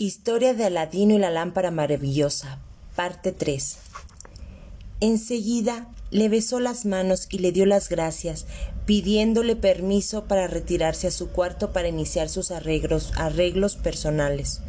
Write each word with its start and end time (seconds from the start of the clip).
Historia 0.00 0.54
de 0.54 0.64
Aladino 0.64 1.16
y 1.16 1.18
la 1.18 1.28
lámpara 1.28 1.72
maravillosa, 1.72 2.60
parte 2.94 3.32
3. 3.32 3.78
Enseguida 5.00 5.88
le 6.12 6.28
besó 6.28 6.60
las 6.60 6.84
manos 6.84 7.26
y 7.32 7.40
le 7.40 7.50
dio 7.50 7.66
las 7.66 7.88
gracias, 7.88 8.46
pidiéndole 8.86 9.56
permiso 9.56 10.26
para 10.26 10.46
retirarse 10.46 11.08
a 11.08 11.10
su 11.10 11.30
cuarto 11.30 11.72
para 11.72 11.88
iniciar 11.88 12.28
sus 12.28 12.52
arreglos, 12.52 13.10
arreglos 13.16 13.74
personales. 13.74 14.60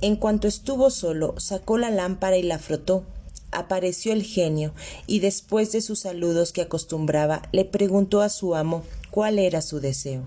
En 0.00 0.16
cuanto 0.16 0.48
estuvo 0.48 0.90
solo, 0.90 1.38
sacó 1.38 1.78
la 1.78 1.90
lámpara 1.90 2.36
y 2.36 2.42
la 2.42 2.58
frotó. 2.58 3.04
Apareció 3.52 4.12
el 4.12 4.24
genio, 4.24 4.74
y 5.06 5.20
después 5.20 5.70
de 5.70 5.80
sus 5.80 6.00
saludos 6.00 6.50
que 6.50 6.62
acostumbraba, 6.62 7.42
le 7.52 7.66
preguntó 7.66 8.20
a 8.20 8.28
su 8.28 8.56
amo 8.56 8.82
cuál 9.12 9.38
era 9.38 9.62
su 9.62 9.78
deseo. 9.78 10.24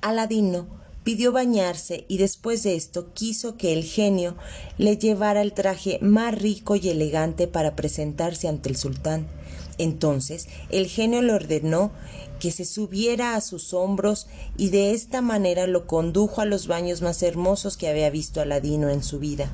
Aladino 0.00 0.82
pidió 1.04 1.32
bañarse 1.32 2.06
y 2.08 2.18
después 2.18 2.62
de 2.62 2.74
esto 2.74 3.12
quiso 3.12 3.56
que 3.56 3.74
el 3.74 3.84
genio 3.84 4.36
le 4.78 4.96
llevara 4.96 5.42
el 5.42 5.52
traje 5.52 5.98
más 6.00 6.36
rico 6.36 6.74
y 6.76 6.88
elegante 6.88 7.46
para 7.46 7.76
presentarse 7.76 8.48
ante 8.48 8.70
el 8.70 8.76
sultán. 8.76 9.28
Entonces 9.76 10.48
el 10.70 10.86
genio 10.86 11.20
le 11.22 11.34
ordenó 11.34 11.92
que 12.40 12.50
se 12.50 12.64
subiera 12.64 13.36
a 13.36 13.40
sus 13.40 13.74
hombros 13.74 14.26
y 14.56 14.70
de 14.70 14.92
esta 14.92 15.20
manera 15.20 15.66
lo 15.66 15.86
condujo 15.86 16.40
a 16.40 16.46
los 16.46 16.66
baños 16.66 17.02
más 17.02 17.22
hermosos 17.22 17.76
que 17.76 17.88
había 17.88 18.10
visto 18.10 18.40
Aladino 18.40 18.88
en 18.88 19.02
su 19.02 19.18
vida. 19.18 19.50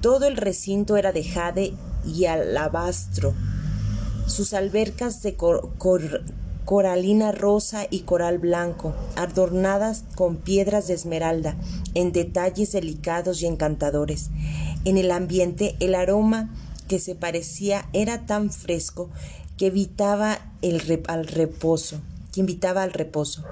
Todo 0.00 0.26
el 0.26 0.36
recinto 0.36 0.96
era 0.96 1.12
de 1.12 1.24
jade 1.24 1.72
y 2.06 2.26
alabastro. 2.26 3.34
Sus 4.26 4.52
albercas 4.52 5.22
de 5.22 5.34
coralina 6.64 7.32
rosa 7.32 7.86
y 7.90 8.00
coral 8.00 8.38
blanco, 8.38 8.94
adornadas 9.16 10.04
con 10.14 10.36
piedras 10.36 10.86
de 10.86 10.94
esmeralda, 10.94 11.56
en 11.94 12.12
detalles 12.12 12.72
delicados 12.72 13.42
y 13.42 13.46
encantadores. 13.46 14.30
En 14.84 14.98
el 14.98 15.10
ambiente 15.10 15.76
el 15.80 15.94
aroma 15.94 16.50
que 16.88 16.98
se 16.98 17.14
parecía 17.14 17.88
era 17.92 18.26
tan 18.26 18.50
fresco 18.50 19.10
que 19.56 19.66
evitaba 19.66 20.38
el 20.62 21.02
al 21.06 21.26
reposo, 21.26 22.00
que 22.32 22.40
invitaba 22.40 22.82
al 22.82 22.92
reposo. 22.92 23.44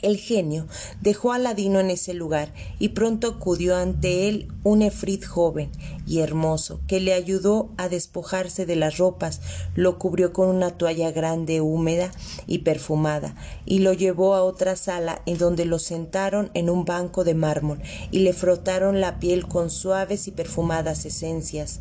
El 0.00 0.16
genio 0.16 0.68
dejó 1.00 1.32
a 1.32 1.38
Ladino 1.38 1.80
en 1.80 1.90
ese 1.90 2.14
lugar 2.14 2.52
y 2.78 2.90
pronto 2.90 3.26
acudió 3.26 3.76
ante 3.76 4.28
él 4.28 4.46
un 4.62 4.82
efrit 4.82 5.24
joven 5.24 5.72
y 6.06 6.20
hermoso 6.20 6.80
que 6.86 7.00
le 7.00 7.14
ayudó 7.14 7.70
a 7.76 7.88
despojarse 7.88 8.64
de 8.64 8.76
las 8.76 8.98
ropas, 8.98 9.40
lo 9.74 9.98
cubrió 9.98 10.32
con 10.32 10.48
una 10.48 10.70
toalla 10.70 11.10
grande, 11.10 11.60
húmeda 11.60 12.12
y 12.46 12.58
perfumada 12.58 13.34
y 13.66 13.80
lo 13.80 13.92
llevó 13.92 14.36
a 14.36 14.44
otra 14.44 14.76
sala 14.76 15.20
en 15.26 15.36
donde 15.36 15.64
lo 15.64 15.80
sentaron 15.80 16.52
en 16.54 16.70
un 16.70 16.84
banco 16.84 17.24
de 17.24 17.34
mármol 17.34 17.80
y 18.12 18.20
le 18.20 18.32
frotaron 18.32 19.00
la 19.00 19.18
piel 19.18 19.48
con 19.48 19.68
suaves 19.68 20.28
y 20.28 20.30
perfumadas 20.30 21.06
esencias. 21.06 21.80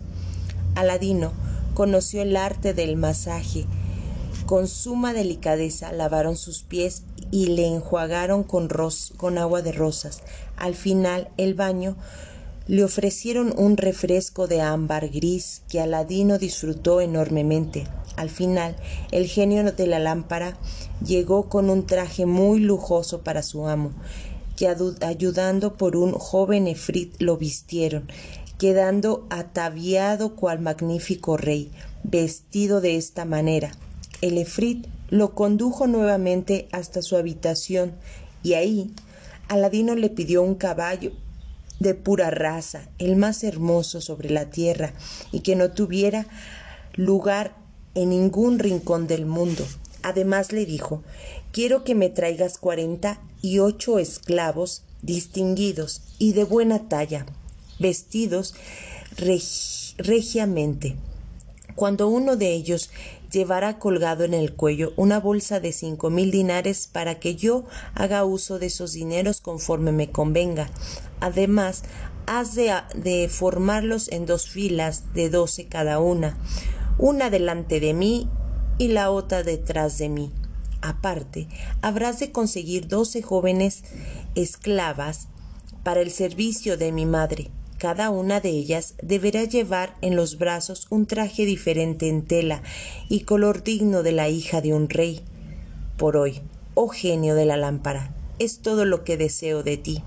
Aladino 0.73 1.33
conoció 1.75 2.23
el 2.23 2.35
arte 2.35 2.73
del 2.73 2.97
masaje 2.97 3.67
con 4.47 4.69
suma 4.69 5.11
delicadeza 5.11 5.91
lavaron 5.91 6.37
sus 6.37 6.63
pies 6.63 7.03
y 7.31 7.47
le 7.47 7.67
enjuagaron 7.67 8.43
con, 8.43 8.69
con 9.17 9.37
agua 9.37 9.61
de 9.61 9.71
rosas. 9.71 10.21
Al 10.55 10.75
final 10.75 11.29
el 11.37 11.53
baño 11.53 11.95
le 12.67 12.83
ofrecieron 12.83 13.53
un 13.57 13.77
refresco 13.77 14.47
de 14.47 14.61
ámbar 14.61 15.09
gris 15.09 15.61
que 15.69 15.79
Aladino 15.79 16.37
disfrutó 16.37 16.99
enormemente. 16.99 17.85
Al 18.17 18.29
final, 18.29 18.75
el 19.11 19.27
genio 19.27 19.71
de 19.71 19.87
la 19.87 19.99
lámpara 19.99 20.57
llegó 21.05 21.47
con 21.47 21.69
un 21.69 21.85
traje 21.85 22.25
muy 22.25 22.59
lujoso 22.59 23.21
para 23.21 23.41
su 23.41 23.67
amo, 23.67 23.91
que 24.57 24.67
ayudando 24.67 25.77
por 25.77 25.95
un 25.95 26.13
joven 26.13 26.67
efrit 26.67 27.13
lo 27.19 27.37
vistieron, 27.37 28.09
quedando 28.57 29.27
ataviado 29.29 30.35
cual 30.35 30.59
magnífico 30.59 31.37
rey, 31.37 31.71
vestido 32.03 32.81
de 32.81 32.97
esta 32.97 33.23
manera. 33.23 33.71
El 34.21 34.37
efrit 34.37 34.87
lo 35.09 35.33
condujo 35.35 35.87
nuevamente 35.87 36.67
hasta 36.71 37.01
su 37.01 37.15
habitación 37.15 37.93
y 38.43 38.53
ahí 38.53 38.93
Aladino 39.47 39.95
le 39.95 40.09
pidió 40.09 40.43
un 40.43 40.55
caballo 40.55 41.13
de 41.79 41.93
pura 41.93 42.31
raza, 42.31 42.89
el 42.97 43.15
más 43.15 43.43
hermoso 43.43 44.01
sobre 44.01 44.29
la 44.29 44.49
tierra 44.49 44.93
y 45.31 45.41
que 45.41 45.55
no 45.55 45.71
tuviera 45.71 46.27
lugar 46.95 47.55
en 47.93 48.09
ningún 48.09 48.59
rincón 48.59 49.07
del 49.07 49.25
mundo. 49.25 49.65
Además 50.03 50.51
le 50.51 50.65
dijo 50.65 51.03
Quiero 51.51 51.83
que 51.83 51.95
me 51.95 52.09
traigas 52.09 52.57
cuarenta 52.57 53.21
y 53.41 53.59
ocho 53.59 53.99
esclavos 53.99 54.83
distinguidos 55.01 56.01
y 56.19 56.33
de 56.33 56.43
buena 56.43 56.89
talla, 56.89 57.25
vestidos 57.79 58.55
regiamente. 59.97 60.95
Cuando 61.75 62.07
uno 62.07 62.35
de 62.35 62.53
ellos 62.53 62.89
llevará 63.31 63.79
colgado 63.79 64.23
en 64.23 64.33
el 64.33 64.53
cuello 64.53 64.93
una 64.95 65.19
bolsa 65.19 65.59
de 65.59 65.71
cinco 65.71 66.09
mil 66.09 66.31
dinares 66.31 66.87
para 66.91 67.19
que 67.19 67.35
yo 67.35 67.65
haga 67.95 68.23
uso 68.23 68.59
de 68.59 68.67
esos 68.67 68.93
dineros 68.93 69.41
conforme 69.41 69.91
me 69.91 70.11
convenga. 70.11 70.69
Además, 71.19 71.83
has 72.25 72.55
de, 72.55 72.73
de 72.95 73.29
formarlos 73.29 74.11
en 74.11 74.25
dos 74.25 74.49
filas 74.49 75.13
de 75.13 75.29
doce 75.29 75.67
cada 75.67 75.99
una, 75.99 76.37
una 76.97 77.29
delante 77.29 77.79
de 77.79 77.93
mí 77.93 78.29
y 78.77 78.89
la 78.89 79.11
otra 79.11 79.43
detrás 79.43 79.97
de 79.97 80.09
mí. 80.09 80.31
Aparte, 80.81 81.47
habrás 81.81 82.19
de 82.19 82.31
conseguir 82.31 82.87
doce 82.87 83.21
jóvenes 83.21 83.83
esclavas 84.35 85.27
para 85.83 86.01
el 86.01 86.11
servicio 86.11 86.77
de 86.77 86.91
mi 86.91 87.05
madre, 87.05 87.49
cada 87.77 88.09
una 88.09 88.39
de 88.39 88.49
ellas 88.49 88.95
deberá 89.01 89.43
llevar 89.43 89.95
en 90.01 90.15
los 90.15 90.37
brazos 90.37 90.87
un 90.89 91.05
traje 91.05 91.45
diferente 91.45 92.09
en 92.09 92.23
tela 92.23 92.61
y 93.09 93.21
color 93.21 93.63
digno 93.63 94.03
de 94.03 94.11
la 94.11 94.29
hija 94.29 94.61
de 94.61 94.73
un 94.73 94.89
rey. 94.89 95.21
Por 95.97 96.17
hoy, 96.17 96.41
oh 96.73 96.89
genio 96.89 97.35
de 97.35 97.45
la 97.45 97.57
lámpara, 97.57 98.13
es 98.39 98.59
todo 98.59 98.85
lo 98.85 99.03
que 99.03 99.17
deseo 99.17 99.63
de 99.63 99.77
ti. 99.77 100.03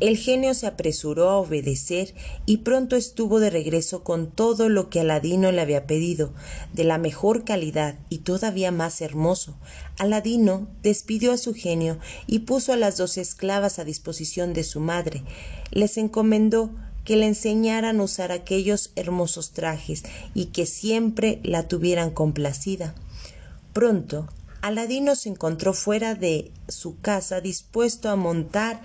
El 0.00 0.16
genio 0.16 0.54
se 0.54 0.66
apresuró 0.66 1.30
a 1.30 1.36
obedecer 1.36 2.14
y 2.46 2.58
pronto 2.58 2.96
estuvo 2.96 3.38
de 3.38 3.50
regreso 3.50 4.02
con 4.02 4.30
todo 4.30 4.68
lo 4.68 4.90
que 4.90 5.00
Aladino 5.00 5.52
le 5.52 5.60
había 5.60 5.86
pedido, 5.86 6.32
de 6.72 6.84
la 6.84 6.98
mejor 6.98 7.44
calidad 7.44 7.96
y 8.08 8.18
todavía 8.18 8.72
más 8.72 9.00
hermoso. 9.00 9.54
Aladino 9.98 10.66
despidió 10.82 11.32
a 11.32 11.38
su 11.38 11.54
genio 11.54 11.98
y 12.26 12.40
puso 12.40 12.72
a 12.72 12.76
las 12.76 12.96
dos 12.96 13.18
esclavas 13.18 13.78
a 13.78 13.84
disposición 13.84 14.52
de 14.52 14.64
su 14.64 14.80
madre. 14.80 15.22
Les 15.70 15.96
encomendó 15.96 16.70
que 17.04 17.16
le 17.16 17.26
enseñaran 17.26 18.00
a 18.00 18.04
usar 18.04 18.32
aquellos 18.32 18.90
hermosos 18.96 19.52
trajes 19.52 20.02
y 20.34 20.46
que 20.46 20.66
siempre 20.66 21.38
la 21.44 21.68
tuvieran 21.68 22.10
complacida. 22.10 22.94
Pronto 23.72 24.28
Aladino 24.64 25.14
se 25.14 25.28
encontró 25.28 25.74
fuera 25.74 26.14
de 26.14 26.50
su 26.68 26.98
casa 27.00 27.42
dispuesto 27.42 28.08
a 28.08 28.16
montar 28.16 28.80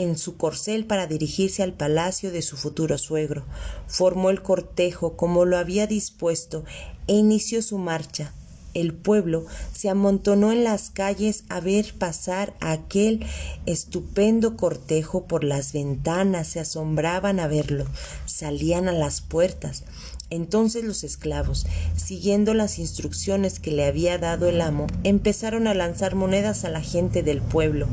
en 0.00 0.16
su 0.16 0.36
corcel 0.38 0.86
para 0.86 1.06
dirigirse 1.06 1.62
al 1.62 1.74
palacio 1.74 2.32
de 2.32 2.40
su 2.40 2.56
futuro 2.56 2.96
suegro. 2.96 3.44
Formó 3.86 4.30
el 4.30 4.42
cortejo 4.42 5.16
como 5.16 5.44
lo 5.44 5.58
había 5.58 5.86
dispuesto 5.86 6.64
e 7.06 7.14
inició 7.14 7.60
su 7.60 7.76
marcha. 7.76 8.32
El 8.72 8.94
pueblo 8.94 9.44
se 9.74 9.90
amontonó 9.90 10.52
en 10.52 10.64
las 10.64 10.90
calles 10.90 11.44
a 11.48 11.60
ver 11.60 11.92
pasar 11.98 12.54
aquel 12.60 13.26
estupendo 13.66 14.56
cortejo 14.56 15.24
por 15.24 15.44
las 15.44 15.72
ventanas, 15.72 16.46
se 16.46 16.60
asombraban 16.60 17.40
a 17.40 17.48
verlo, 17.48 17.84
salían 18.26 18.88
a 18.88 18.92
las 18.92 19.20
puertas, 19.20 19.82
entonces 20.30 20.84
los 20.84 21.02
esclavos, 21.02 21.66
siguiendo 21.96 22.54
las 22.54 22.78
instrucciones 22.78 23.58
que 23.58 23.72
le 23.72 23.84
había 23.84 24.16
dado 24.18 24.48
el 24.48 24.60
amo, 24.60 24.86
empezaron 25.02 25.66
a 25.66 25.74
lanzar 25.74 26.14
monedas 26.14 26.64
a 26.64 26.70
la 26.70 26.80
gente 26.80 27.24
del 27.24 27.42
pueblo. 27.42 27.88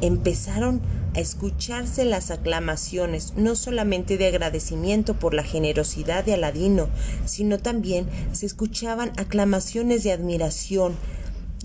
Empezaron 0.00 0.80
a 1.14 1.20
escucharse 1.20 2.04
las 2.04 2.30
aclamaciones, 2.30 3.34
no 3.36 3.56
solamente 3.56 4.16
de 4.16 4.26
agradecimiento 4.26 5.18
por 5.18 5.34
la 5.34 5.42
generosidad 5.42 6.24
de 6.24 6.34
Aladino, 6.34 6.88
sino 7.24 7.58
también 7.58 8.06
se 8.32 8.46
escuchaban 8.46 9.12
aclamaciones 9.16 10.04
de 10.04 10.12
admiración, 10.12 10.94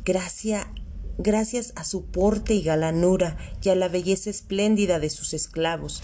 gracias, 0.04 0.66
gracias 1.18 1.74
a 1.76 1.84
su 1.84 2.06
porte 2.06 2.54
y 2.54 2.62
galanura 2.62 3.38
y 3.62 3.70
a 3.70 3.76
la 3.76 3.88
belleza 3.88 4.30
espléndida 4.30 5.00
de 5.00 5.10
sus 5.10 5.34
esclavos. 5.34 6.02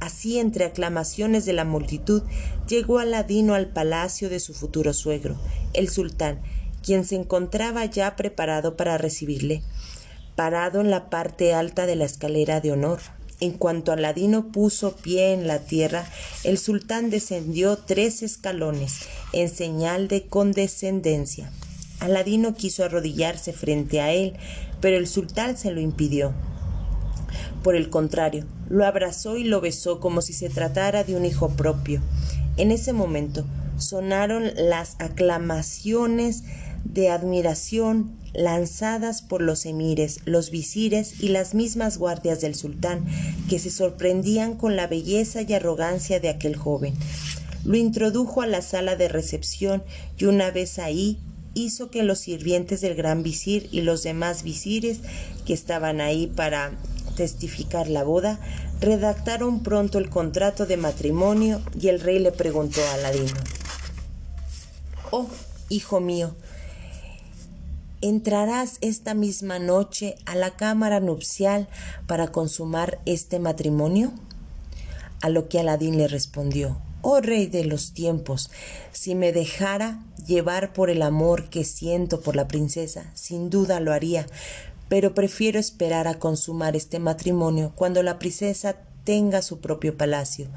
Así, 0.00 0.38
entre 0.38 0.66
aclamaciones 0.66 1.46
de 1.46 1.54
la 1.54 1.64
multitud, 1.64 2.22
llegó 2.68 2.98
Aladino 2.98 3.54
al 3.54 3.68
palacio 3.68 4.28
de 4.28 4.40
su 4.40 4.52
futuro 4.52 4.92
suegro, 4.92 5.36
el 5.72 5.88
sultán, 5.88 6.42
quien 6.82 7.04
se 7.04 7.16
encontraba 7.16 7.86
ya 7.86 8.14
preparado 8.14 8.76
para 8.76 8.98
recibirle, 8.98 9.62
parado 10.36 10.80
en 10.80 10.90
la 10.90 11.10
parte 11.10 11.54
alta 11.54 11.86
de 11.86 11.96
la 11.96 12.04
escalera 12.04 12.60
de 12.60 12.72
honor. 12.72 13.00
En 13.40 13.52
cuanto 13.52 13.92
Aladino 13.92 14.52
puso 14.52 14.96
pie 14.96 15.32
en 15.32 15.46
la 15.46 15.58
tierra, 15.58 16.06
el 16.44 16.56
sultán 16.58 17.10
descendió 17.10 17.76
tres 17.76 18.22
escalones 18.22 19.00
en 19.32 19.48
señal 19.48 20.08
de 20.08 20.26
condescendencia. 20.26 21.50
Aladino 22.00 22.54
quiso 22.54 22.84
arrodillarse 22.84 23.52
frente 23.52 24.00
a 24.00 24.12
él, 24.12 24.34
pero 24.80 24.96
el 24.96 25.06
sultán 25.06 25.56
se 25.56 25.72
lo 25.72 25.80
impidió. 25.80 26.32
Por 27.62 27.76
el 27.76 27.90
contrario, 27.90 28.44
lo 28.68 28.84
abrazó 28.86 29.36
y 29.36 29.44
lo 29.44 29.60
besó 29.60 30.00
como 30.00 30.20
si 30.20 30.32
se 30.32 30.48
tratara 30.48 31.02
de 31.02 31.16
un 31.16 31.24
hijo 31.24 31.50
propio. 31.50 32.00
En 32.56 32.70
ese 32.70 32.92
momento 32.92 33.44
sonaron 33.78 34.52
las 34.56 34.96
aclamaciones 35.00 36.44
de 36.84 37.10
admiración 37.10 38.18
lanzadas 38.34 39.22
por 39.22 39.40
los 39.40 39.64
emires, 39.64 40.20
los 40.24 40.50
visires 40.50 41.20
y 41.20 41.28
las 41.28 41.54
mismas 41.54 41.98
guardias 41.98 42.40
del 42.40 42.54
sultán, 42.54 43.04
que 43.48 43.58
se 43.58 43.70
sorprendían 43.70 44.56
con 44.56 44.76
la 44.76 44.86
belleza 44.86 45.42
y 45.42 45.52
arrogancia 45.54 46.20
de 46.20 46.28
aquel 46.28 46.56
joven. 46.56 46.94
Lo 47.64 47.76
introdujo 47.76 48.42
a 48.42 48.46
la 48.46 48.60
sala 48.60 48.96
de 48.96 49.08
recepción 49.08 49.82
y 50.18 50.26
una 50.26 50.50
vez 50.50 50.78
ahí 50.78 51.18
hizo 51.54 51.90
que 51.90 52.02
los 52.02 52.18
sirvientes 52.18 52.80
del 52.80 52.94
gran 52.94 53.22
visir 53.22 53.68
y 53.70 53.80
los 53.80 54.02
demás 54.02 54.42
visires 54.42 54.98
que 55.46 55.54
estaban 55.54 56.00
ahí 56.00 56.26
para 56.26 56.72
testificar 57.16 57.88
la 57.88 58.02
boda 58.02 58.40
redactaron 58.80 59.62
pronto 59.62 59.98
el 59.98 60.10
contrato 60.10 60.66
de 60.66 60.76
matrimonio 60.76 61.62
y 61.80 61.88
el 61.88 62.00
rey 62.00 62.18
le 62.18 62.32
preguntó 62.32 62.80
a 62.82 62.94
Aladino 62.94 63.32
Oh, 65.10 65.28
hijo 65.68 66.00
mío, 66.00 66.34
¿entrarás 68.04 68.76
esta 68.82 69.14
misma 69.14 69.58
noche 69.58 70.16
a 70.26 70.36
la 70.36 70.50
cámara 70.50 71.00
nupcial 71.00 71.68
para 72.06 72.28
consumar 72.28 73.00
este 73.06 73.38
matrimonio? 73.38 74.12
A 75.22 75.30
lo 75.30 75.48
que 75.48 75.58
Aladín 75.58 75.96
le 75.96 76.06
respondió 76.06 76.76
Oh 77.00 77.20
rey 77.20 77.46
de 77.46 77.64
los 77.64 77.92
tiempos, 77.92 78.50
si 78.92 79.14
me 79.14 79.32
dejara 79.32 80.02
llevar 80.26 80.72
por 80.72 80.90
el 80.90 81.02
amor 81.02 81.50
que 81.50 81.64
siento 81.64 82.20
por 82.20 82.36
la 82.36 82.48
princesa, 82.48 83.10
sin 83.14 83.50
duda 83.50 83.80
lo 83.80 83.92
haría, 83.92 84.26
pero 84.88 85.14
prefiero 85.14 85.58
esperar 85.58 86.06
a 86.06 86.18
consumar 86.18 86.76
este 86.76 86.98
matrimonio 86.98 87.72
cuando 87.74 88.02
la 88.02 88.18
princesa 88.18 88.76
tenga 89.04 89.42
su 89.42 89.60
propio 89.60 89.96
palacio. 89.96 90.48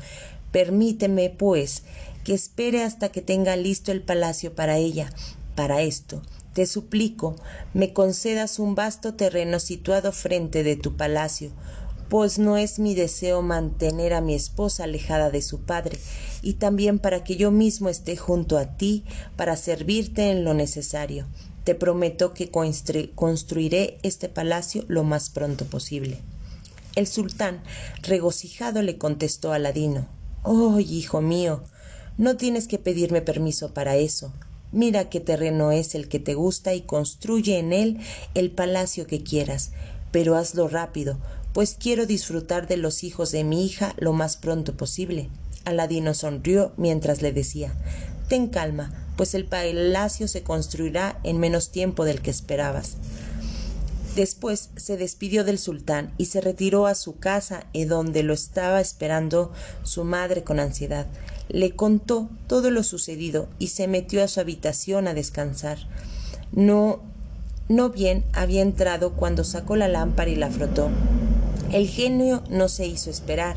Permíteme, 0.52 1.30
pues, 1.30 1.84
que 2.24 2.34
espere 2.34 2.84
hasta 2.84 3.10
que 3.10 3.22
tenga 3.22 3.56
listo 3.56 3.92
el 3.92 4.02
palacio 4.02 4.54
para 4.54 4.78
ella. 4.78 5.10
Para 5.56 5.82
esto, 5.82 6.22
te 6.58 6.66
suplico, 6.66 7.36
me 7.76 7.94
concedas 7.94 8.58
un 8.58 8.74
vasto 8.74 9.14
terreno 9.14 9.60
situado 9.60 10.12
frente 10.12 10.64
de 10.64 10.76
tu 10.76 10.98
palacio, 10.98 11.52
pues 12.10 12.40
no 12.40 12.58
es 12.58 12.80
mi 12.80 12.96
deseo 12.96 13.44
mantener 13.44 14.16
a 14.16 14.22
mi 14.22 14.34
esposa 14.34 14.86
alejada 14.86 15.30
de 15.30 15.44
su 15.44 15.62
padre, 15.62 16.00
y 16.42 16.54
también 16.54 16.98
para 16.98 17.24
que 17.24 17.36
yo 17.36 17.52
mismo 17.52 17.90
esté 17.90 18.18
junto 18.18 18.58
a 18.58 18.76
ti 18.76 19.06
para 19.36 19.56
servirte 19.56 20.32
en 20.32 20.44
lo 20.44 20.56
necesario. 20.56 21.28
Te 21.64 21.76
prometo 21.76 22.34
que 22.34 22.50
construiré 22.50 24.00
este 24.02 24.28
palacio 24.28 24.84
lo 24.88 25.04
más 25.04 25.30
pronto 25.30 25.66
posible. 25.66 26.18
El 26.96 27.06
sultán, 27.06 27.62
regocijado, 28.02 28.82
le 28.82 28.98
contestó 28.98 29.54
a 29.54 29.60
Ladino 29.60 30.08
Oh, 30.42 30.80
hijo 30.80 31.22
mío, 31.22 31.62
no 32.18 32.36
tienes 32.36 32.68
que 32.68 32.80
pedirme 32.80 33.22
permiso 33.22 33.76
para 33.76 33.96
eso. 33.96 34.34
Mira 34.72 35.10
qué 35.10 35.20
terreno 35.20 35.72
es 35.72 35.96
el 35.96 36.08
que 36.08 36.20
te 36.20 36.34
gusta 36.34 36.74
y 36.74 36.82
construye 36.82 37.58
en 37.58 37.74
él 37.74 38.00
el 38.34 38.52
palacio 38.52 39.08
que 39.08 39.24
quieras, 39.24 39.72
pero 40.12 40.36
hazlo 40.36 40.68
rápido, 40.68 41.18
pues 41.54 41.76
quiero 41.80 42.06
disfrutar 42.06 42.68
de 42.68 42.78
los 42.78 43.04
hijos 43.04 43.32
de 43.32 43.44
mi 43.44 43.66
hija 43.66 43.94
lo 43.98 44.14
más 44.14 44.38
pronto 44.38 44.76
posible. 44.76 45.30
Aladino 45.66 46.14
sonrió 46.14 46.74
mientras 46.78 47.22
le 47.22 47.32
decía 47.32 47.74
Ten 48.28 48.48
calma, 48.48 48.92
pues 49.16 49.34
el 49.34 49.46
palacio 49.46 50.28
se 50.28 50.44
construirá 50.44 51.20
en 51.24 51.40
menos 51.40 51.72
tiempo 51.72 52.06
del 52.06 52.22
que 52.22 52.30
esperabas. 52.30 52.98
Después 54.16 54.70
se 54.76 54.98
despidió 54.98 55.44
del 55.44 55.60
sultán 55.60 56.12
y 56.18 56.26
se 56.26 56.42
retiró 56.42 56.88
a 56.88 56.96
su 56.96 57.18
casa, 57.18 57.68
en 57.74 57.88
donde 57.88 58.24
lo 58.24 58.34
estaba 58.34 58.82
esperando 58.82 59.52
su 59.84 60.04
madre 60.04 60.44
con 60.44 60.60
ansiedad. 60.60 61.06
Le 61.50 61.72
contó 61.72 62.30
todo 62.48 62.72
lo 62.72 62.84
sucedido 62.84 63.48
y 63.60 63.68
se 63.68 63.88
metió 63.88 64.24
a 64.24 64.28
su 64.28 64.40
habitación 64.40 65.08
a 65.08 65.14
descansar. 65.14 65.78
No, 66.52 67.00
no 67.70 67.90
bien 67.90 68.24
había 68.34 68.62
entrado 68.62 69.14
cuando 69.14 69.44
sacó 69.44 69.76
la 69.76 69.88
lámpara 69.88 70.30
y 70.30 70.36
la 70.36 70.50
frotó. 70.50 70.90
El 71.72 71.88
genio 71.88 72.44
no 72.50 72.70
se 72.70 72.88
hizo 72.88 73.10
esperar 73.10 73.56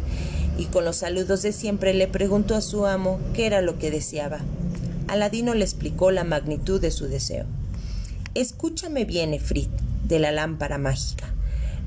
y 0.58 0.66
con 0.66 0.84
los 0.84 0.96
saludos 0.96 1.42
de 1.42 1.52
siempre 1.52 1.94
le 1.94 2.08
preguntó 2.08 2.54
a 2.54 2.60
su 2.60 2.86
amo 2.86 3.18
qué 3.34 3.46
era 3.46 3.62
lo 3.62 3.78
que 3.78 3.90
deseaba. 3.90 4.40
Aladino 5.08 5.54
le 5.54 5.64
explicó 5.64 6.10
la 6.10 6.24
magnitud 6.24 6.80
de 6.80 6.90
su 6.90 7.06
deseo. 7.06 7.46
Escúchame 8.34 9.04
bien, 9.04 9.34
Efrit, 9.34 9.70
de 10.04 10.18
la 10.18 10.30
lámpara 10.30 10.78
mágica. 10.78 11.26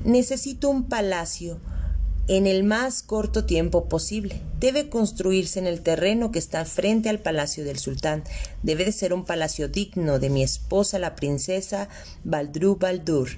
Necesito 0.04 0.68
un 0.68 0.84
palacio 0.84 1.58
en 2.26 2.46
el 2.46 2.64
más 2.64 3.02
corto 3.02 3.44
tiempo 3.44 3.88
posible. 3.88 4.40
Debe 4.58 4.88
construirse 4.88 5.58
en 5.58 5.66
el 5.66 5.82
terreno 5.82 6.32
que 6.32 6.38
está 6.38 6.64
frente 6.64 7.10
al 7.10 7.18
palacio 7.18 7.64
del 7.64 7.78
sultán. 7.78 8.24
Debe 8.62 8.86
de 8.86 8.92
ser 8.92 9.12
un 9.12 9.24
palacio 9.24 9.68
digno 9.68 10.18
de 10.18 10.30
mi 10.30 10.42
esposa, 10.42 10.98
la 10.98 11.16
princesa 11.16 11.88
Baldru 12.24 12.76
Baldur. 12.76 13.28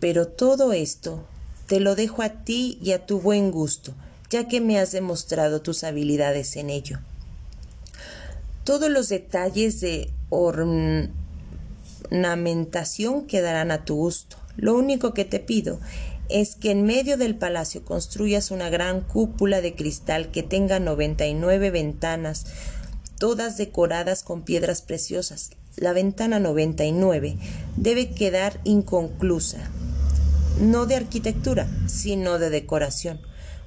Pero 0.00 0.26
todo 0.26 0.72
esto 0.72 1.24
te 1.66 1.78
lo 1.80 1.94
dejo 1.94 2.22
a 2.22 2.44
ti 2.44 2.78
y 2.82 2.92
a 2.92 3.06
tu 3.06 3.20
buen 3.20 3.50
gusto, 3.50 3.94
ya 4.30 4.48
que 4.48 4.60
me 4.60 4.78
has 4.78 4.92
demostrado 4.92 5.62
tus 5.62 5.84
habilidades 5.84 6.56
en 6.56 6.70
ello. 6.70 6.98
Todos 8.64 8.90
los 8.90 9.08
detalles 9.08 9.80
de 9.80 10.10
ornamentación 10.30 13.26
quedarán 13.26 13.70
a 13.70 13.84
tu 13.84 13.94
gusto. 13.96 14.36
Lo 14.56 14.74
único 14.74 15.14
que 15.14 15.24
te 15.24 15.38
pido 15.38 15.78
es 16.28 16.56
que 16.56 16.70
en 16.70 16.84
medio 16.84 17.16
del 17.16 17.36
palacio 17.36 17.84
construyas 17.84 18.50
una 18.50 18.70
gran 18.70 19.00
cúpula 19.00 19.60
de 19.60 19.74
cristal 19.74 20.30
que 20.30 20.42
tenga 20.42 20.78
noventa 20.78 21.26
y 21.26 21.34
nueve 21.34 21.70
ventanas, 21.70 22.46
todas 23.18 23.56
decoradas 23.56 24.22
con 24.22 24.42
piedras 24.42 24.82
preciosas. 24.82 25.50
La 25.76 25.92
ventana 25.92 26.38
noventa 26.40 26.84
y 26.84 26.92
nueve 26.92 27.36
debe 27.76 28.10
quedar 28.10 28.60
inconclusa, 28.64 29.70
no 30.60 30.86
de 30.86 30.96
arquitectura, 30.96 31.68
sino 31.86 32.38
de 32.38 32.50
decoración, 32.50 33.20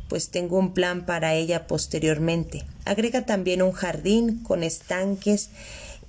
pues 0.09 0.29
tengo 0.29 0.57
un 0.59 0.73
plan 0.73 1.05
para 1.05 1.33
ella 1.33 1.67
posteriormente. 1.67 2.65
Agrega 2.83 3.25
también 3.25 3.61
un 3.61 3.71
jardín 3.71 4.43
con 4.43 4.63
estanques 4.63 5.49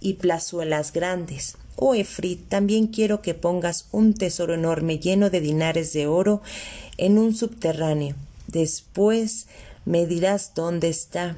y 0.00 0.14
plazuelas 0.14 0.92
grandes. 0.92 1.56
Oh, 1.76 1.94
Efrit, 1.94 2.48
también 2.48 2.86
quiero 2.86 3.22
que 3.22 3.34
pongas 3.34 3.86
un 3.92 4.14
tesoro 4.14 4.54
enorme 4.54 4.98
lleno 4.98 5.30
de 5.30 5.40
dinares 5.40 5.92
de 5.92 6.06
oro 6.06 6.42
en 6.98 7.18
un 7.18 7.34
subterráneo. 7.34 8.14
Después 8.46 9.46
me 9.84 10.06
dirás 10.06 10.52
dónde 10.54 10.88
está. 10.88 11.36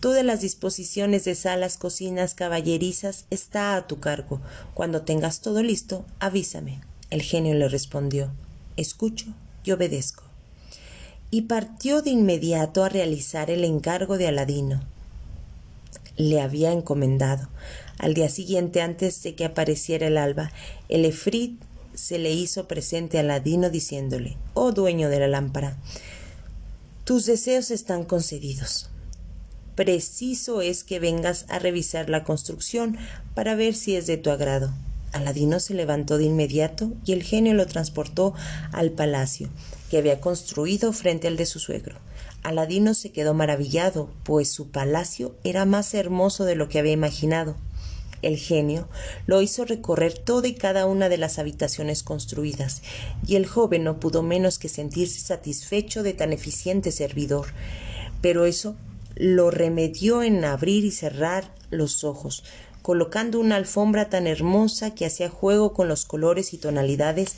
Todas 0.00 0.24
las 0.24 0.40
disposiciones 0.40 1.24
de 1.24 1.34
salas, 1.34 1.78
cocinas, 1.78 2.34
caballerizas 2.34 3.24
está 3.30 3.76
a 3.76 3.86
tu 3.86 3.98
cargo. 3.98 4.40
Cuando 4.74 5.02
tengas 5.02 5.40
todo 5.40 5.62
listo, 5.62 6.04
avísame. 6.20 6.80
El 7.10 7.22
genio 7.22 7.54
le 7.54 7.68
respondió 7.68 8.30
Escucho 8.76 9.26
y 9.64 9.72
obedezco. 9.72 10.22
Y 11.30 11.42
partió 11.42 12.02
de 12.02 12.10
inmediato 12.10 12.84
a 12.84 12.88
realizar 12.88 13.50
el 13.50 13.64
encargo 13.64 14.18
de 14.18 14.28
Aladino. 14.28 14.82
Le 16.16 16.40
había 16.40 16.72
encomendado. 16.72 17.48
Al 17.98 18.14
día 18.14 18.28
siguiente, 18.28 18.82
antes 18.82 19.22
de 19.22 19.34
que 19.34 19.44
apareciera 19.44 20.06
el 20.06 20.18
alba, 20.18 20.52
el 20.88 21.04
efrit 21.04 21.60
se 21.94 22.18
le 22.18 22.32
hizo 22.32 22.68
presente 22.68 23.16
a 23.16 23.20
Aladino 23.22 23.70
diciéndole 23.70 24.36
Oh 24.54 24.72
dueño 24.72 25.08
de 25.08 25.20
la 25.20 25.28
lámpara, 25.28 25.78
tus 27.04 27.24
deseos 27.24 27.70
están 27.70 28.04
concedidos. 28.04 28.90
Preciso 29.76 30.60
es 30.60 30.84
que 30.84 30.98
vengas 30.98 31.46
a 31.48 31.58
revisar 31.58 32.10
la 32.10 32.24
construcción 32.24 32.98
para 33.34 33.54
ver 33.54 33.74
si 33.74 33.94
es 33.94 34.06
de 34.06 34.16
tu 34.16 34.30
agrado. 34.30 34.72
Aladino 35.12 35.60
se 35.60 35.74
levantó 35.74 36.18
de 36.18 36.24
inmediato 36.24 36.92
y 37.04 37.12
el 37.12 37.22
genio 37.22 37.54
lo 37.54 37.66
transportó 37.66 38.34
al 38.72 38.90
palacio 38.90 39.48
que 39.90 39.98
había 39.98 40.20
construido 40.20 40.92
frente 40.92 41.28
al 41.28 41.36
de 41.36 41.46
su 41.46 41.58
suegro. 41.58 41.96
Aladino 42.42 42.94
se 42.94 43.12
quedó 43.12 43.34
maravillado, 43.34 44.10
pues 44.24 44.50
su 44.50 44.70
palacio 44.70 45.36
era 45.44 45.64
más 45.64 45.94
hermoso 45.94 46.44
de 46.44 46.56
lo 46.56 46.68
que 46.68 46.78
había 46.78 46.92
imaginado. 46.92 47.56
El 48.22 48.38
genio 48.38 48.88
lo 49.26 49.42
hizo 49.42 49.64
recorrer 49.64 50.16
toda 50.16 50.48
y 50.48 50.54
cada 50.54 50.86
una 50.86 51.08
de 51.08 51.18
las 51.18 51.38
habitaciones 51.38 52.02
construidas, 52.02 52.82
y 53.26 53.36
el 53.36 53.46
joven 53.46 53.84
no 53.84 54.00
pudo 54.00 54.22
menos 54.22 54.58
que 54.58 54.68
sentirse 54.68 55.20
satisfecho 55.20 56.02
de 56.02 56.14
tan 56.14 56.32
eficiente 56.32 56.92
servidor. 56.92 57.46
Pero 58.20 58.46
eso 58.46 58.76
lo 59.14 59.50
remedió 59.50 60.22
en 60.22 60.44
abrir 60.44 60.84
y 60.84 60.90
cerrar 60.90 61.52
los 61.70 62.04
ojos, 62.04 62.44
colocando 62.82 63.40
una 63.40 63.56
alfombra 63.56 64.08
tan 64.08 64.26
hermosa 64.26 64.94
que 64.94 65.06
hacía 65.06 65.28
juego 65.28 65.72
con 65.72 65.88
los 65.88 66.04
colores 66.04 66.52
y 66.52 66.58
tonalidades 66.58 67.36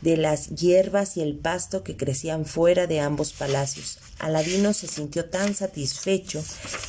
de 0.00 0.16
las 0.16 0.48
hierbas 0.50 1.16
y 1.16 1.20
el 1.20 1.36
pasto 1.36 1.82
que 1.84 1.96
crecían 1.96 2.44
fuera 2.44 2.86
de 2.86 3.00
ambos 3.00 3.32
palacios. 3.32 3.98
Aladino 4.18 4.72
se 4.72 4.86
sintió 4.86 5.26
tan 5.26 5.54
satisfecho 5.54 6.42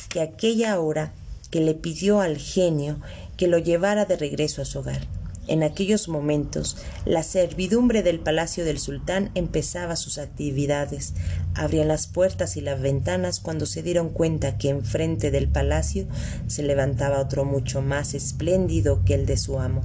que 0.08 0.20
aquella 0.20 0.78
hora 0.80 1.12
que 1.54 1.60
le 1.60 1.74
pidió 1.74 2.20
al 2.20 2.36
genio 2.36 2.96
que 3.36 3.46
lo 3.46 3.58
llevara 3.58 4.06
de 4.06 4.16
regreso 4.16 4.60
a 4.60 4.64
su 4.64 4.80
hogar. 4.80 5.06
En 5.46 5.62
aquellos 5.62 6.08
momentos, 6.08 6.76
la 7.04 7.22
servidumbre 7.22 8.02
del 8.02 8.18
palacio 8.18 8.64
del 8.64 8.80
sultán 8.80 9.30
empezaba 9.36 9.94
sus 9.94 10.18
actividades. 10.18 11.14
Abrían 11.54 11.86
las 11.86 12.08
puertas 12.08 12.56
y 12.56 12.60
las 12.60 12.80
ventanas 12.80 13.38
cuando 13.38 13.66
se 13.66 13.84
dieron 13.84 14.08
cuenta 14.08 14.58
que 14.58 14.68
enfrente 14.68 15.30
del 15.30 15.46
palacio 15.46 16.08
se 16.48 16.64
levantaba 16.64 17.20
otro 17.20 17.44
mucho 17.44 17.82
más 17.82 18.14
espléndido 18.14 19.04
que 19.04 19.14
el 19.14 19.24
de 19.24 19.36
su 19.36 19.60
amo. 19.60 19.82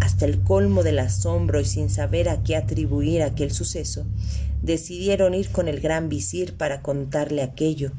Hasta 0.00 0.26
el 0.26 0.42
colmo 0.42 0.82
del 0.82 0.98
asombro 0.98 1.58
y 1.58 1.64
sin 1.64 1.88
saber 1.88 2.28
a 2.28 2.42
qué 2.42 2.54
atribuir 2.54 3.22
aquel 3.22 3.50
suceso, 3.50 4.04
decidieron 4.60 5.32
ir 5.32 5.48
con 5.52 5.68
el 5.68 5.80
gran 5.80 6.10
visir 6.10 6.58
para 6.58 6.82
contarle 6.82 7.42
aquello. 7.42 7.92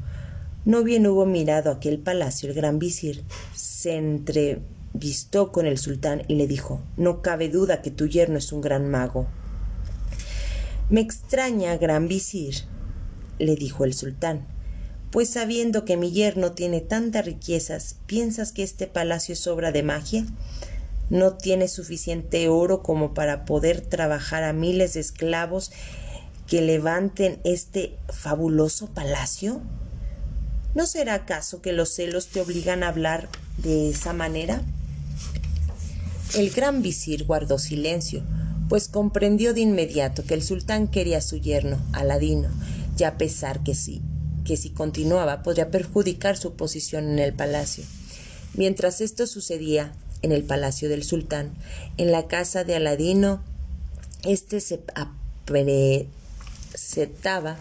No 0.70 0.84
bien 0.84 1.04
hubo 1.08 1.26
mirado 1.26 1.72
aquel 1.72 1.98
palacio 1.98 2.48
el 2.48 2.54
gran 2.54 2.78
visir, 2.78 3.24
se 3.56 3.96
entre 3.96 4.62
vistó 4.92 5.50
con 5.50 5.66
el 5.66 5.78
sultán 5.78 6.22
y 6.28 6.36
le 6.36 6.46
dijo 6.46 6.80
No 6.96 7.22
cabe 7.22 7.48
duda 7.48 7.82
que 7.82 7.90
tu 7.90 8.06
yerno 8.06 8.38
es 8.38 8.52
un 8.52 8.60
gran 8.60 8.88
mago. 8.88 9.26
Me 10.88 11.00
extraña, 11.00 11.76
gran 11.76 12.06
visir, 12.06 12.54
le 13.40 13.56
dijo 13.56 13.84
el 13.84 13.94
sultán, 13.94 14.46
pues 15.10 15.30
sabiendo 15.30 15.84
que 15.84 15.96
mi 15.96 16.12
yerno 16.12 16.52
tiene 16.52 16.80
tantas 16.80 17.24
riquezas, 17.24 17.96
¿piensas 18.06 18.52
que 18.52 18.62
este 18.62 18.86
palacio 18.86 19.32
es 19.32 19.44
obra 19.48 19.72
de 19.72 19.82
magia? 19.82 20.24
¿No 21.08 21.32
tiene 21.32 21.66
suficiente 21.66 22.48
oro 22.48 22.84
como 22.84 23.12
para 23.12 23.44
poder 23.44 23.80
trabajar 23.80 24.44
a 24.44 24.52
miles 24.52 24.94
de 24.94 25.00
esclavos 25.00 25.72
que 26.46 26.62
levanten 26.62 27.40
este 27.42 27.98
fabuloso 28.08 28.86
palacio? 28.94 29.62
¿No 30.74 30.86
será 30.86 31.14
acaso 31.14 31.60
que 31.60 31.72
los 31.72 31.88
celos 31.88 32.28
te 32.28 32.40
obligan 32.40 32.84
a 32.84 32.88
hablar 32.88 33.28
de 33.58 33.90
esa 33.90 34.12
manera? 34.12 34.62
El 36.36 36.50
gran 36.50 36.80
visir 36.80 37.24
guardó 37.24 37.58
silencio, 37.58 38.22
pues 38.68 38.86
comprendió 38.86 39.52
de 39.52 39.62
inmediato 39.62 40.22
que 40.24 40.34
el 40.34 40.44
sultán 40.44 40.86
quería 40.86 41.18
a 41.18 41.22
su 41.22 41.38
yerno, 41.38 41.76
Aladino, 41.92 42.50
y 42.96 43.02
a 43.02 43.18
pesar 43.18 43.64
que 43.64 43.74
sí, 43.74 44.00
que 44.44 44.56
si 44.56 44.70
continuaba 44.70 45.42
podría 45.42 45.72
perjudicar 45.72 46.36
su 46.36 46.54
posición 46.54 47.10
en 47.10 47.18
el 47.18 47.32
palacio. 47.32 47.82
Mientras 48.54 49.00
esto 49.00 49.26
sucedía 49.26 49.92
en 50.22 50.30
el 50.30 50.44
palacio 50.44 50.88
del 50.88 51.02
sultán, 51.02 51.50
en 51.96 52.12
la 52.12 52.28
casa 52.28 52.62
de 52.62 52.76
Aladino, 52.76 53.42
éste 54.22 54.60
se 54.60 54.80
apresentaba 54.94 57.56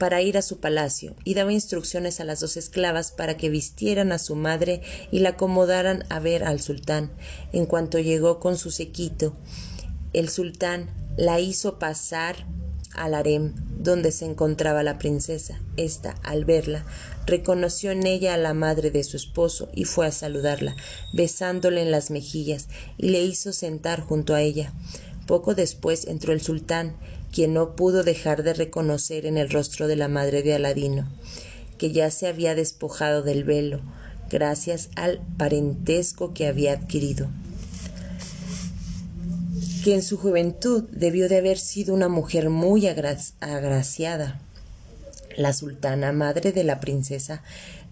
para 0.00 0.22
ir 0.22 0.38
a 0.38 0.42
su 0.42 0.60
palacio 0.60 1.14
y 1.24 1.34
daba 1.34 1.52
instrucciones 1.52 2.20
a 2.20 2.24
las 2.24 2.40
dos 2.40 2.56
esclavas 2.56 3.12
para 3.12 3.36
que 3.36 3.50
vistieran 3.50 4.12
a 4.12 4.18
su 4.18 4.34
madre 4.34 4.80
y 5.10 5.18
la 5.18 5.30
acomodaran 5.30 6.06
a 6.08 6.20
ver 6.20 6.42
al 6.42 6.58
sultán. 6.58 7.12
En 7.52 7.66
cuanto 7.66 7.98
llegó 7.98 8.40
con 8.40 8.56
su 8.56 8.70
sequito, 8.70 9.36
el 10.14 10.30
sultán 10.30 10.88
la 11.18 11.38
hizo 11.38 11.78
pasar 11.78 12.46
al 12.94 13.12
harem 13.12 13.52
donde 13.78 14.10
se 14.10 14.24
encontraba 14.24 14.82
la 14.82 14.96
princesa. 14.96 15.60
Esta, 15.76 16.14
al 16.22 16.46
verla, 16.46 16.86
reconoció 17.26 17.90
en 17.90 18.06
ella 18.06 18.32
a 18.32 18.38
la 18.38 18.54
madre 18.54 18.90
de 18.90 19.04
su 19.04 19.18
esposo 19.18 19.68
y 19.74 19.84
fue 19.84 20.06
a 20.06 20.12
saludarla, 20.12 20.76
besándole 21.12 21.82
en 21.82 21.90
las 21.90 22.10
mejillas, 22.10 22.68
y 22.96 23.10
le 23.10 23.22
hizo 23.22 23.52
sentar 23.52 24.00
junto 24.00 24.34
a 24.34 24.40
ella. 24.40 24.72
Poco 25.26 25.54
después 25.54 26.06
entró 26.06 26.32
el 26.32 26.40
sultán 26.40 26.96
quien 27.32 27.54
no 27.54 27.76
pudo 27.76 28.02
dejar 28.02 28.42
de 28.42 28.54
reconocer 28.54 29.26
en 29.26 29.38
el 29.38 29.50
rostro 29.50 29.88
de 29.88 29.96
la 29.96 30.08
madre 30.08 30.42
de 30.42 30.54
Aladino, 30.54 31.08
que 31.78 31.92
ya 31.92 32.10
se 32.10 32.26
había 32.26 32.54
despojado 32.54 33.22
del 33.22 33.44
velo, 33.44 33.80
gracias 34.30 34.90
al 34.96 35.20
parentesco 35.36 36.34
que 36.34 36.46
había 36.46 36.72
adquirido 36.72 37.28
que 39.82 39.94
en 39.94 40.02
su 40.02 40.18
juventud 40.18 40.84
debió 40.90 41.28
de 41.28 41.38
haber 41.38 41.58
sido 41.58 41.94
una 41.94 42.08
mujer 42.08 42.50
muy 42.50 42.86
agraciada. 42.86 44.40
La 45.36 45.52
sultana, 45.52 46.12
madre 46.12 46.52
de 46.52 46.64
la 46.64 46.80
princesa, 46.80 47.42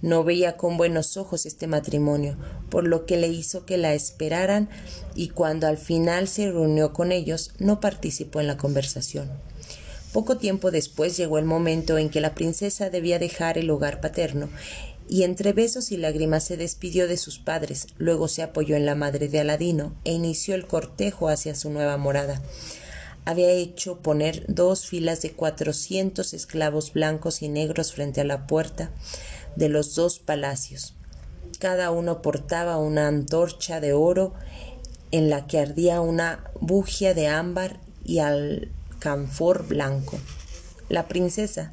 no 0.03 0.25
veía 0.25 0.57
con 0.57 0.77
buenos 0.77 1.17
ojos 1.17 1.47
este 1.47 1.67
matrimonio, 1.67 2.37
por 2.71 2.87
lo 2.87 3.07
que 3.07 3.17
le 3.17 3.29
hizo 3.29 3.67
que 3.67 3.77
la 3.77 3.95
esperaran 3.95 4.69
y 5.15 5.29
cuando 5.29 5.67
al 5.67 5.79
final 5.79 6.29
se 6.29 6.51
reunió 6.51 6.93
con 6.93 7.13
ellos 7.13 7.53
no 7.59 7.81
participó 7.81 8.41
en 8.41 8.47
la 8.47 8.57
conversación. 8.57 9.31
Poco 10.13 10.39
tiempo 10.39 10.71
después 10.71 11.17
llegó 11.17 11.39
el 11.39 11.45
momento 11.45 11.99
en 11.99 12.09
que 12.09 12.21
la 12.21 12.35
princesa 12.35 12.91
debía 12.91 13.19
dejar 13.19 13.59
el 13.59 13.71
hogar 13.71 14.01
paterno 14.01 14.49
y 15.09 15.23
entre 15.23 15.53
besos 15.53 15.91
y 15.91 15.97
lágrimas 15.97 16.45
se 16.45 16.57
despidió 16.57 17.09
de 17.09 17.17
sus 17.17 17.39
padres, 17.39 17.89
luego 17.97 18.29
se 18.29 18.43
apoyó 18.43 18.77
en 18.77 18.87
la 18.87 18.95
madre 18.95 19.29
de 19.29 19.41
Aladino 19.41 19.95
e 20.05 20.13
inició 20.13 20.55
el 20.55 20.67
cortejo 20.67 21.29
hacia 21.29 21.55
su 21.55 21.71
nueva 21.71 21.97
morada. 21.97 22.43
Había 23.25 23.51
hecho 23.51 23.99
poner 23.99 24.45
dos 24.49 24.87
filas 24.87 25.21
de 25.23 25.33
cuatrocientos 25.33 26.33
esclavos 26.33 26.93
blancos 26.93 27.43
y 27.43 27.49
negros 27.49 27.93
frente 27.93 28.21
a 28.21 28.25
la 28.25 28.47
puerta, 28.47 28.91
de 29.59 29.69
los 29.69 29.95
dos 29.97 30.21
palacios. 30.21 30.95
Cada 31.59 31.91
uno 31.91 32.23
portaba 32.23 32.79
una 32.79 33.09
antorcha 33.09 33.81
de 33.81 33.93
oro 33.93 34.33
en 35.11 35.29
la 35.29 35.47
que 35.47 35.59
ardía 35.59 36.01
una 36.01 36.45
bugia 36.61 37.13
de 37.13 37.27
ámbar 37.27 37.81
y 38.05 38.21
alcanfor 38.21 39.67
blanco. 39.67 40.19
La 40.89 41.09
princesa 41.09 41.73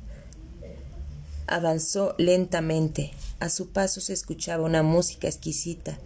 avanzó 1.45 2.15
lentamente. 2.17 3.11
A 3.39 3.49
su 3.49 3.69
paso 3.69 4.01
se 4.01 4.13
escuchaba 4.13 4.63
una 4.63 4.81
música 4.81 5.27
exquisita 5.27 5.99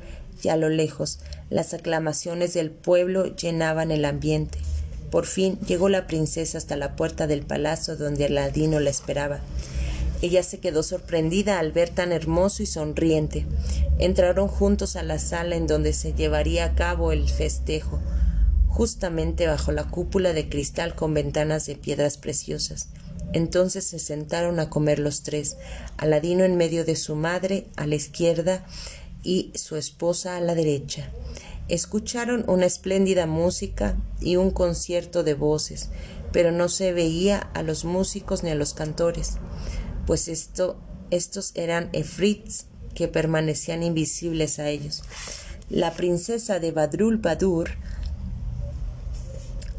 y 0.43 0.49
a 0.49 0.57
lo 0.57 0.67
lejos 0.67 1.19
las 1.49 1.73
aclamaciones 1.73 2.53
del 2.53 2.71
pueblo 2.71 3.35
llenaban 3.35 3.91
el 3.91 4.03
ambiente. 4.03 4.59
Por 5.11 5.25
fin 5.25 5.57
llegó 5.61 5.87
la 5.87 6.07
princesa 6.07 6.57
hasta 6.57 6.75
la 6.75 6.97
puerta 6.97 7.25
del 7.25 7.43
palacio 7.43 7.95
donde 7.95 8.25
Aladino 8.25 8.79
la 8.81 8.89
esperaba. 8.89 9.39
Ella 10.21 10.43
se 10.43 10.59
quedó 10.59 10.83
sorprendida 10.83 11.59
al 11.59 11.71
ver 11.71 11.89
tan 11.89 12.11
hermoso 12.11 12.61
y 12.61 12.65
sonriente. 12.65 13.45
Entraron 13.99 14.47
juntos 14.49 14.95
a 14.95 15.03
la 15.03 15.17
sala 15.17 15.55
en 15.55 15.65
donde 15.65 15.93
se 15.93 16.13
llevaría 16.13 16.65
a 16.65 16.75
cabo 16.75 17.13
el 17.13 17.29
festejo, 17.29 17.99
justamente 18.67 19.47
bajo 19.47 19.71
la 19.71 19.85
cúpula 19.85 20.33
de 20.33 20.49
cristal 20.49 20.93
con 20.93 21.13
ventanas 21.13 21.65
de 21.65 21.75
piedras 21.75 22.17
preciosas. 22.17 22.89
Entonces 23.31 23.85
se 23.85 23.99
sentaron 23.99 24.59
a 24.59 24.69
comer 24.69 24.99
los 24.99 25.23
tres, 25.23 25.57
Aladino 25.97 26.43
en 26.43 26.57
medio 26.57 26.83
de 26.83 26.95
su 26.95 27.15
madre 27.15 27.67
a 27.77 27.87
la 27.87 27.95
izquierda 27.95 28.65
y 29.23 29.51
su 29.55 29.77
esposa 29.77 30.35
a 30.35 30.41
la 30.41 30.55
derecha. 30.55 31.11
Escucharon 31.69 32.43
una 32.47 32.65
espléndida 32.65 33.25
música 33.27 33.95
y 34.19 34.35
un 34.35 34.49
concierto 34.51 35.23
de 35.23 35.35
voces, 35.35 35.89
pero 36.31 36.51
no 36.51 36.67
se 36.67 36.91
veía 36.91 37.37
a 37.53 37.61
los 37.61 37.85
músicos 37.85 38.43
ni 38.43 38.49
a 38.49 38.55
los 38.55 38.73
cantores 38.73 39.37
pues 40.09 40.27
esto, 40.27 40.75
estos 41.11 41.51
eran 41.53 41.91
efrits 41.93 42.65
que 42.95 43.07
permanecían 43.07 43.83
invisibles 43.83 44.57
a 44.57 44.67
ellos. 44.67 45.03
La 45.69 45.93
princesa 45.93 46.57
de 46.57 46.71
Badrul 46.71 47.17
Badur 47.17 47.69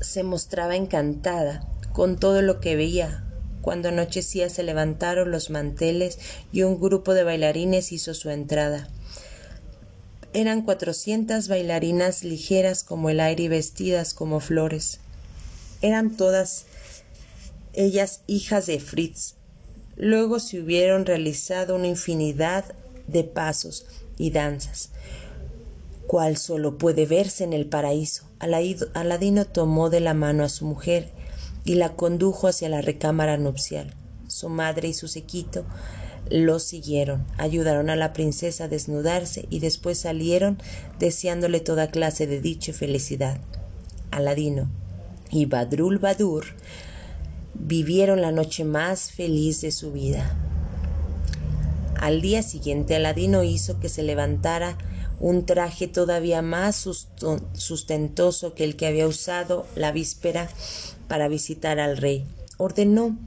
se 0.01 0.23
mostraba 0.23 0.77
encantada 0.77 1.69
con 1.93 2.17
todo 2.17 2.43
lo 2.43 2.61
que 2.61 2.77
veía. 2.77 3.25
Cuando 3.61 3.89
anochecía 3.89 4.49
se 4.51 4.63
levantaron 4.63 5.33
los 5.33 5.51
manteles 5.51 6.21
y 6.53 6.63
un 6.63 6.79
grupo 6.79 7.13
de 7.13 7.25
bailarines 7.25 7.91
hizo 7.91 8.15
su 8.15 8.31
entrada. 8.31 8.89
Eran 10.33 10.63
cuatrocientas 10.63 11.49
bailarinas 11.49 12.23
ligeras 12.23 12.85
como 12.85 13.11
el 13.11 13.19
aire 13.19 13.43
y 13.43 13.49
vestidas 13.49 14.15
como 14.15 14.39
flores. 14.39 15.01
Eran 15.83 16.17
todas 16.17 16.67
ellas 17.73 18.21
hijas 18.29 18.67
de 18.67 18.79
Fritz, 18.79 19.35
Luego 20.03 20.41
se 20.41 20.59
hubieron 20.59 21.05
realizado 21.05 21.77
una 21.77 21.87
infinidad 21.87 22.65
de 23.07 23.23
pasos 23.23 23.85
y 24.17 24.31
danzas, 24.31 24.89
cual 26.07 26.39
solo 26.39 26.79
puede 26.79 27.05
verse 27.05 27.45
en 27.45 27.53
el 27.53 27.67
paraíso. 27.67 28.25
Aladino 28.39 29.45
tomó 29.45 29.91
de 29.91 30.01
la 30.01 30.15
mano 30.15 30.43
a 30.43 30.49
su 30.49 30.65
mujer 30.65 31.11
y 31.67 31.75
la 31.75 31.97
condujo 31.97 32.49
hacia 32.49 32.71
la 32.71 32.81
recámara 32.81 33.37
nupcial. 33.37 33.93
Su 34.27 34.49
madre 34.49 34.89
y 34.89 34.95
su 34.95 35.07
sequito 35.07 35.67
lo 36.31 36.61
siguieron, 36.61 37.27
ayudaron 37.37 37.91
a 37.91 37.97
la 37.97 38.15
princesa 38.15 38.65
a 38.65 38.69
desnudarse 38.69 39.45
y 39.51 39.59
después 39.59 39.99
salieron 39.99 40.57
deseándole 40.99 41.61
toda 41.61 41.91
clase 41.91 42.27
de 42.27 42.41
dicha 42.41 42.71
y 42.71 42.75
felicidad. 42.75 43.39
Aladino 44.11 44.67
y 45.31 45.45
Badrul 45.45 45.99
Badur 45.99 46.47
vivieron 47.63 48.21
la 48.21 48.33
noche 48.33 48.65
más 48.65 49.13
feliz 49.13 49.61
de 49.61 49.71
su 49.71 49.93
vida. 49.93 50.37
Al 52.01 52.21
día 52.23 52.43
siguiente 52.43 52.97
Aladino 52.97 53.43
hizo 53.43 53.79
que 53.79 53.89
se 53.89 54.03
levantara 54.03 54.79
un 55.21 55.45
traje 55.45 55.87
todavía 55.87 56.41
más 56.41 56.89
sustentoso 57.53 58.55
que 58.55 58.65
el 58.65 58.77
que 58.77 58.87
había 58.87 59.07
usado 59.07 59.67
la 59.77 59.93
víspera 59.93 60.49
para 61.09 61.29
visitar 61.29 61.79
al 61.79 61.99
rey. 61.99 62.25
Ordenó 62.57 63.19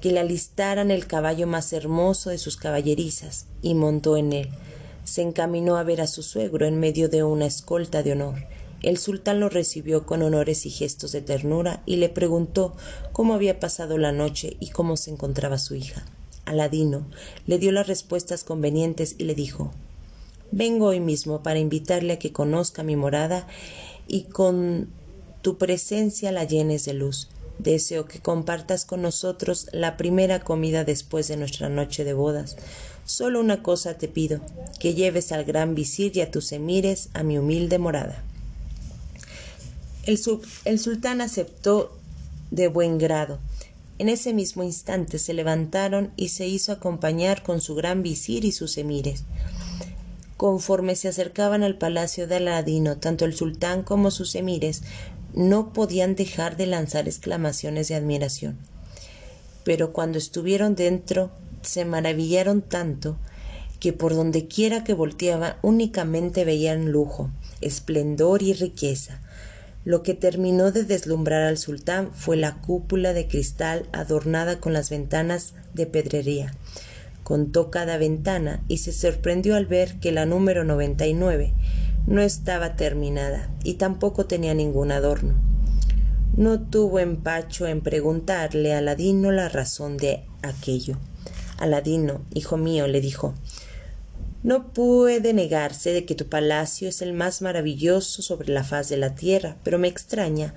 que 0.00 0.10
le 0.10 0.18
alistaran 0.18 0.90
el 0.90 1.06
caballo 1.06 1.46
más 1.46 1.72
hermoso 1.72 2.30
de 2.30 2.38
sus 2.38 2.56
caballerizas 2.56 3.46
y 3.62 3.74
montó 3.74 4.16
en 4.16 4.32
él. 4.32 4.50
Se 5.04 5.22
encaminó 5.22 5.76
a 5.76 5.84
ver 5.84 6.00
a 6.00 6.08
su 6.08 6.24
suegro 6.24 6.66
en 6.66 6.80
medio 6.80 7.08
de 7.08 7.22
una 7.22 7.46
escolta 7.46 8.02
de 8.02 8.12
honor. 8.12 8.34
El 8.82 8.98
sultán 8.98 9.38
lo 9.40 9.48
recibió 9.48 10.06
con 10.06 10.22
honores 10.22 10.66
y 10.66 10.70
gestos 10.70 11.12
de 11.12 11.22
ternura 11.22 11.82
y 11.86 11.96
le 11.96 12.08
preguntó 12.08 12.74
cómo 13.12 13.34
había 13.34 13.60
pasado 13.60 13.96
la 13.96 14.12
noche 14.12 14.56
y 14.58 14.70
cómo 14.70 14.96
se 14.96 15.10
encontraba 15.10 15.58
su 15.58 15.74
hija. 15.76 16.04
Aladino 16.44 17.06
le 17.46 17.58
dio 17.58 17.70
las 17.70 17.86
respuestas 17.86 18.42
convenientes 18.42 19.14
y 19.18 19.24
le 19.24 19.34
dijo 19.34 19.70
Vengo 20.50 20.86
hoy 20.86 21.00
mismo 21.00 21.42
para 21.42 21.60
invitarle 21.60 22.14
a 22.14 22.18
que 22.18 22.32
conozca 22.32 22.82
mi 22.82 22.96
morada 22.96 23.46
y 24.08 24.24
con 24.24 24.88
tu 25.40 25.56
presencia 25.56 26.32
la 26.32 26.44
llenes 26.44 26.84
de 26.84 26.94
luz. 26.94 27.28
Deseo 27.58 28.06
que 28.06 28.18
compartas 28.18 28.84
con 28.84 29.02
nosotros 29.02 29.68
la 29.72 29.96
primera 29.96 30.40
comida 30.40 30.84
después 30.84 31.28
de 31.28 31.36
nuestra 31.36 31.68
noche 31.68 32.04
de 32.04 32.12
bodas. 32.12 32.56
Solo 33.04 33.40
una 33.40 33.62
cosa 33.62 33.94
te 33.94 34.08
pido, 34.08 34.40
que 34.78 34.94
lleves 34.94 35.32
al 35.32 35.44
gran 35.44 35.74
visir 35.74 36.16
y 36.16 36.20
a 36.20 36.30
tus 36.30 36.52
emires 36.52 37.08
a 37.14 37.22
mi 37.22 37.38
humilde 37.38 37.78
morada. 37.78 38.22
El, 40.04 40.78
sultán 40.78 41.20
aceptó 41.20 41.96
de 42.50 42.66
buen 42.66 42.98
grado. 42.98 43.38
En 43.98 44.08
ese 44.08 44.32
mismo 44.34 44.64
instante 44.64 45.18
se 45.20 45.32
levantaron 45.32 46.10
y 46.16 46.30
se 46.30 46.46
hizo 46.48 46.72
acompañar 46.72 47.44
con 47.44 47.60
su 47.60 47.76
gran 47.76 48.02
visir 48.02 48.44
y 48.44 48.50
sus 48.50 48.78
emires. 48.78 49.24
Conforme 50.36 50.96
se 50.96 51.06
acercaban 51.06 51.62
al 51.62 51.78
palacio 51.78 52.26
de 52.26 52.36
Aladino, 52.36 52.96
tanto 52.98 53.24
el 53.24 53.34
sultán 53.34 53.84
como 53.84 54.10
sus 54.10 54.34
emires 54.34 54.82
no 55.34 55.72
podían 55.72 56.16
dejar 56.16 56.56
de 56.56 56.66
lanzar 56.66 57.06
exclamaciones 57.06 57.86
de 57.86 57.94
admiración. 57.94 58.58
Pero 59.62 59.92
cuando 59.92 60.18
estuvieron 60.18 60.74
dentro, 60.74 61.30
se 61.62 61.84
maravillaron 61.84 62.60
tanto 62.60 63.16
que 63.78 63.92
por 63.92 64.14
donde 64.14 64.48
quiera 64.48 64.82
que 64.82 64.94
volteaban 64.94 65.54
únicamente 65.62 66.44
veían 66.44 66.90
lujo, 66.90 67.30
esplendor 67.60 68.42
y 68.42 68.52
riqueza. 68.52 69.21
Lo 69.84 70.02
que 70.02 70.14
terminó 70.14 70.70
de 70.70 70.84
deslumbrar 70.84 71.42
al 71.42 71.58
sultán 71.58 72.10
fue 72.12 72.36
la 72.36 72.60
cúpula 72.60 73.12
de 73.12 73.26
cristal 73.26 73.88
adornada 73.92 74.60
con 74.60 74.72
las 74.72 74.90
ventanas 74.90 75.54
de 75.74 75.86
pedrería. 75.86 76.54
Contó 77.24 77.70
cada 77.70 77.96
ventana 77.96 78.62
y 78.68 78.78
se 78.78 78.92
sorprendió 78.92 79.56
al 79.56 79.66
ver 79.66 79.98
que 79.98 80.12
la 80.12 80.26
número 80.26 80.64
99 80.64 81.52
no 82.06 82.20
estaba 82.20 82.76
terminada 82.76 83.50
y 83.64 83.74
tampoco 83.74 84.26
tenía 84.26 84.54
ningún 84.54 84.92
adorno. 84.92 85.34
No 86.36 86.60
tuvo 86.60 86.98
empacho 86.98 87.66
en 87.66 87.80
preguntarle 87.80 88.74
a 88.74 88.78
Aladino 88.78 89.32
la 89.32 89.48
razón 89.48 89.96
de 89.96 90.24
aquello. 90.42 90.96
Aladino, 91.58 92.22
hijo 92.34 92.56
mío, 92.56 92.88
le 92.88 93.00
dijo, 93.00 93.34
no 94.42 94.72
puede 94.72 95.32
negarse 95.32 95.92
de 95.92 96.04
que 96.04 96.14
tu 96.14 96.26
palacio 96.26 96.88
es 96.88 97.00
el 97.02 97.12
más 97.12 97.42
maravilloso 97.42 98.22
sobre 98.22 98.52
la 98.52 98.64
faz 98.64 98.88
de 98.88 98.96
la 98.96 99.14
tierra, 99.14 99.56
pero 99.62 99.78
me 99.78 99.88
extraña 99.88 100.54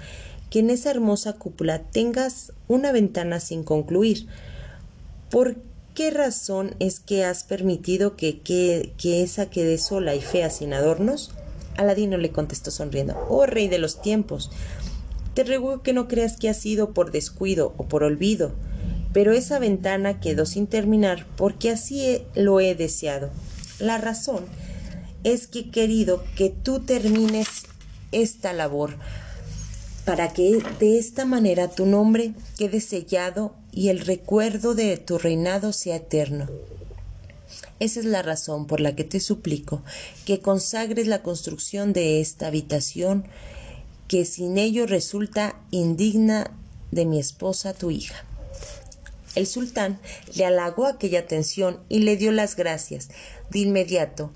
que 0.49 0.59
en 0.59 0.69
esa 0.69 0.89
hermosa 0.89 1.33
cúpula 1.33 1.79
tengas 1.79 2.51
una 2.67 2.91
ventana 2.91 3.39
sin 3.39 3.63
concluir. 3.63 4.27
¿Por 5.29 5.57
qué 5.93 6.11
razón 6.11 6.75
es 6.79 6.99
que 6.99 7.23
has 7.23 7.43
permitido 7.43 8.15
que, 8.15 8.39
que, 8.39 8.93
que 8.97 9.21
esa 9.21 9.49
quede 9.49 9.77
sola 9.77 10.15
y 10.15 10.21
fea 10.21 10.49
sin 10.49 10.73
adornos? 10.73 11.31
Aladino 11.77 12.17
le 12.17 12.31
contestó 12.31 12.71
sonriendo. 12.71 13.15
Oh 13.29 13.45
rey 13.45 13.67
de 13.67 13.79
los 13.79 14.01
tiempos. 14.01 14.49
Te 15.33 15.43
ruego 15.43 15.83
que 15.83 15.93
no 15.93 16.07
creas 16.07 16.37
que 16.37 16.49
ha 16.49 16.53
sido 16.53 16.93
por 16.93 17.11
descuido 17.11 17.73
o 17.77 17.85
por 17.87 18.03
olvido, 18.03 18.53
pero 19.13 19.33
esa 19.33 19.59
ventana 19.59 20.19
quedó 20.21 20.45
sin 20.45 20.67
terminar 20.67 21.25
porque 21.35 21.69
así 21.69 22.21
lo 22.35 22.61
he 22.61 22.73
deseado. 22.73 23.29
La 23.79 23.97
razón 23.97 24.45
es 25.23 25.47
que 25.47 25.69
querido 25.71 26.23
que 26.37 26.49
tú 26.49 26.79
termines 26.81 27.47
esta 28.11 28.53
labor 28.53 28.95
para 30.05 30.33
que 30.33 30.63
de 30.79 30.99
esta 30.99 31.25
manera 31.25 31.69
tu 31.69 31.85
nombre 31.85 32.33
quede 32.57 32.79
sellado 32.79 33.55
y 33.71 33.89
el 33.89 33.99
recuerdo 33.99 34.75
de 34.75 34.97
tu 34.97 35.17
reinado 35.17 35.73
sea 35.73 35.95
eterno. 35.95 36.47
Esa 37.79 37.99
es 37.99 38.05
la 38.05 38.21
razón 38.21 38.67
por 38.67 38.79
la 38.79 38.95
que 38.95 39.03
te 39.03 39.19
suplico 39.19 39.83
que 40.25 40.39
consagres 40.39 41.07
la 41.07 41.23
construcción 41.23 41.91
de 41.91 42.21
esta 42.21 42.47
habitación, 42.47 43.25
que 44.07 44.25
sin 44.25 44.57
ello 44.57 44.85
resulta 44.85 45.59
indigna 45.71 46.51
de 46.91 47.05
mi 47.05 47.19
esposa 47.19 47.73
tu 47.73 47.91
hija. 47.91 48.24
El 49.35 49.47
sultán 49.47 49.99
le 50.33 50.45
halagó 50.45 50.85
aquella 50.85 51.19
atención 51.19 51.79
y 51.89 51.99
le 51.99 52.17
dio 52.17 52.31
las 52.31 52.55
gracias. 52.55 53.09
De 53.51 53.59
inmediato 53.59 54.31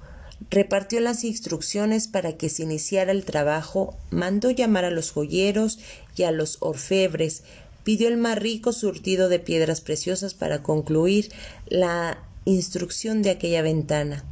repartió 0.49 0.99
las 0.99 1.23
instrucciones 1.23 2.07
para 2.07 2.37
que 2.37 2.49
se 2.49 2.63
iniciara 2.63 3.11
el 3.11 3.25
trabajo, 3.25 3.97
mandó 4.09 4.51
llamar 4.51 4.85
a 4.85 4.91
los 4.91 5.11
joyeros 5.11 5.79
y 6.15 6.23
a 6.23 6.31
los 6.31 6.57
orfebres, 6.61 7.43
pidió 7.83 8.07
el 8.07 8.17
más 8.17 8.37
rico 8.37 8.71
surtido 8.71 9.29
de 9.29 9.39
piedras 9.39 9.81
preciosas 9.81 10.33
para 10.33 10.63
concluir 10.63 11.31
la 11.67 12.19
instrucción 12.45 13.21
de 13.21 13.31
aquella 13.31 13.61
ventana. 13.61 14.23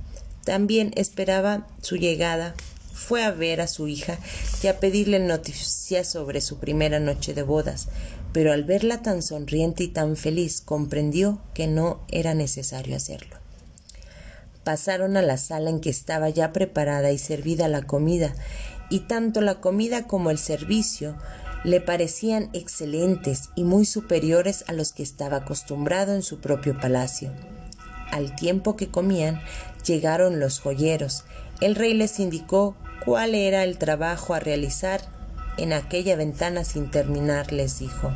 También 0.44 0.92
esperaba 0.96 1.68
su 1.82 1.98
llegada. 1.98 2.56
Fue 2.94 3.24
a 3.24 3.32
ver 3.32 3.62
a 3.62 3.68
su 3.68 3.88
hija 3.88 4.18
y 4.64 4.68
a 4.68 4.80
pedirle 4.80 5.20
noticias 5.20 6.10
sobre 6.10 6.42
su 6.42 6.58
primera 6.58 7.00
noche 7.00 7.36
de 7.36 7.44
bodas 7.44 7.90
pero 8.38 8.54
al 8.54 8.66
verla 8.66 9.02
tan 9.02 9.24
sonriente 9.24 9.84
y 9.84 9.88
tan 9.88 10.16
feliz 10.16 10.62
comprendió 10.62 11.42
que 11.56 11.66
no 11.66 12.02
era 12.08 12.36
necesario 12.36 12.96
hacerlo. 12.96 13.36
Pasaron 14.64 15.18
a 15.18 15.24
la 15.24 15.38
sala 15.38 15.72
en 15.72 15.82
que 15.82 15.90
estaba 15.90 16.30
ya 16.30 16.54
preparada 16.54 17.12
y 17.12 17.18
servida 17.18 17.68
la 17.68 17.82
comida, 17.82 18.36
y 18.92 19.00
tanto 19.08 19.42
la 19.42 19.60
comida 19.60 20.06
como 20.06 20.30
el 20.30 20.38
servicio 20.38 21.18
le 21.64 21.82
parecían 21.82 22.52
excelentes 22.54 23.50
y 23.56 23.64
muy 23.64 23.86
superiores 23.86 24.66
a 24.68 24.74
los 24.74 24.94
que 24.94 25.02
estaba 25.02 25.38
acostumbrado 25.38 26.14
en 26.14 26.22
su 26.22 26.40
propio 26.40 26.80
palacio. 26.80 27.32
Al 28.12 28.36
tiempo 28.36 28.76
que 28.76 28.90
comían, 28.90 29.42
llegaron 29.84 30.40
los 30.40 30.60
joyeros. 30.60 31.24
El 31.60 31.74
rey 31.74 31.96
les 31.96 32.20
indicó 32.20 32.76
cuál 33.04 33.34
era 33.34 33.64
el 33.64 33.80
trabajo 33.80 34.36
a 34.36 34.40
realizar 34.40 35.17
en 35.58 35.74
aquella 35.74 36.16
ventana 36.16 36.64
sin 36.64 36.90
terminar, 36.92 37.52
les 37.52 37.80
dijo. 37.80 38.14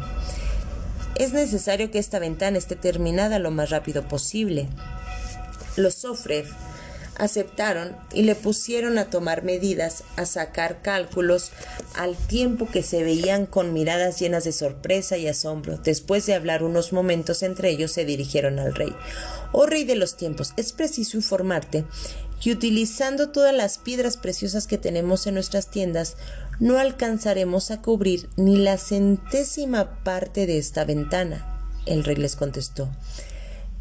Es 1.16 1.34
necesario 1.34 1.92
que 1.92 2.00
esta 2.00 2.20
ventana 2.20 2.58
esté 2.58 2.76
terminada 2.76 3.40
lo 3.40 3.52
más 3.52 3.70
rápido 3.70 4.08
posible. 4.08 4.68
Los 5.76 5.96
Sofrev 5.96 6.48
aceptaron 7.18 7.96
y 8.14 8.24
le 8.24 8.36
pusieron 8.36 8.98
a 8.98 9.10
tomar 9.10 9.44
medidas, 9.44 10.04
a 10.16 10.26
sacar 10.26 10.82
cálculos, 10.82 11.52
al 11.96 12.16
tiempo 12.16 12.68
que 12.68 12.82
se 12.82 13.04
veían 13.04 13.46
con 13.46 13.74
miradas 13.74 14.20
llenas 14.20 14.44
de 14.44 14.52
sorpresa 14.52 15.18
y 15.18 15.28
asombro. 15.28 15.78
Después 15.78 16.26
de 16.26 16.34
hablar 16.34 16.64
unos 16.64 16.94
momentos 16.94 17.44
entre 17.44 17.70
ellos, 17.70 17.92
se 17.92 18.06
dirigieron 18.06 18.58
al 18.58 18.74
rey. 18.74 18.96
Oh 19.52 19.66
rey 19.66 19.84
de 19.84 19.96
los 19.96 20.18
tiempos, 20.18 20.54
es 20.58 20.74
preciso 20.74 21.18
informarte 21.18 21.86
que 22.42 22.52
utilizando 22.52 23.30
todas 23.30 23.54
las 23.54 23.78
piedras 23.78 24.18
preciosas 24.18 24.66
que 24.66 24.80
tenemos 24.80 25.28
en 25.28 25.36
nuestras 25.36 25.68
tiendas, 25.68 26.18
no 26.60 26.80
alcanzaremos 26.80 27.70
a 27.70 27.82
cubrir 27.82 28.30
ni 28.36 28.58
la 28.58 28.78
centésima 28.78 30.04
parte 30.04 30.48
de 30.48 30.58
esta 30.58 30.84
ventana. 30.84 31.48
El 31.86 32.04
rey 32.04 32.16
les 32.16 32.36
contestó 32.36 32.90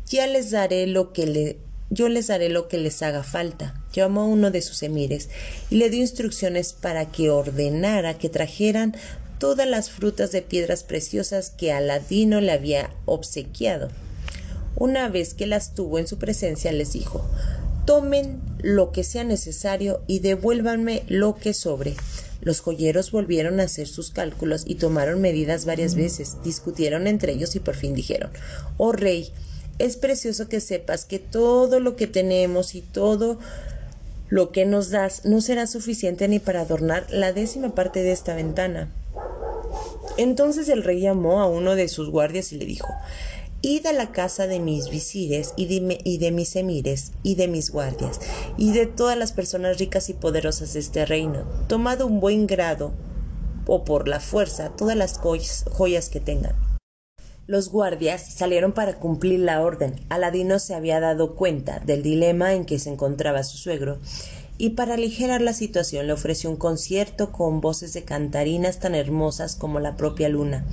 Ya 0.07 0.27
les 0.27 0.51
daré 0.51 0.87
lo 0.87 1.13
que 1.13 1.27
le 1.27 1.59
yo 1.93 2.09
les 2.09 2.29
daré 2.29 2.51
lo 2.51 2.69
que 2.69 2.79
les 2.79 3.03
haga 3.03 3.25
falta. 3.25 3.75
Llamó 3.93 4.21
a 4.21 4.27
uno 4.27 4.53
de 4.53 4.63
sus 4.63 4.85
emires 4.85 5.29
y 5.71 5.77
le 5.77 5.91
dio 5.91 6.01
instrucciones 6.01 6.73
para 6.73 7.11
que 7.11 7.31
ordenara 7.31 8.17
que 8.17 8.29
trajeran 8.29 8.95
todas 9.39 9.67
las 9.67 9.91
frutas 9.91 10.31
de 10.31 10.41
piedras 10.41 10.85
preciosas 10.85 11.51
que 11.51 11.73
Aladino 11.73 12.41
le 12.41 12.53
había 12.53 12.91
obsequiado. 13.07 13.89
Una 14.77 15.09
vez 15.09 15.35
que 15.35 15.49
las 15.49 15.75
tuvo 15.75 15.99
en 15.99 16.07
su 16.07 16.17
presencia, 16.19 16.71
les 16.71 16.93
dijo 16.93 17.29
Tomen 17.91 18.41
lo 18.63 18.93
que 18.93 19.03
sea 19.03 19.25
necesario 19.25 20.01
y 20.07 20.21
devuélvanme 20.21 21.03
lo 21.09 21.35
que 21.35 21.53
sobre. 21.53 21.97
Los 22.41 22.61
joyeros 22.61 23.11
volvieron 23.11 23.59
a 23.59 23.65
hacer 23.65 23.89
sus 23.89 24.13
cálculos 24.13 24.63
y 24.65 24.77
tomaron 24.77 25.21
medidas 25.21 25.65
varias 25.65 25.97
veces, 25.97 26.37
discutieron 26.45 27.09
entre 27.09 27.33
ellos 27.33 27.57
y 27.57 27.59
por 27.59 27.75
fin 27.75 27.93
dijeron 27.93 28.31
Oh 28.77 28.93
rey, 28.93 29.33
es 29.81 29.97
precioso 29.97 30.49
que 30.49 30.61
sepas 30.61 31.05
que 31.05 31.19
todo 31.19 31.81
lo 31.81 31.97
que 31.97 32.07
tenemos 32.07 32.77
y 32.77 32.81
todo 32.81 33.41
lo 34.29 34.53
que 34.53 34.67
nos 34.67 34.91
das 34.91 35.25
no 35.25 35.41
será 35.41 35.67
suficiente 35.67 36.29
ni 36.29 36.39
para 36.39 36.61
adornar 36.61 37.09
la 37.11 37.33
décima 37.33 37.75
parte 37.75 38.05
de 38.05 38.13
esta 38.13 38.37
ventana. 38.37 38.89
Entonces 40.17 40.69
el 40.69 40.85
rey 40.85 41.01
llamó 41.01 41.41
a 41.41 41.49
uno 41.49 41.75
de 41.75 41.89
sus 41.89 42.09
guardias 42.09 42.53
y 42.53 42.57
le 42.59 42.67
dijo 42.67 42.87
Id 43.63 43.87
a 43.89 43.93
la 43.93 44.11
casa 44.11 44.47
de 44.47 44.59
mis 44.59 44.89
visires 44.89 45.53
y 45.55 45.67
de, 45.67 45.99
y 46.03 46.17
de, 46.17 46.31
mis 46.31 46.57
emires 46.57 47.13
y 47.23 47.35
de 47.35 47.47
mis 47.47 47.71
guardias 47.71 48.19
y 48.57 48.73
de 48.73 48.87
todas 48.87 49.19
las 49.19 49.33
personas 49.33 49.79
ricas 49.79 50.09
y 50.09 50.15
poderosas 50.15 50.73
de 50.73 50.81
este 50.81 51.05
reino. 51.05 51.45
Tomad 51.69 52.01
un 52.01 52.21
buen 52.21 52.47
grado 52.47 52.93
o 53.67 53.85
por 53.85 54.09
la 54.09 54.19
fuerza 54.19 54.71
todas 54.71 54.97
las 54.97 55.19
joyas 55.19 56.09
que 56.09 56.21
tengan. 56.21 56.57
Los 57.47 57.69
guardias 57.69 58.33
salieron 58.33 58.73
para 58.73 58.99
cumplir 58.99 59.41
la 59.41 59.61
orden. 59.61 60.01
Aladino 60.09 60.59
se 60.59 60.75
había 60.75 60.99
dado 60.99 61.35
cuenta 61.37 61.81
del 61.81 62.03
dilema 62.03 62.55
en 62.55 62.65
que 62.65 62.79
se 62.79 62.89
encontraba 62.89 63.43
su 63.43 63.59
suegro 63.59 63.99
y 64.57 64.71
para 64.71 64.95
aligerar 64.95 65.43
la 65.43 65.53
situación 65.53 66.07
le 66.07 66.15
ofreció 66.15 66.49
un 66.49 66.57
concierto 66.57 67.31
con 67.31 67.61
voces 67.61 67.93
de 67.93 68.05
cantarinas 68.05 68.79
tan 68.79 68.95
hermosas 68.95 69.55
como 69.55 69.81
la 69.81 69.99
propia 69.99 70.31
luna 70.31 70.65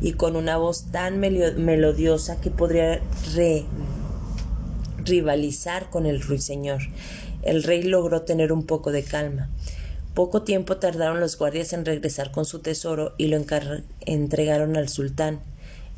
y 0.00 0.12
con 0.12 0.36
una 0.36 0.56
voz 0.56 0.90
tan 0.90 1.18
melodiosa 1.20 2.40
que 2.40 2.50
podría 2.50 3.00
rivalizar 5.04 5.90
con 5.90 6.06
el 6.06 6.20
ruiseñor. 6.20 6.82
El 7.42 7.62
rey 7.62 7.82
logró 7.82 8.22
tener 8.22 8.52
un 8.52 8.64
poco 8.64 8.92
de 8.92 9.02
calma. 9.02 9.50
Poco 10.14 10.42
tiempo 10.42 10.76
tardaron 10.76 11.20
los 11.20 11.36
guardias 11.36 11.72
en 11.72 11.84
regresar 11.84 12.30
con 12.30 12.44
su 12.44 12.60
tesoro 12.60 13.14
y 13.18 13.26
lo 13.26 13.42
entregaron 14.06 14.76
al 14.76 14.88
sultán. 14.88 15.40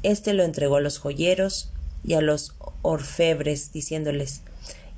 Este 0.02 0.32
lo 0.32 0.42
entregó 0.42 0.76
a 0.76 0.80
los 0.80 0.98
joyeros 0.98 1.70
y 2.04 2.14
a 2.14 2.20
los 2.20 2.54
orfebres, 2.82 3.72
diciéndoles 3.72 4.42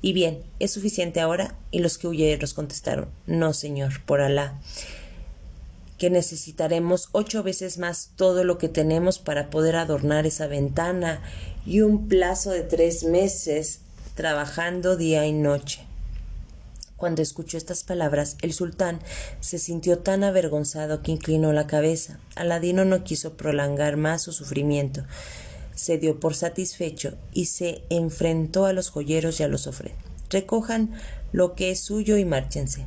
y 0.01 0.13
bien, 0.13 0.43
¿es 0.59 0.71
suficiente 0.71 1.19
ahora? 1.19 1.55
Y 1.71 1.79
los 1.79 1.97
que 1.97 2.07
huyeron 2.07 2.49
contestaron 2.55 3.09
No, 3.27 3.53
señor, 3.53 4.01
por 4.05 4.21
Alá, 4.21 4.59
que 5.99 6.09
necesitaremos 6.09 7.09
ocho 7.11 7.43
veces 7.43 7.77
más 7.77 8.11
todo 8.15 8.43
lo 8.43 8.57
que 8.57 8.69
tenemos 8.69 9.19
para 9.19 9.49
poder 9.49 9.75
adornar 9.75 10.25
esa 10.25 10.47
ventana 10.47 11.21
y 11.65 11.81
un 11.81 12.07
plazo 12.07 12.51
de 12.51 12.61
tres 12.61 13.03
meses 13.03 13.81
trabajando 14.15 14.95
día 14.95 15.27
y 15.27 15.33
noche. 15.33 15.85
Cuando 16.95 17.21
escuchó 17.21 17.57
estas 17.57 17.83
palabras, 17.83 18.37
el 18.41 18.53
sultán 18.53 18.99
se 19.41 19.59
sintió 19.59 19.99
tan 19.99 20.23
avergonzado 20.23 21.01
que 21.03 21.11
inclinó 21.11 21.53
la 21.53 21.67
cabeza. 21.67 22.19
Aladino 22.35 22.85
no 22.85 23.03
quiso 23.03 23.33
prolongar 23.33 23.95
más 23.95 24.21
su 24.21 24.31
sufrimiento, 24.31 25.03
se 25.75 25.97
dio 25.97 26.19
por 26.19 26.33
satisfecho 26.33 27.17
y 27.33 27.45
se 27.45 27.83
enfrentó 27.89 28.65
a 28.65 28.73
los 28.73 28.89
joyeros 28.89 29.39
y 29.39 29.43
a 29.43 29.47
los 29.47 29.67
ofrecidos. 29.67 30.03
Recojan 30.29 30.93
lo 31.31 31.55
que 31.55 31.71
es 31.71 31.79
suyo 31.79 32.17
y 32.17 32.25
márchense. 32.25 32.85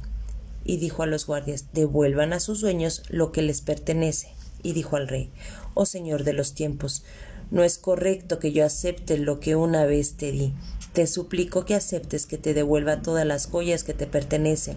Y 0.65 0.77
dijo 0.77 1.03
a 1.03 1.07
los 1.07 1.27
guardias, 1.27 1.67
devuelvan 1.73 2.33
a 2.33 2.41
sus 2.41 2.61
dueños 2.61 3.03
lo 3.09 3.33
que 3.33 3.43
les 3.43 3.61
pertenece. 3.61 4.35
Y 4.63 4.73
dijo 4.73 4.97
al 4.97 5.09
rey, 5.09 5.31
oh 5.75 5.87
señor 5.87 6.25
de 6.25 6.33
los 6.33 6.55
tiempos, 6.55 7.05
no 7.51 7.63
es 7.63 7.79
correcto 7.79 8.39
que 8.39 8.53
yo 8.53 8.65
acepte 8.65 9.19
lo 9.19 9.41
que 9.41 9.57
una 9.57 9.85
vez 9.85 10.17
te 10.17 10.33
di. 10.33 10.55
Te 10.93 11.07
suplico 11.07 11.65
que 11.65 11.75
aceptes 11.75 12.27
que 12.27 12.39
te 12.39 12.55
devuelva 12.55 13.03
todas 13.03 13.27
las 13.27 13.47
joyas 13.47 13.85
que 13.85 13.95
te 13.95 14.07
pertenecen 14.07 14.77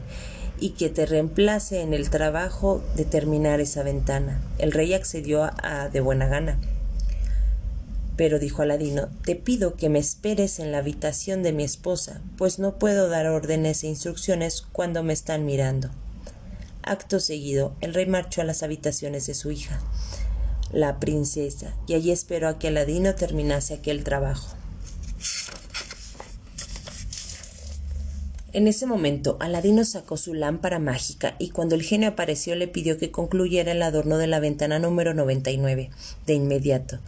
y 0.60 0.72
que 0.72 0.90
te 0.90 1.06
reemplace 1.06 1.82
en 1.82 1.94
el 1.94 2.10
trabajo 2.10 2.82
de 2.96 3.06
terminar 3.06 3.60
esa 3.60 3.84
ventana. 3.84 4.42
El 4.58 4.72
rey 4.72 4.94
accedió 4.94 5.44
a 5.44 5.90
de 5.90 6.00
buena 6.00 6.28
gana. 6.28 6.60
Pero 8.18 8.40
dijo 8.40 8.62
Aladino, 8.62 9.10
te 9.24 9.36
pido 9.36 9.76
que 9.76 9.90
me 9.90 10.00
esperes 10.00 10.60
en 10.60 10.72
la 10.72 10.78
habitación 10.78 11.44
de 11.44 11.52
mi 11.52 11.64
esposa, 11.64 12.22
pues 12.38 12.60
no 12.60 12.80
puedo 12.80 13.10
dar 13.10 13.28
órdenes 13.28 13.84
e 13.84 13.88
instrucciones 13.88 14.62
cuando 14.62 15.04
me 15.04 15.14
están 15.14 15.46
mirando. 15.46 15.90
Acto 16.82 17.20
seguido, 17.20 17.76
el 17.82 17.94
rey 17.94 18.06
marchó 18.06 18.42
a 18.42 18.46
las 18.46 18.64
habitaciones 18.64 19.28
de 19.28 19.34
su 19.34 19.52
hija, 19.52 19.82
la 20.72 21.00
princesa, 21.00 21.76
y 21.88 21.96
allí 21.96 22.12
esperó 22.12 22.48
a 22.48 22.58
que 22.58 22.70
Aladino 22.70 23.16
terminase 23.16 23.74
aquel 23.74 24.04
trabajo. 24.04 24.56
En 28.54 28.70
ese 28.70 28.86
momento, 28.86 29.36
Aladino 29.42 29.84
sacó 29.84 30.16
su 30.16 30.34
lámpara 30.34 30.80
mágica 30.80 31.36
y 31.40 31.50
cuando 31.50 31.76
el 31.76 31.82
genio 31.82 32.08
apareció 32.08 32.56
le 32.56 32.70
pidió 32.70 32.98
que 32.98 33.12
concluyera 33.12 33.74
el 33.74 33.82
adorno 33.82 34.18
de 34.18 34.28
la 34.28 34.40
ventana 34.40 34.80
número 34.80 35.14
99 35.14 35.90
de 36.26 36.34
inmediato 36.34 37.00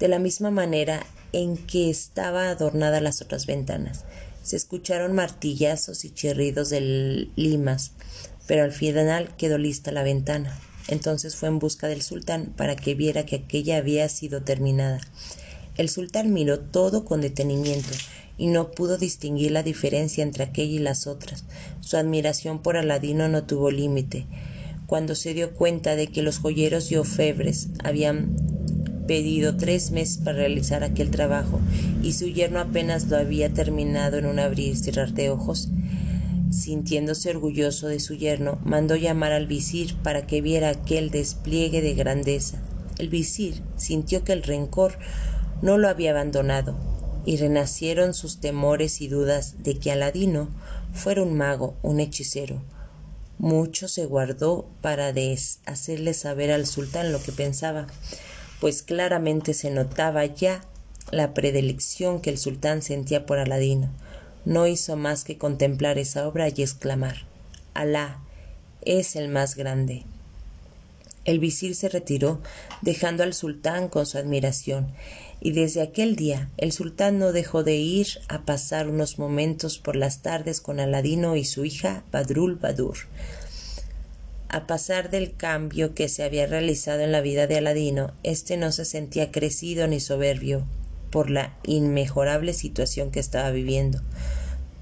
de 0.00 0.08
la 0.08 0.18
misma 0.18 0.50
manera 0.50 1.06
en 1.32 1.56
que 1.56 1.90
estaba 1.90 2.48
adornada 2.48 3.00
las 3.00 3.22
otras 3.22 3.46
ventanas. 3.46 4.04
Se 4.42 4.56
escucharon 4.56 5.12
martillazos 5.12 6.04
y 6.04 6.10
chirridos 6.10 6.70
de 6.70 7.28
limas, 7.36 7.92
pero 8.46 8.64
al 8.64 8.72
final 8.72 9.36
quedó 9.36 9.58
lista 9.58 9.92
la 9.92 10.02
ventana. 10.02 10.58
Entonces 10.88 11.36
fue 11.36 11.48
en 11.48 11.58
busca 11.58 11.86
del 11.86 12.02
sultán 12.02 12.46
para 12.56 12.74
que 12.74 12.94
viera 12.94 13.26
que 13.26 13.36
aquella 13.36 13.76
había 13.76 14.08
sido 14.08 14.42
terminada. 14.42 15.00
El 15.76 15.88
sultán 15.88 16.32
miró 16.32 16.58
todo 16.58 17.04
con 17.04 17.20
detenimiento 17.20 17.90
y 18.38 18.46
no 18.46 18.70
pudo 18.70 18.96
distinguir 18.96 19.52
la 19.52 19.62
diferencia 19.62 20.22
entre 20.22 20.44
aquella 20.44 20.72
y 20.72 20.78
las 20.78 21.06
otras. 21.06 21.44
Su 21.80 21.96
admiración 21.96 22.62
por 22.62 22.76
Aladino 22.76 23.28
no 23.28 23.44
tuvo 23.44 23.70
límite. 23.70 24.26
Cuando 24.86 25.14
se 25.14 25.34
dio 25.34 25.52
cuenta 25.54 25.94
de 25.94 26.08
que 26.08 26.22
los 26.22 26.38
joyeros 26.38 26.90
y 26.90 26.96
ofebres 26.96 27.68
habían 27.84 28.34
pedido 29.10 29.56
tres 29.56 29.90
meses 29.90 30.18
para 30.18 30.36
realizar 30.36 30.84
aquel 30.84 31.10
trabajo 31.10 31.58
y 32.00 32.12
su 32.12 32.28
yerno 32.28 32.60
apenas 32.60 33.08
lo 33.08 33.16
había 33.16 33.52
terminado 33.52 34.18
en 34.18 34.26
un 34.26 34.38
abrir 34.38 34.68
y 34.68 34.76
cerrar 34.76 35.14
de 35.14 35.30
ojos. 35.30 35.68
Sintiéndose 36.52 37.30
orgulloso 37.30 37.88
de 37.88 37.98
su 37.98 38.14
yerno, 38.14 38.60
mandó 38.62 38.94
llamar 38.94 39.32
al 39.32 39.48
visir 39.48 39.96
para 39.96 40.28
que 40.28 40.42
viera 40.42 40.68
aquel 40.68 41.10
despliegue 41.10 41.82
de 41.82 41.94
grandeza. 41.94 42.62
El 42.98 43.08
visir 43.08 43.64
sintió 43.76 44.22
que 44.22 44.32
el 44.32 44.44
rencor 44.44 44.96
no 45.60 45.76
lo 45.76 45.88
había 45.88 46.12
abandonado, 46.12 46.76
y 47.26 47.36
renacieron 47.36 48.14
sus 48.14 48.38
temores 48.38 49.00
y 49.00 49.08
dudas 49.08 49.64
de 49.64 49.76
que 49.76 49.90
Aladino 49.90 50.50
fuera 50.92 51.24
un 51.24 51.36
mago, 51.36 51.74
un 51.82 51.98
hechicero. 51.98 52.62
Mucho 53.38 53.88
se 53.88 54.06
guardó 54.06 54.70
para 54.80 55.12
hacerle 55.66 56.14
saber 56.14 56.52
al 56.52 56.64
sultán 56.64 57.10
lo 57.10 57.20
que 57.20 57.32
pensaba 57.32 57.88
pues 58.60 58.82
claramente 58.82 59.54
se 59.54 59.70
notaba 59.70 60.24
ya 60.26 60.62
la 61.10 61.34
predilección 61.34 62.20
que 62.20 62.30
el 62.30 62.38
sultán 62.38 62.82
sentía 62.82 63.26
por 63.26 63.38
Aladino. 63.38 63.90
No 64.44 64.66
hizo 64.66 64.96
más 64.96 65.24
que 65.24 65.38
contemplar 65.38 65.98
esa 65.98 66.26
obra 66.28 66.48
y 66.48 66.62
exclamar 66.62 67.26
Alá 67.74 68.20
es 68.82 69.16
el 69.16 69.28
más 69.28 69.56
grande. 69.56 70.04
El 71.24 71.38
visir 71.38 71.74
se 71.74 71.88
retiró, 71.88 72.40
dejando 72.80 73.22
al 73.22 73.34
sultán 73.34 73.88
con 73.88 74.06
su 74.06 74.16
admiración, 74.16 74.88
y 75.40 75.52
desde 75.52 75.82
aquel 75.82 76.16
día 76.16 76.50
el 76.56 76.72
sultán 76.72 77.18
no 77.18 77.32
dejó 77.32 77.62
de 77.62 77.76
ir 77.76 78.08
a 78.28 78.42
pasar 78.42 78.88
unos 78.88 79.18
momentos 79.18 79.78
por 79.78 79.96
las 79.96 80.22
tardes 80.22 80.60
con 80.60 80.80
Aladino 80.80 81.36
y 81.36 81.44
su 81.44 81.64
hija 81.64 82.04
Badrul 82.10 82.56
Badur. 82.56 82.96
A 84.52 84.66
pasar 84.66 85.10
del 85.10 85.36
cambio 85.36 85.94
que 85.94 86.08
se 86.08 86.24
había 86.24 86.44
realizado 86.44 87.02
en 87.02 87.12
la 87.12 87.20
vida 87.20 87.46
de 87.46 87.56
Aladino, 87.56 88.12
éste 88.24 88.56
no 88.56 88.72
se 88.72 88.84
sentía 88.84 89.30
crecido 89.30 89.86
ni 89.86 90.00
soberbio 90.00 90.66
por 91.12 91.30
la 91.30 91.56
inmejorable 91.62 92.52
situación 92.52 93.12
que 93.12 93.20
estaba 93.20 93.52
viviendo. 93.52 94.00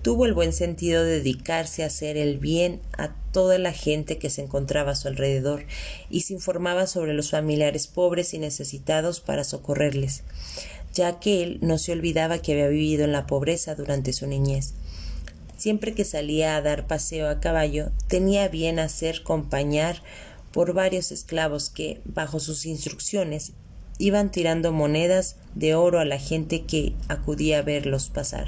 Tuvo 0.00 0.24
el 0.24 0.32
buen 0.32 0.54
sentido 0.54 1.04
de 1.04 1.18
dedicarse 1.18 1.82
a 1.82 1.88
hacer 1.88 2.16
el 2.16 2.38
bien 2.38 2.80
a 2.96 3.14
toda 3.30 3.58
la 3.58 3.74
gente 3.74 4.16
que 4.16 4.30
se 4.30 4.40
encontraba 4.40 4.92
a 4.92 4.96
su 4.96 5.06
alrededor 5.06 5.66
y 6.08 6.22
se 6.22 6.32
informaba 6.32 6.86
sobre 6.86 7.12
los 7.12 7.28
familiares 7.28 7.88
pobres 7.88 8.32
y 8.32 8.38
necesitados 8.38 9.20
para 9.20 9.44
socorrerles, 9.44 10.22
ya 10.94 11.20
que 11.20 11.42
él 11.42 11.58
no 11.60 11.76
se 11.76 11.92
olvidaba 11.92 12.38
que 12.38 12.52
había 12.52 12.68
vivido 12.68 13.04
en 13.04 13.12
la 13.12 13.26
pobreza 13.26 13.74
durante 13.74 14.14
su 14.14 14.26
niñez. 14.26 14.72
Siempre 15.58 15.92
que 15.92 16.04
salía 16.04 16.56
a 16.56 16.62
dar 16.62 16.86
paseo 16.86 17.28
a 17.28 17.40
caballo, 17.40 17.90
tenía 18.06 18.46
bien 18.46 18.78
hacer 18.78 19.18
acompañar 19.22 20.02
por 20.52 20.72
varios 20.72 21.10
esclavos 21.10 21.68
que, 21.68 22.00
bajo 22.04 22.38
sus 22.38 22.64
instrucciones, 22.64 23.54
iban 23.98 24.30
tirando 24.30 24.72
monedas 24.72 25.34
de 25.56 25.74
oro 25.74 25.98
a 25.98 26.04
la 26.04 26.20
gente 26.20 26.62
que 26.62 26.94
acudía 27.08 27.58
a 27.58 27.62
verlos 27.62 28.08
pasar. 28.08 28.46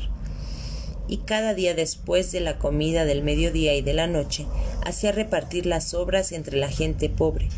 Y 1.08 1.18
cada 1.18 1.52
día 1.54 1.74
después 1.74 2.30
de 2.30 2.38
la 2.38 2.58
comida 2.58 3.04
del 3.04 3.24
mediodía 3.24 3.74
y 3.74 3.82
de 3.82 3.94
la 3.94 4.06
noche, 4.06 4.46
hacía 4.86 5.10
repartir 5.10 5.66
las 5.66 5.94
obras 5.94 6.30
entre 6.30 6.58
la 6.58 6.68
gente 6.68 7.08
pobre, 7.08 7.48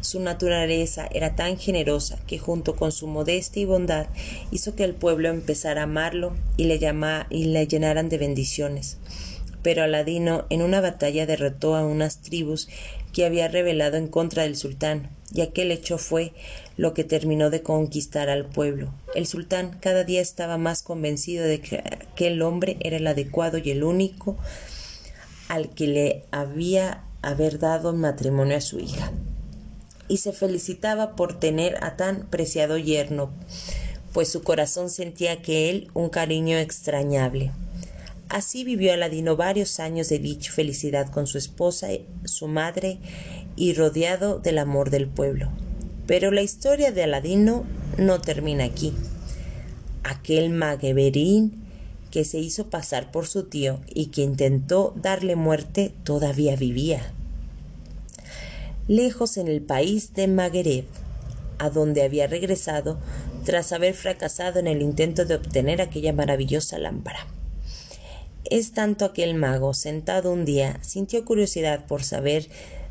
su 0.00 0.20
naturaleza 0.20 1.08
era 1.12 1.34
tan 1.34 1.58
generosa 1.58 2.18
que 2.26 2.38
junto 2.38 2.76
con 2.76 2.92
su 2.92 3.06
modestia 3.06 3.62
y 3.62 3.64
bondad 3.64 4.06
hizo 4.50 4.74
que 4.74 4.84
el 4.84 4.94
pueblo 4.94 5.28
empezara 5.28 5.80
a 5.80 5.84
amarlo 5.84 6.34
y 6.56 6.64
le, 6.64 6.78
y 7.30 7.44
le 7.44 7.66
llenaran 7.66 8.08
de 8.08 8.18
bendiciones. 8.18 8.98
Pero 9.62 9.82
Aladino 9.82 10.46
en 10.50 10.62
una 10.62 10.80
batalla 10.80 11.26
derrotó 11.26 11.74
a 11.74 11.84
unas 11.84 12.22
tribus 12.22 12.68
que 13.12 13.26
había 13.26 13.48
rebelado 13.48 13.96
en 13.96 14.06
contra 14.06 14.44
del 14.44 14.56
sultán, 14.56 15.10
y 15.34 15.40
aquel 15.40 15.72
hecho 15.72 15.98
fue 15.98 16.32
lo 16.76 16.94
que 16.94 17.04
terminó 17.04 17.50
de 17.50 17.62
conquistar 17.62 18.28
al 18.28 18.46
pueblo. 18.46 18.94
El 19.14 19.26
sultán 19.26 19.76
cada 19.80 20.04
día 20.04 20.20
estaba 20.20 20.58
más 20.58 20.82
convencido 20.82 21.44
de 21.44 21.60
que 21.60 21.78
aquel 21.78 22.40
hombre 22.42 22.76
era 22.80 22.98
el 22.98 23.06
adecuado 23.06 23.58
y 23.58 23.70
el 23.70 23.82
único 23.82 24.36
al 25.48 25.70
que 25.70 25.86
le 25.88 26.24
había 26.30 27.02
haber 27.20 27.58
dado 27.58 27.92
matrimonio 27.94 28.56
a 28.56 28.60
su 28.60 28.78
hija 28.78 29.12
y 30.08 30.18
se 30.18 30.32
felicitaba 30.32 31.14
por 31.14 31.38
tener 31.38 31.76
a 31.82 31.96
tan 31.96 32.26
preciado 32.26 32.78
yerno, 32.78 33.30
pues 34.12 34.28
su 34.28 34.42
corazón 34.42 34.90
sentía 34.90 35.42
que 35.42 35.70
él 35.70 35.90
un 35.94 36.08
cariño 36.08 36.58
extrañable. 36.58 37.52
Así 38.28 38.64
vivió 38.64 38.92
Aladino 38.92 39.36
varios 39.36 39.80
años 39.80 40.08
de 40.08 40.18
dicha 40.18 40.52
felicidad 40.52 41.10
con 41.10 41.26
su 41.26 41.38
esposa, 41.38 41.88
su 42.24 42.46
madre 42.46 42.98
y 43.56 43.72
rodeado 43.72 44.38
del 44.38 44.58
amor 44.58 44.90
del 44.90 45.06
pueblo. 45.06 45.50
Pero 46.06 46.30
la 46.30 46.42
historia 46.42 46.92
de 46.92 47.04
Aladino 47.04 47.64
no 47.96 48.20
termina 48.20 48.64
aquí. 48.64 48.94
Aquel 50.04 50.50
magueberín 50.50 51.64
que 52.10 52.24
se 52.24 52.38
hizo 52.38 52.68
pasar 52.68 53.10
por 53.10 53.26
su 53.26 53.44
tío 53.44 53.80
y 53.94 54.06
que 54.06 54.22
intentó 54.22 54.94
darle 54.96 55.36
muerte, 55.36 55.92
todavía 56.04 56.56
vivía. 56.56 57.12
Lejos 58.88 59.36
en 59.36 59.48
el 59.48 59.60
país 59.60 60.14
de 60.14 60.28
Maghreb, 60.28 60.86
a 61.58 61.68
donde 61.68 62.02
había 62.02 62.26
regresado 62.26 62.98
tras 63.44 63.72
haber 63.72 63.92
fracasado 63.92 64.60
en 64.60 64.66
el 64.66 64.80
intento 64.80 65.26
de 65.26 65.34
obtener 65.34 65.82
aquella 65.82 66.14
maravillosa 66.14 66.78
lámpara. 66.78 67.26
Es 68.46 68.72
tanto 68.72 69.04
aquel 69.04 69.34
mago, 69.34 69.74
sentado 69.74 70.32
un 70.32 70.46
día, 70.46 70.78
sintió 70.82 71.26
curiosidad 71.26 71.84
por 71.84 72.02
saber 72.02 72.48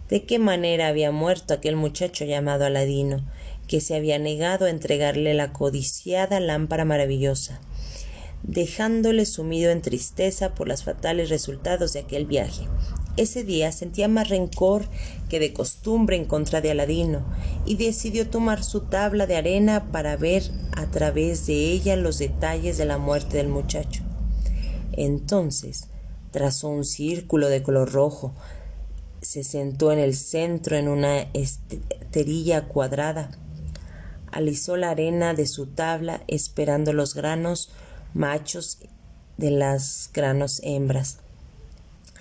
de 0.08 0.24
qué 0.24 0.38
manera 0.38 0.88
había 0.88 1.12
muerto 1.12 1.56
aquel 1.56 1.76
muchacho 1.76 2.26
llamado 2.26 2.66
Aladino, 2.66 3.26
que 3.68 3.82
se 3.82 3.96
había 3.96 4.20
negado 4.20 4.68
a 4.68 4.70
entregarle 4.70 5.34
la 5.34 5.52
codiciada 5.52 6.40
lámpara 6.40 6.86
maravillosa, 6.86 7.60
dejándole 8.44 9.26
sumido 9.26 9.72
en 9.72 9.82
tristeza 9.82 10.54
por 10.54 10.68
los 10.68 10.84
fatales 10.84 11.32
resultados 11.32 11.94
de 11.94 12.02
aquel 12.02 12.28
viaje. 12.28 12.68
Ese 13.18 13.44
día 13.44 13.72
sentía 13.72 14.08
más 14.08 14.30
rencor 14.30 14.86
que 15.30 15.40
de 15.40 15.54
costumbre 15.54 16.16
en 16.16 16.26
contra 16.26 16.62
de 16.62 16.72
Aladino, 16.72 17.26
y 17.66 17.76
decidió 17.76 18.30
tomar 18.30 18.64
su 18.64 18.82
tabla 18.82 19.28
de 19.28 19.36
arena 19.36 19.92
para 19.92 20.18
ver 20.18 20.44
a 20.76 20.86
través 20.88 21.46
de 21.48 21.72
ella 21.72 21.96
los 21.96 22.18
detalles 22.20 22.78
de 22.78 22.86
la 22.86 22.98
muerte 22.98 23.38
del 23.38 23.48
muchacho. 23.48 24.04
Entonces 24.94 25.88
trazó 26.32 26.70
un 26.70 26.86
círculo 26.86 27.50
de 27.50 27.64
color 27.64 27.92
rojo, 27.92 28.34
se 29.22 29.44
sentó 29.44 29.92
en 29.92 30.00
el 30.00 30.16
centro 30.16 30.76
en 30.76 30.88
una 30.88 31.20
esterilla 31.34 32.68
cuadrada, 32.68 33.32
alisó 34.32 34.78
la 34.78 34.92
arena 34.92 35.34
de 35.34 35.48
su 35.48 35.68
tabla 35.68 36.22
esperando 36.28 36.94
los 36.94 37.16
granos 37.16 37.72
machos 38.14 38.80
de 39.38 39.52
las 39.52 40.10
granos 40.14 40.62
hembras 40.64 41.20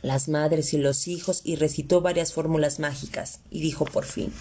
las 0.03 0.29
madres 0.29 0.73
y 0.75 0.79
los 0.79 1.09
hijos 1.09 1.41
y 1.45 1.57
recitó 1.57 2.01
varias 2.01 2.33
fórmulas 2.33 2.79
mágicas 2.79 3.41
y 3.51 3.61
dijo 3.61 3.85
por 3.85 4.05
fin 4.05 4.33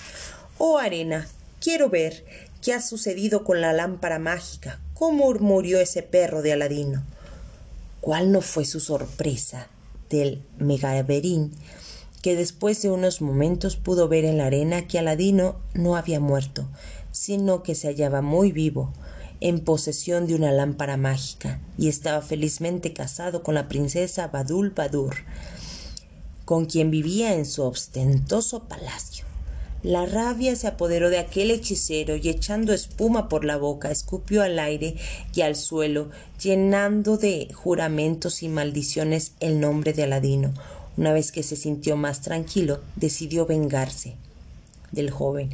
Oh 0.58 0.78
arena, 0.78 1.28
quiero 1.60 1.90
ver 1.90 2.26
qué 2.62 2.74
ha 2.74 2.82
sucedido 2.82 3.44
con 3.44 3.60
la 3.60 3.74
lámpara 3.74 4.20
mágica, 4.20 4.80
cómo 4.94 5.34
murió 5.34 5.80
ese 5.80 6.02
perro 6.02 6.42
de 6.42 6.54
Aladino. 6.54 7.04
¿Cuál 8.00 8.32
no 8.32 8.42
fue 8.42 8.66
su 8.66 8.80
sorpresa 8.80 9.68
del 10.10 10.42
megaverín 10.58 11.52
que 12.22 12.36
después 12.36 12.82
de 12.82 12.90
unos 12.90 13.22
momentos 13.22 13.76
pudo 13.76 14.08
ver 14.08 14.26
en 14.26 14.38
la 14.38 14.48
arena 14.48 14.88
que 14.88 14.98
Aladino 14.98 15.60
no 15.74 15.96
había 15.96 16.20
muerto, 16.20 16.68
sino 17.12 17.62
que 17.62 17.76
se 17.76 17.88
hallaba 17.88 18.22
muy 18.22 18.52
vivo, 18.52 18.94
en 19.46 19.60
posesión 19.60 20.26
de 20.26 20.34
una 20.34 20.52
lámpara 20.52 20.98
mágica, 20.98 21.60
y 21.78 21.88
estaba 21.88 22.24
felizmente 22.24 22.94
casado 22.94 23.44
con 23.44 23.54
la 23.54 23.68
princesa 23.68 24.30
Badul 24.30 24.72
Badur, 24.72 25.18
con 26.46 26.66
quien 26.66 26.90
vivía 26.90 27.36
en 27.36 27.46
su 27.46 27.62
ostentoso 27.62 28.64
palacio. 28.64 29.24
La 29.84 30.08
rabia 30.08 30.56
se 30.56 30.66
apoderó 30.66 31.12
de 31.12 31.20
aquel 31.20 31.52
hechicero 31.52 32.16
y 32.16 32.28
echando 32.28 32.74
espuma 32.74 33.30
por 33.30 33.46
la 33.46 33.58
boca, 33.58 33.92
escupió 33.92 34.42
al 34.42 34.58
aire 34.58 34.96
y 35.36 35.42
al 35.42 35.56
suelo, 35.56 36.10
llenando 36.42 37.18
de 37.18 37.54
juramentos 37.54 38.42
y 38.42 38.50
maldiciones 38.50 39.34
el 39.42 39.60
nombre 39.60 39.94
de 39.94 40.06
Aladino. 40.06 40.56
Una 40.98 41.14
vez 41.14 41.32
que 41.32 41.44
se 41.44 41.56
sintió 41.56 41.98
más 41.98 42.22
tranquilo, 42.22 42.80
decidió 42.96 43.46
vengarse 43.46 44.16
del 44.96 45.12
joven 45.12 45.52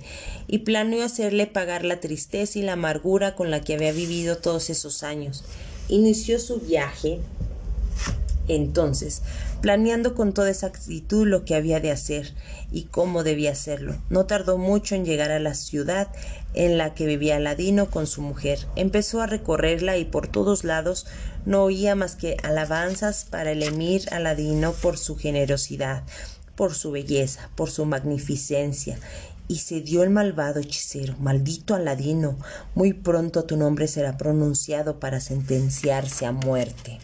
y 0.47 0.59
planeó 0.59 1.03
hacerle 1.03 1.47
pagar 1.47 1.83
la 1.83 1.99
tristeza 1.99 2.59
y 2.59 2.61
la 2.61 2.73
amargura 2.73 3.35
con 3.35 3.51
la 3.51 3.61
que 3.61 3.73
había 3.73 3.91
vivido 3.91 4.37
todos 4.37 4.69
esos 4.69 5.03
años. 5.03 5.43
Inició 5.89 6.39
su 6.39 6.59
viaje 6.61 7.19
entonces, 8.47 9.21
planeando 9.61 10.15
con 10.15 10.33
toda 10.33 10.49
exactitud 10.49 11.27
lo 11.27 11.45
que 11.45 11.55
había 11.55 11.79
de 11.79 11.91
hacer 11.91 12.33
y 12.71 12.83
cómo 12.83 13.23
debía 13.23 13.51
hacerlo. 13.51 13.95
No 14.09 14.25
tardó 14.25 14.57
mucho 14.57 14.95
en 14.95 15.05
llegar 15.05 15.31
a 15.31 15.39
la 15.39 15.53
ciudad 15.53 16.09
en 16.53 16.77
la 16.77 16.93
que 16.93 17.05
vivía 17.05 17.37
Aladino 17.37 17.89
con 17.89 18.07
su 18.07 18.21
mujer. 18.21 18.59
Empezó 18.75 19.21
a 19.21 19.27
recorrerla 19.27 19.97
y 19.97 20.05
por 20.05 20.27
todos 20.27 20.63
lados 20.63 21.05
no 21.45 21.63
oía 21.63 21.95
más 21.95 22.15
que 22.15 22.37
alabanzas 22.43 23.25
para 23.29 23.51
el 23.51 23.63
emir 23.63 24.11
Aladino 24.11 24.73
por 24.73 24.97
su 24.97 25.15
generosidad, 25.15 26.03
por 26.55 26.73
su 26.73 26.91
belleza, 26.91 27.49
por 27.55 27.69
su 27.69 27.85
magnificencia. 27.85 28.97
Y 29.51 29.57
se 29.57 29.81
dio 29.81 30.01
el 30.01 30.09
malvado 30.09 30.61
hechicero, 30.61 31.13
maldito 31.19 31.75
Aladino, 31.75 32.37
muy 32.73 32.93
pronto 32.93 33.43
tu 33.43 33.57
nombre 33.57 33.85
será 33.89 34.15
pronunciado 34.15 34.97
para 34.97 35.19
sentenciarse 35.19 36.25
a 36.25 36.31
muerte. 36.31 36.99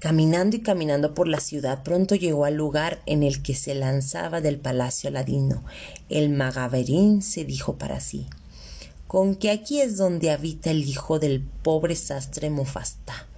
Caminando 0.00 0.56
y 0.56 0.62
caminando 0.62 1.14
por 1.14 1.28
la 1.28 1.38
ciudad, 1.38 1.84
pronto 1.84 2.16
llegó 2.16 2.46
al 2.46 2.54
lugar 2.54 3.00
en 3.06 3.22
el 3.22 3.42
que 3.42 3.54
se 3.54 3.76
lanzaba 3.76 4.40
del 4.40 4.58
palacio 4.58 5.08
Aladino. 5.08 5.62
El 6.08 6.30
Magaverín 6.30 7.22
se 7.22 7.44
dijo 7.44 7.78
para 7.78 8.00
sí 8.00 8.26
con 9.06 9.36
que 9.36 9.52
aquí 9.52 9.80
es 9.80 9.96
donde 9.96 10.32
habita 10.32 10.72
el 10.72 10.82
hijo 10.82 11.20
del 11.20 11.40
pobre 11.62 11.94
sastre 11.94 12.50
Mufasta, 12.50 13.28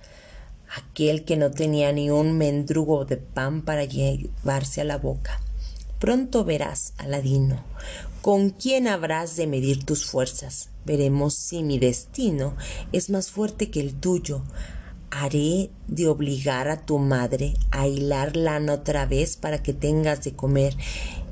aquel 0.75 1.27
que 1.27 1.37
no 1.37 1.51
tenía 1.51 1.93
ni 1.93 2.09
un 2.09 2.39
mendrugo 2.39 3.05
de 3.05 3.19
pan 3.19 3.61
para 3.61 3.85
llevarse 3.85 4.81
a 4.81 4.85
la 4.85 4.97
boca. 4.97 5.43
Pronto 5.99 6.45
verás, 6.45 6.93
Aladino, 6.99 7.65
con 8.21 8.51
quién 8.51 8.87
habrás 8.87 9.37
de 9.37 9.47
medir 9.47 9.85
tus 9.85 10.05
fuerzas. 10.05 10.69
Veremos 10.85 11.35
si 11.35 11.63
mi 11.63 11.79
destino 11.79 12.55
es 12.93 13.09
más 13.09 13.31
fuerte 13.31 13.71
que 13.71 13.81
el 13.81 13.95
tuyo 13.95 14.43
haré 15.11 15.71
de 15.89 16.09
obligar 16.09 16.69
a 16.69 16.85
tu 16.85 16.99
madre 16.99 17.55
a 17.71 17.87
hilar 17.87 18.37
lana 18.37 18.75
otra 18.75 19.07
vez 19.07 19.37
para 19.37 19.63
que 19.63 19.73
tengas 19.73 20.23
de 20.25 20.35
comer 20.35 20.77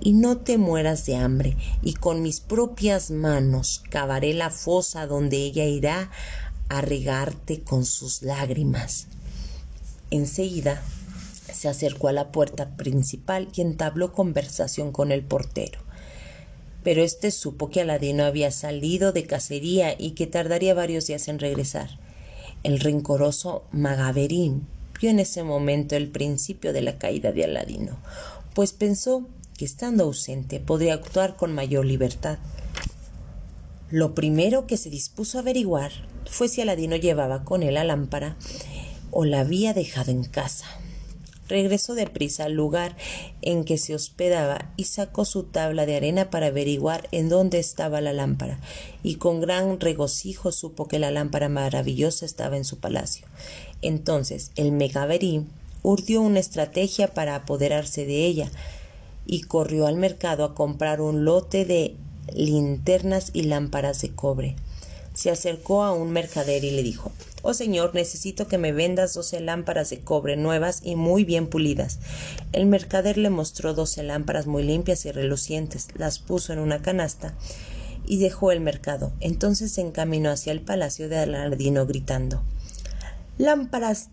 y 0.00 0.12
no 0.12 0.38
te 0.38 0.58
mueras 0.58 1.04
de 1.06 1.16
hambre, 1.16 1.56
y 1.82 1.94
con 1.94 2.22
mis 2.22 2.40
propias 2.40 3.10
manos 3.10 3.82
cavaré 3.90 4.34
la 4.34 4.50
fosa 4.50 5.06
donde 5.06 5.36
ella 5.38 5.64
irá 5.64 6.10
a 6.68 6.80
regarte 6.80 7.60
con 7.62 7.84
sus 7.84 8.22
lágrimas. 8.22 9.06
Enseguida 10.10 10.82
se 11.64 11.70
acercó 11.70 12.08
a 12.08 12.12
la 12.12 12.30
puerta 12.30 12.76
principal 12.76 13.48
y 13.54 13.62
entabló 13.62 14.12
conversación 14.12 14.92
con 14.92 15.10
el 15.12 15.24
portero. 15.24 15.80
Pero 16.82 17.02
éste 17.02 17.30
supo 17.30 17.70
que 17.70 17.80
Aladino 17.80 18.24
había 18.24 18.50
salido 18.50 19.12
de 19.12 19.26
cacería 19.26 19.94
y 19.98 20.10
que 20.10 20.26
tardaría 20.26 20.74
varios 20.74 21.06
días 21.06 21.26
en 21.28 21.38
regresar. 21.38 21.88
El 22.64 22.80
rencoroso 22.80 23.64
Magaverín 23.72 24.66
vio 25.00 25.08
en 25.08 25.20
ese 25.20 25.42
momento 25.42 25.96
el 25.96 26.10
principio 26.10 26.74
de 26.74 26.82
la 26.82 26.98
caída 26.98 27.32
de 27.32 27.44
Aladino, 27.44 27.96
pues 28.54 28.74
pensó 28.74 29.26
que 29.56 29.64
estando 29.64 30.04
ausente 30.04 30.60
podría 30.60 30.92
actuar 30.92 31.36
con 31.36 31.54
mayor 31.54 31.86
libertad. 31.86 32.38
Lo 33.88 34.14
primero 34.14 34.66
que 34.66 34.76
se 34.76 34.90
dispuso 34.90 35.38
a 35.38 35.40
averiguar 35.40 35.92
fue 36.26 36.48
si 36.48 36.60
Aladino 36.60 36.96
llevaba 36.96 37.42
con 37.42 37.62
él 37.62 37.74
la 37.74 37.84
lámpara 37.84 38.36
o 39.10 39.24
la 39.24 39.40
había 39.40 39.72
dejado 39.72 40.10
en 40.10 40.24
casa. 40.24 40.66
Regresó 41.48 41.94
deprisa 41.94 42.44
al 42.44 42.54
lugar 42.54 42.96
en 43.42 43.64
que 43.64 43.76
se 43.76 43.94
hospedaba 43.94 44.72
y 44.76 44.84
sacó 44.84 45.24
su 45.24 45.42
tabla 45.42 45.84
de 45.84 45.96
arena 45.96 46.30
para 46.30 46.46
averiguar 46.46 47.08
en 47.12 47.28
dónde 47.28 47.58
estaba 47.58 48.00
la 48.00 48.12
lámpara, 48.12 48.60
y 49.02 49.16
con 49.16 49.40
gran 49.40 49.78
regocijo 49.78 50.52
supo 50.52 50.88
que 50.88 50.98
la 50.98 51.10
lámpara 51.10 51.48
maravillosa 51.48 52.24
estaba 52.24 52.56
en 52.56 52.64
su 52.64 52.78
palacio. 52.78 53.26
Entonces 53.82 54.52
el 54.56 54.72
Megaverí 54.72 55.44
urdió 55.82 56.22
una 56.22 56.40
estrategia 56.40 57.08
para 57.08 57.34
apoderarse 57.34 58.06
de 58.06 58.24
ella, 58.24 58.50
y 59.26 59.42
corrió 59.42 59.86
al 59.86 59.96
mercado 59.96 60.44
a 60.44 60.54
comprar 60.54 61.00
un 61.00 61.24
lote 61.24 61.64
de 61.64 61.96
linternas 62.32 63.30
y 63.32 63.42
lámparas 63.42 64.00
de 64.00 64.10
cobre. 64.14 64.56
Se 65.14 65.30
acercó 65.30 65.82
a 65.82 65.92
un 65.92 66.10
mercader 66.10 66.64
y 66.64 66.70
le 66.70 66.82
dijo 66.82 67.12
Oh 67.46 67.52
señor, 67.52 67.94
necesito 67.94 68.48
que 68.48 68.56
me 68.56 68.72
vendas 68.72 69.12
doce 69.12 69.38
lámparas 69.38 69.90
de 69.90 70.00
cobre 70.00 70.34
nuevas 70.34 70.80
y 70.82 70.96
muy 70.96 71.24
bien 71.24 71.46
pulidas. 71.46 71.98
El 72.52 72.64
mercader 72.64 73.18
le 73.18 73.28
mostró 73.28 73.74
doce 73.74 74.02
lámparas 74.02 74.46
muy 74.46 74.62
limpias 74.62 75.04
y 75.04 75.12
relucientes, 75.12 75.88
las 75.94 76.18
puso 76.18 76.54
en 76.54 76.58
una 76.58 76.80
canasta 76.80 77.34
y 78.06 78.16
dejó 78.16 78.50
el 78.50 78.62
mercado. 78.62 79.12
Entonces 79.20 79.72
se 79.72 79.82
encaminó 79.82 80.30
hacia 80.30 80.52
el 80.52 80.62
palacio 80.62 81.10
de 81.10 81.18
Aladino 81.18 81.84
gritando 81.84 82.42
Lámparas 83.36 84.08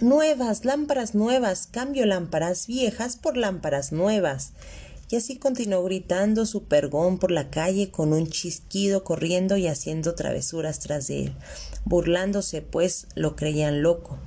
nuevas, 0.00 0.64
lámparas 0.64 1.14
nuevas, 1.14 1.66
cambio 1.66 2.06
lámparas 2.06 2.66
viejas 2.66 3.16
por 3.16 3.36
lámparas 3.36 3.92
nuevas 3.92 4.54
y 5.10 5.16
así 5.16 5.36
continuó 5.36 5.82
gritando 5.82 6.46
su 6.46 6.64
pergón 6.64 7.18
por 7.18 7.32
la 7.32 7.50
calle 7.50 7.90
con 7.90 8.12
un 8.12 8.28
chisquido 8.28 9.02
corriendo 9.02 9.56
y 9.56 9.66
haciendo 9.66 10.14
travesuras 10.14 10.78
tras 10.78 11.08
de 11.08 11.24
él, 11.24 11.32
burlándose 11.84 12.62
pues 12.62 13.08
lo 13.16 13.34
creían 13.34 13.82
loco. 13.82 14.18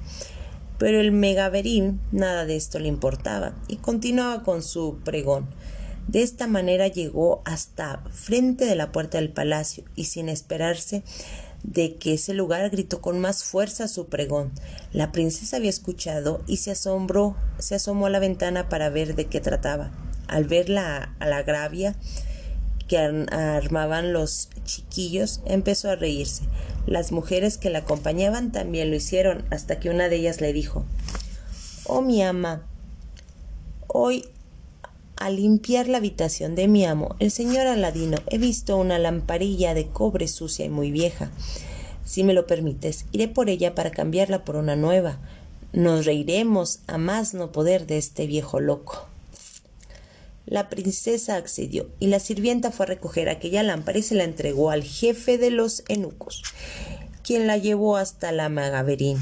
Pero 0.77 0.99
el 0.99 1.13
megaverín 1.13 2.01
nada 2.11 2.45
de 2.45 2.57
esto 2.57 2.79
le 2.79 2.89
importaba 2.89 3.55
y 3.69 3.77
continuaba 3.77 4.43
con 4.43 4.61
su 4.61 4.97
pregón. 5.05 5.47
De 6.09 6.21
esta 6.21 6.47
manera 6.47 6.89
llegó 6.89 7.41
hasta 7.45 8.03
frente 8.11 8.65
de 8.65 8.75
la 8.75 8.91
puerta 8.91 9.19
del 9.19 9.31
palacio 9.31 9.85
y 9.95 10.05
sin 10.05 10.27
esperarse 10.27 11.03
de 11.63 11.95
que 11.95 12.15
ese 12.15 12.33
lugar 12.33 12.69
gritó 12.69 12.99
con 12.99 13.21
más 13.21 13.45
fuerza 13.45 13.87
su 13.87 14.07
pregón. 14.07 14.51
La 14.91 15.13
princesa 15.13 15.55
había 15.55 15.69
escuchado 15.69 16.43
y 16.45 16.57
se 16.57 16.71
asombró, 16.71 17.37
se 17.57 17.75
asomó 17.75 18.07
a 18.07 18.09
la 18.09 18.19
ventana 18.19 18.67
para 18.67 18.89
ver 18.89 19.15
de 19.15 19.27
qué 19.27 19.39
trataba. 19.39 19.91
Al 20.33 20.45
ver 20.45 20.67
la, 20.67 21.15
a 21.19 21.27
la 21.27 21.43
gravia 21.43 21.95
que 22.87 22.97
armaban 22.97 24.13
los 24.13 24.49
chiquillos, 24.65 25.41
empezó 25.45 25.89
a 25.89 25.95
reírse. 25.95 26.43
Las 26.87 27.11
mujeres 27.11 27.57
que 27.57 27.69
la 27.69 27.79
acompañaban 27.79 28.51
también 28.51 28.89
lo 28.89 28.95
hicieron, 28.95 29.45
hasta 29.51 29.79
que 29.79 29.89
una 29.89 30.09
de 30.09 30.17
ellas 30.17 30.41
le 30.41 30.53
dijo 30.53 30.85
Oh 31.85 32.01
mi 32.01 32.23
ama, 32.23 32.65
hoy 33.87 34.25
al 35.17 35.35
limpiar 35.35 35.87
la 35.87 35.97
habitación 35.99 36.55
de 36.55 36.67
mi 36.67 36.83
amo, 36.83 37.15
el 37.19 37.29
señor 37.29 37.67
Aladino, 37.67 38.17
he 38.27 38.37
visto 38.37 38.75
una 38.77 38.97
lamparilla 38.99 39.73
de 39.73 39.87
cobre 39.87 40.27
sucia 40.27 40.65
y 40.65 40.69
muy 40.69 40.91
vieja. 40.91 41.29
Si 42.03 42.23
me 42.23 42.33
lo 42.33 42.47
permites, 42.47 43.05
iré 43.11 43.27
por 43.27 43.49
ella 43.49 43.75
para 43.75 43.91
cambiarla 43.91 44.43
por 44.43 44.55
una 44.55 44.75
nueva. 44.75 45.19
Nos 45.71 46.05
reiremos 46.05 46.79
a 46.87 46.97
más 46.97 47.33
no 47.33 47.51
poder 47.51 47.85
de 47.85 47.97
este 47.97 48.27
viejo 48.27 48.59
loco. 48.59 49.12
La 50.45 50.69
princesa 50.69 51.35
accedió, 51.35 51.89
y 51.99 52.07
la 52.07 52.19
sirvienta 52.19 52.71
fue 52.71 52.85
a 52.85 52.89
recoger 52.89 53.29
aquella 53.29 53.63
lámpara 53.63 53.99
y 53.99 54.03
se 54.03 54.15
la 54.15 54.23
entregó 54.23 54.71
al 54.71 54.83
jefe 54.83 55.37
de 55.37 55.51
los 55.51 55.83
eunucos, 55.87 56.43
quien 57.23 57.47
la 57.47 57.57
llevó 57.57 57.97
hasta 57.97 58.31
la 58.31 58.49
Magaverín 58.49 59.19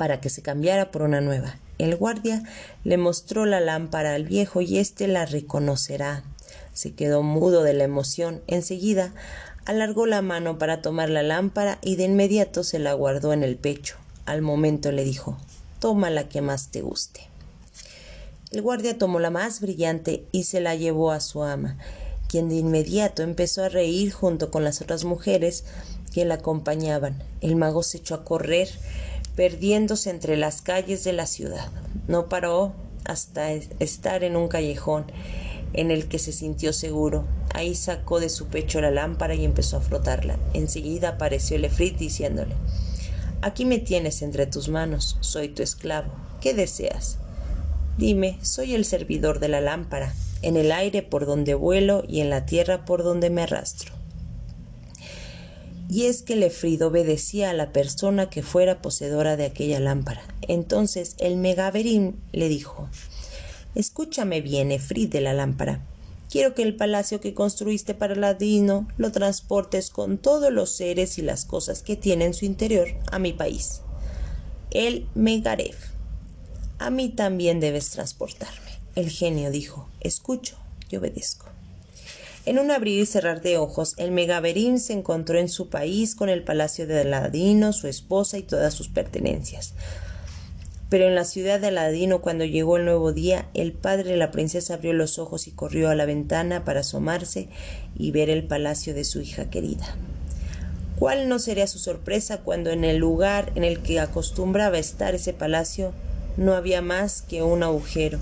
para 0.00 0.18
que 0.22 0.30
se 0.30 0.40
cambiara 0.40 0.90
por 0.90 1.02
una 1.02 1.20
nueva. 1.20 1.58
El 1.76 1.94
guardia 1.94 2.42
le 2.84 2.96
mostró 2.96 3.44
la 3.44 3.60
lámpara 3.60 4.14
al 4.14 4.24
viejo 4.24 4.62
y 4.62 4.78
éste 4.78 5.06
la 5.06 5.26
reconocerá. 5.26 6.24
Se 6.72 6.94
quedó 6.94 7.22
mudo 7.22 7.62
de 7.62 7.74
la 7.74 7.84
emoción. 7.84 8.40
Enseguida 8.46 9.12
alargó 9.66 10.06
la 10.06 10.22
mano 10.22 10.58
para 10.58 10.80
tomar 10.80 11.10
la 11.10 11.22
lámpara 11.22 11.78
y 11.82 11.96
de 11.96 12.04
inmediato 12.04 12.64
se 12.64 12.78
la 12.78 12.94
guardó 12.94 13.34
en 13.34 13.42
el 13.42 13.56
pecho. 13.56 13.96
Al 14.24 14.40
momento 14.40 14.90
le 14.90 15.04
dijo 15.04 15.36
Toma 15.80 16.08
la 16.08 16.30
que 16.30 16.40
más 16.40 16.70
te 16.70 16.80
guste. 16.80 17.29
El 18.50 18.62
guardia 18.62 18.98
tomó 18.98 19.20
la 19.20 19.30
más 19.30 19.60
brillante 19.60 20.24
y 20.32 20.42
se 20.42 20.60
la 20.60 20.74
llevó 20.74 21.12
a 21.12 21.20
su 21.20 21.44
ama, 21.44 21.78
quien 22.26 22.48
de 22.48 22.56
inmediato 22.56 23.22
empezó 23.22 23.62
a 23.62 23.68
reír 23.68 24.10
junto 24.12 24.50
con 24.50 24.64
las 24.64 24.80
otras 24.80 25.04
mujeres 25.04 25.64
que 26.12 26.24
la 26.24 26.34
acompañaban. 26.34 27.22
El 27.40 27.54
mago 27.54 27.84
se 27.84 27.98
echó 27.98 28.16
a 28.16 28.24
correr 28.24 28.68
perdiéndose 29.36 30.10
entre 30.10 30.36
las 30.36 30.62
calles 30.62 31.04
de 31.04 31.12
la 31.12 31.26
ciudad. 31.26 31.70
No 32.08 32.28
paró 32.28 32.72
hasta 33.04 33.52
estar 33.52 34.24
en 34.24 34.34
un 34.34 34.48
callejón 34.48 35.06
en 35.72 35.92
el 35.92 36.08
que 36.08 36.18
se 36.18 36.32
sintió 36.32 36.72
seguro. 36.72 37.24
Ahí 37.54 37.76
sacó 37.76 38.18
de 38.18 38.28
su 38.28 38.46
pecho 38.46 38.80
la 38.80 38.90
lámpara 38.90 39.36
y 39.36 39.44
empezó 39.44 39.76
a 39.76 39.80
frotarla. 39.80 40.40
Enseguida 40.54 41.10
apareció 41.10 41.56
Lefrit 41.56 41.96
diciéndole 41.96 42.56
Aquí 43.42 43.64
me 43.64 43.78
tienes 43.78 44.22
entre 44.22 44.46
tus 44.46 44.68
manos, 44.68 45.18
soy 45.20 45.50
tu 45.50 45.62
esclavo. 45.62 46.10
¿Qué 46.40 46.52
deseas? 46.52 47.18
Dime, 48.00 48.38
soy 48.42 48.74
el 48.74 48.84
servidor 48.84 49.38
de 49.38 49.48
la 49.48 49.60
lámpara, 49.60 50.12
en 50.42 50.56
el 50.56 50.72
aire 50.72 51.02
por 51.02 51.26
donde 51.26 51.54
vuelo 51.54 52.02
y 52.08 52.20
en 52.20 52.30
la 52.30 52.46
tierra 52.46 52.84
por 52.84 53.04
donde 53.04 53.30
me 53.30 53.42
arrastro 53.42 53.92
y 55.90 56.06
es 56.06 56.22
que 56.22 56.36
Lefrid 56.36 56.86
obedecía 56.86 57.50
a 57.50 57.54
la 57.54 57.72
persona 57.72 58.30
que 58.30 58.42
fuera 58.42 58.80
poseedora 58.80 59.36
de 59.36 59.44
aquella 59.44 59.80
lámpara. 59.80 60.22
Entonces 60.42 61.16
el 61.18 61.36
Megaverín 61.36 62.20
le 62.32 62.48
dijo 62.48 62.88
Escúchame 63.74 64.40
bien, 64.40 64.70
Efrid 64.70 65.10
de 65.10 65.20
la 65.20 65.34
lámpara. 65.34 65.84
Quiero 66.30 66.54
que 66.54 66.62
el 66.62 66.76
palacio 66.76 67.20
que 67.20 67.34
construiste 67.34 67.94
para 67.94 68.14
Ladino 68.14 68.86
lo 68.98 69.10
transportes 69.10 69.90
con 69.90 70.18
todos 70.18 70.52
los 70.52 70.70
seres 70.70 71.18
y 71.18 71.22
las 71.22 71.44
cosas 71.44 71.82
que 71.82 71.96
tiene 71.96 72.24
en 72.24 72.34
su 72.34 72.44
interior 72.44 72.86
a 73.10 73.18
mi 73.18 73.32
país. 73.32 73.80
El 74.70 75.08
Megarev. 75.16 75.89
A 76.80 76.88
mí 76.88 77.10
también 77.10 77.60
debes 77.60 77.90
transportarme. 77.90 78.70
El 78.96 79.10
genio 79.10 79.50
dijo 79.50 79.86
Escucho 80.00 80.56
y 80.88 80.96
obedezco. 80.96 81.44
En 82.46 82.58
un 82.58 82.70
abrir 82.70 83.02
y 83.02 83.04
cerrar 83.04 83.42
de 83.42 83.58
ojos, 83.58 83.94
el 83.98 84.12
Megaverín 84.12 84.80
se 84.80 84.94
encontró 84.94 85.38
en 85.38 85.50
su 85.50 85.68
país 85.68 86.14
con 86.14 86.30
el 86.30 86.42
palacio 86.42 86.86
de 86.86 87.02
Aladino, 87.02 87.74
su 87.74 87.86
esposa 87.86 88.38
y 88.38 88.42
todas 88.44 88.72
sus 88.72 88.88
pertenencias. 88.88 89.74
Pero 90.88 91.06
en 91.06 91.14
la 91.14 91.26
ciudad 91.26 91.60
de 91.60 91.66
Aladino, 91.66 92.22
cuando 92.22 92.46
llegó 92.46 92.78
el 92.78 92.86
nuevo 92.86 93.12
día, 93.12 93.46
el 93.52 93.74
padre 93.74 94.12
de 94.12 94.16
la 94.16 94.30
princesa 94.30 94.72
abrió 94.72 94.94
los 94.94 95.18
ojos 95.18 95.48
y 95.48 95.50
corrió 95.50 95.90
a 95.90 95.94
la 95.94 96.06
ventana 96.06 96.64
para 96.64 96.80
asomarse 96.80 97.50
y 97.94 98.10
ver 98.10 98.30
el 98.30 98.44
palacio 98.44 98.94
de 98.94 99.04
su 99.04 99.20
hija 99.20 99.50
querida. 99.50 99.96
¿Cuál 100.98 101.28
no 101.28 101.40
sería 101.40 101.66
su 101.66 101.78
sorpresa 101.78 102.38
cuando 102.38 102.70
en 102.70 102.84
el 102.84 102.96
lugar 102.96 103.52
en 103.54 103.64
el 103.64 103.80
que 103.80 104.00
acostumbraba 104.00 104.78
estar 104.78 105.14
ese 105.14 105.34
palacio 105.34 105.92
no 106.40 106.54
había 106.54 106.80
más 106.80 107.20
que 107.20 107.42
un 107.42 107.62
agujero? 107.62 108.18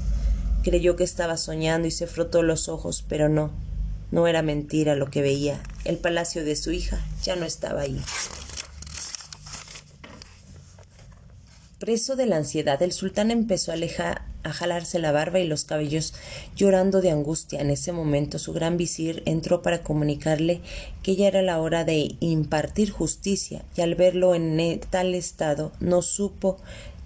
Creyó 0.64 0.96
que 0.96 1.04
estaba 1.04 1.36
soñando 1.36 1.86
y 1.86 1.92
se 1.92 2.08
frotó 2.08 2.42
los 2.42 2.68
ojos, 2.68 3.04
pero 3.08 3.28
no, 3.28 3.52
no 4.10 4.26
era 4.26 4.42
mentira 4.42 4.96
lo 4.96 5.08
que 5.08 5.22
veía. 5.22 5.62
El 5.84 5.98
palacio 5.98 6.44
de 6.44 6.56
su 6.56 6.72
hija 6.72 7.00
ya 7.22 7.36
no 7.36 7.46
estaba 7.46 7.82
ahí. 7.82 8.02
Preso 11.78 12.16
de 12.16 12.26
la 12.26 12.38
ansiedad, 12.38 12.82
el 12.82 12.90
sultán 12.90 13.30
empezó 13.30 13.70
a, 13.70 13.76
a 14.42 14.52
jalarse 14.52 14.98
la 14.98 15.12
barba 15.12 15.38
y 15.38 15.46
los 15.46 15.62
cabellos, 15.62 16.12
llorando 16.56 17.00
de 17.00 17.12
angustia. 17.12 17.60
En 17.60 17.70
ese 17.70 17.92
momento 17.92 18.40
su 18.40 18.52
gran 18.52 18.76
visir 18.76 19.22
entró 19.26 19.62
para 19.62 19.84
comunicarle 19.84 20.60
que 21.04 21.14
ya 21.14 21.28
era 21.28 21.40
la 21.40 21.60
hora 21.60 21.84
de 21.84 22.16
impartir 22.18 22.90
justicia, 22.90 23.62
y 23.76 23.82
al 23.82 23.94
verlo 23.94 24.34
en 24.34 24.80
tal 24.90 25.14
estado 25.14 25.70
no 25.78 26.02
supo 26.02 26.58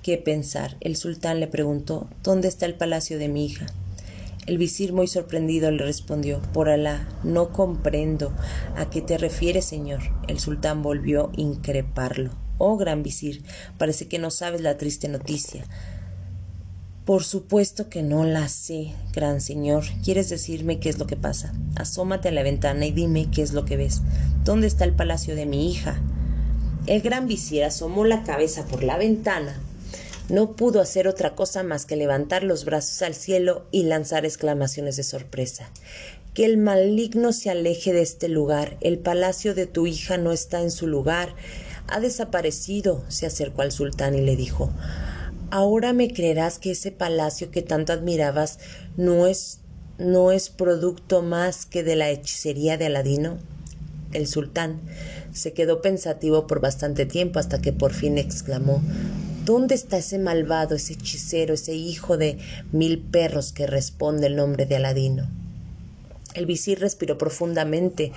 qué 0.03 0.19
pensar. 0.19 0.77
El 0.81 0.97
sultán 0.97 1.41
le 1.41 1.47
preguntó 1.47 2.09
¿Dónde 2.23 2.49
está 2.49 2.67
el 2.67 2.75
palacio 2.75 3.19
de 3.19 3.29
mi 3.29 3.47
hija? 3.47 3.67
El 4.47 4.59
visir 4.59 4.93
muy 4.93 5.07
sorprendido 5.07 5.71
le 5.71 5.85
respondió 5.85 6.43
Por 6.53 6.69
Alá, 6.69 7.09
no 7.23 7.53
comprendo 7.53 8.33
a 8.77 8.91
qué 8.91 9.01
te 9.01 9.17
refieres, 9.17 9.65
señor. 9.65 10.01
El 10.27 10.41
sultán 10.41 10.83
volvió 10.83 11.29
a 11.29 11.41
increparlo. 11.41 12.31
Oh, 12.59 12.77
gran 12.77 13.03
visir, 13.03 13.43
parece 13.79 14.09
que 14.09 14.19
no 14.19 14.31
sabes 14.31 14.61
la 14.61 14.77
triste 14.77 15.09
noticia. 15.09 15.65
Por 17.05 17.25
supuesto 17.25 17.89
que 17.89 18.03
no 18.03 18.25
la 18.25 18.49
sé, 18.49 18.93
gran 19.13 19.41
señor. 19.41 19.85
¿Quieres 20.05 20.29
decirme 20.29 20.79
qué 20.79 20.89
es 20.89 20.99
lo 20.99 21.07
que 21.07 21.17
pasa? 21.17 21.53
Asómate 21.75 22.29
a 22.29 22.33
la 22.33 22.45
ventana 22.45 22.87
y 22.87 22.93
dime 22.93 23.29
qué 23.31 23.43
es 23.43 23.53
lo 23.53 23.65
que 23.65 23.77
ves. 23.77 24.03
¿Dónde 24.45 24.69
está 24.69 24.85
el 24.85 24.95
palacio 24.95 25.35
de 25.35 25.47
mi 25.47 25.71
hija? 25.71 26.01
El 26.87 27.01
gran 27.01 27.27
visir 27.27 27.65
asomó 27.65 28.05
la 28.05 28.23
cabeza 28.25 28.65
por 28.67 28.83
la 28.83 28.99
ventana 28.99 29.61
no 30.33 30.57
pudo 30.57 30.81
hacer 30.81 31.09
otra 31.09 31.35
cosa 31.35 31.63
más 31.63 31.85
que 31.85 31.95
levantar 31.95 32.43
los 32.43 32.65
brazos 32.65 33.03
al 33.03 33.15
cielo 33.15 33.67
y 33.71 33.83
lanzar 33.83 34.25
exclamaciones 34.25 34.97
de 34.97 35.03
sorpresa. 35.03 35.71
Que 36.33 36.47
el 36.47 36.57
maligno 36.57 37.35
se 37.35 37.51
aleje 37.51 37.93
de 37.93 38.01
este 38.01 38.31
lugar. 38.31 38.79
El 38.81 38.99
palacio 38.99 39.55
de 39.55 39.67
tu 39.67 39.87
hija 39.87 40.17
no 40.17 40.33
está 40.33 40.63
en 40.63 40.71
su 40.71 40.87
lugar. 40.87 41.35
Ha 41.87 42.01
desaparecido. 42.01 43.05
se 43.09 43.27
acercó 43.27 43.61
al 43.61 43.73
sultán 43.73 44.15
y 44.15 44.23
le 44.23 44.35
dijo 44.35 44.73
Ahora 45.51 45.93
me 45.93 46.11
creerás 46.11 46.59
que 46.59 46.71
ese 46.71 46.93
palacio 46.93 47.51
que 47.51 47.61
tanto 47.61 47.93
admirabas 47.93 48.59
no 48.97 49.27
es 49.27 49.59
no 49.99 50.33
es 50.33 50.49
producto 50.49 51.21
más 51.21 51.67
que 51.67 51.83
de 51.83 51.95
la 51.95 52.09
hechicería 52.09 52.79
de 52.79 52.87
Aladino. 52.87 53.37
El 54.15 54.27
sultán 54.27 54.81
se 55.35 55.53
quedó 55.53 55.83
pensativo 55.83 56.47
por 56.47 56.61
bastante 56.61 57.05
tiempo 57.05 57.39
hasta 57.39 57.61
que 57.61 57.75
por 57.75 57.93
fin 57.93 58.17
exclamó 58.17 58.81
¿Dónde 59.45 59.75
está 59.75 59.99
ese 59.99 60.21
malvado, 60.21 60.77
ese 60.77 60.93
hechicero, 60.93 61.55
ese 61.55 61.75
hijo 61.75 62.17
de 62.17 62.39
mil 62.71 63.01
perros 63.01 63.53
que 63.53 63.67
responde 63.67 64.29
el 64.29 64.37
nombre 64.37 64.67
de 64.67 64.77
Aladino? 64.77 65.29
El 66.35 66.47
visir 66.47 66.79
respiró 66.79 67.19
profundamente, 67.19 68.13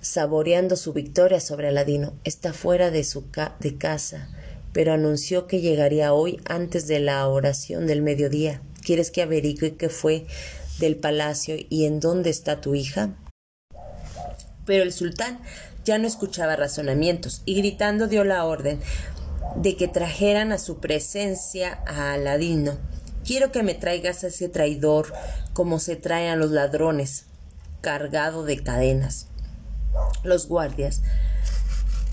saboreando 0.00 0.76
su 0.76 0.94
victoria 0.94 1.40
sobre 1.40 1.68
Aladino. 1.68 2.14
Está 2.24 2.54
fuera 2.54 2.90
de 2.90 3.04
su 3.04 3.24
de 3.60 3.76
casa, 3.76 4.30
pero 4.72 4.94
anunció 4.94 5.46
que 5.46 5.60
llegaría 5.60 6.14
hoy 6.14 6.40
antes 6.46 6.86
de 6.86 7.00
la 7.00 7.28
oración 7.28 7.86
del 7.86 8.00
mediodía. 8.00 8.62
¿Quieres 8.82 9.10
que 9.10 9.20
averigüe 9.20 9.76
qué 9.76 9.90
fue 9.90 10.26
del 10.78 10.96
palacio 10.96 11.56
y 11.68 11.84
en 11.84 12.00
dónde 12.00 12.30
está 12.30 12.62
tu 12.62 12.74
hija? 12.74 13.10
Pero 14.64 14.84
el 14.84 14.92
sultán 14.94 15.40
ya 15.84 15.98
no 15.98 16.06
escuchaba 16.06 16.56
razonamientos 16.56 17.42
y 17.44 17.56
gritando 17.56 18.06
dio 18.06 18.24
la 18.24 18.46
orden 18.46 18.80
de 19.56 19.76
que 19.76 19.88
trajeran 19.88 20.52
a 20.52 20.58
su 20.58 20.78
presencia 20.78 21.80
a 21.86 22.12
Aladino. 22.12 22.78
Quiero 23.24 23.52
que 23.52 23.62
me 23.62 23.74
traigas 23.74 24.24
a 24.24 24.28
ese 24.28 24.48
traidor 24.48 25.12
como 25.52 25.78
se 25.78 25.96
traen 25.96 26.30
a 26.30 26.36
los 26.36 26.50
ladrones, 26.50 27.26
cargado 27.80 28.44
de 28.44 28.62
cadenas. 28.62 29.28
Los 30.22 30.48
guardias 30.48 31.02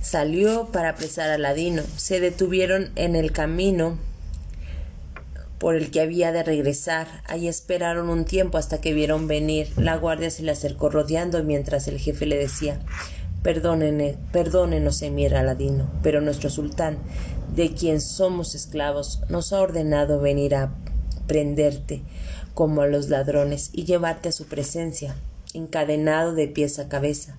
salió 0.02 0.68
para 0.68 0.90
apresar 0.90 1.30
a 1.30 1.36
Aladino. 1.36 1.84
Se 1.98 2.20
detuvieron 2.20 2.92
en 2.96 3.16
el 3.16 3.32
camino 3.32 3.98
por 5.58 5.76
el 5.76 5.92
que 5.92 6.02
había 6.02 6.32
de 6.32 6.44
regresar. 6.44 7.08
Ahí 7.28 7.48
esperaron 7.48 8.10
un 8.10 8.26
tiempo 8.26 8.58
hasta 8.58 8.80
que 8.80 8.94
vieron 8.94 9.28
venir. 9.28 9.72
La 9.78 9.98
guardia 9.98 10.30
se 10.30 10.44
le 10.44 10.52
acercó 10.52 10.90
rodeando 10.90 11.44
mientras 11.44 11.88
el 11.88 12.00
jefe 12.00 12.26
le 12.26 12.38
decía 12.38 12.80
perdónenos, 13.42 15.02
emir 15.02 15.36
Aladino, 15.36 15.90
pero 16.04 16.22
nuestro 16.22 16.50
sultán, 16.50 16.98
de 17.56 17.74
quien 17.74 18.02
somos 18.02 18.56
esclavos, 18.56 19.20
nos 19.30 19.54
ha 19.54 19.62
ordenado 19.62 20.20
venir 20.20 20.56
a 20.56 20.74
prenderte 21.28 22.02
como 22.54 22.82
a 22.82 22.88
los 22.88 23.10
ladrones 23.10 23.70
y 23.74 23.86
llevarte 23.86 24.30
a 24.30 24.34
su 24.34 24.46
presencia, 24.46 25.16
encadenado 25.54 26.34
de 26.34 26.48
pies 26.48 26.80
a 26.80 26.90
cabeza. 26.90 27.36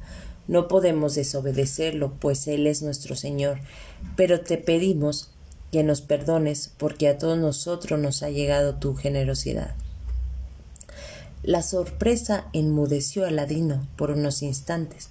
No 0.48 0.68
podemos 0.68 1.14
desobedecerlo, 1.14 2.14
pues 2.18 2.46
Él 2.48 2.66
es 2.66 2.82
nuestro 2.82 3.16
Señor, 3.16 3.60
pero 4.16 4.40
te 4.40 4.58
pedimos 4.58 5.30
que 5.70 5.82
nos 5.82 6.02
perdones, 6.02 6.70
porque 6.76 7.08
a 7.08 7.16
todos 7.16 7.38
nosotros 7.38 7.98
nos 7.98 8.22
ha 8.22 8.28
llegado 8.28 8.74
tu 8.74 8.94
generosidad. 8.94 9.74
La 11.42 11.62
sorpresa 11.62 12.46
enmudeció 12.52 13.24
a 13.24 13.30
Ladino 13.30 13.88
por 13.96 14.10
unos 14.10 14.42
instantes, 14.42 15.08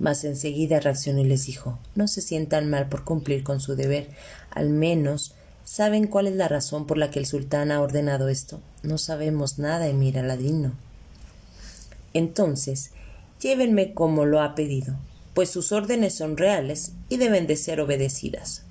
mas 0.00 0.24
enseguida 0.24 0.80
reaccionó 0.80 1.20
y 1.20 1.24
les 1.24 1.46
dijo 1.46 1.78
No 1.94 2.08
se 2.08 2.22
sientan 2.22 2.68
mal 2.68 2.88
por 2.88 3.04
cumplir 3.04 3.44
con 3.44 3.60
su 3.60 3.76
deber. 3.76 4.08
Al 4.50 4.70
menos 4.70 5.34
saben 5.62 6.08
cuál 6.08 6.26
es 6.26 6.34
la 6.34 6.48
razón 6.48 6.86
por 6.86 6.98
la 6.98 7.10
que 7.10 7.20
el 7.20 7.26
sultán 7.26 7.70
ha 7.70 7.80
ordenado 7.80 8.28
esto. 8.28 8.60
No 8.82 8.98
sabemos 8.98 9.58
nada, 9.58 9.86
emir 9.86 10.18
Aladino. 10.18 10.72
Entonces, 12.14 12.90
llévenme 13.40 13.94
como 13.94 14.24
lo 14.24 14.40
ha 14.40 14.54
pedido, 14.54 14.96
pues 15.34 15.50
sus 15.50 15.70
órdenes 15.70 16.14
son 16.14 16.36
reales 16.36 16.92
y 17.08 17.18
deben 17.18 17.46
de 17.46 17.56
ser 17.56 17.80
obedecidas. 17.80 18.64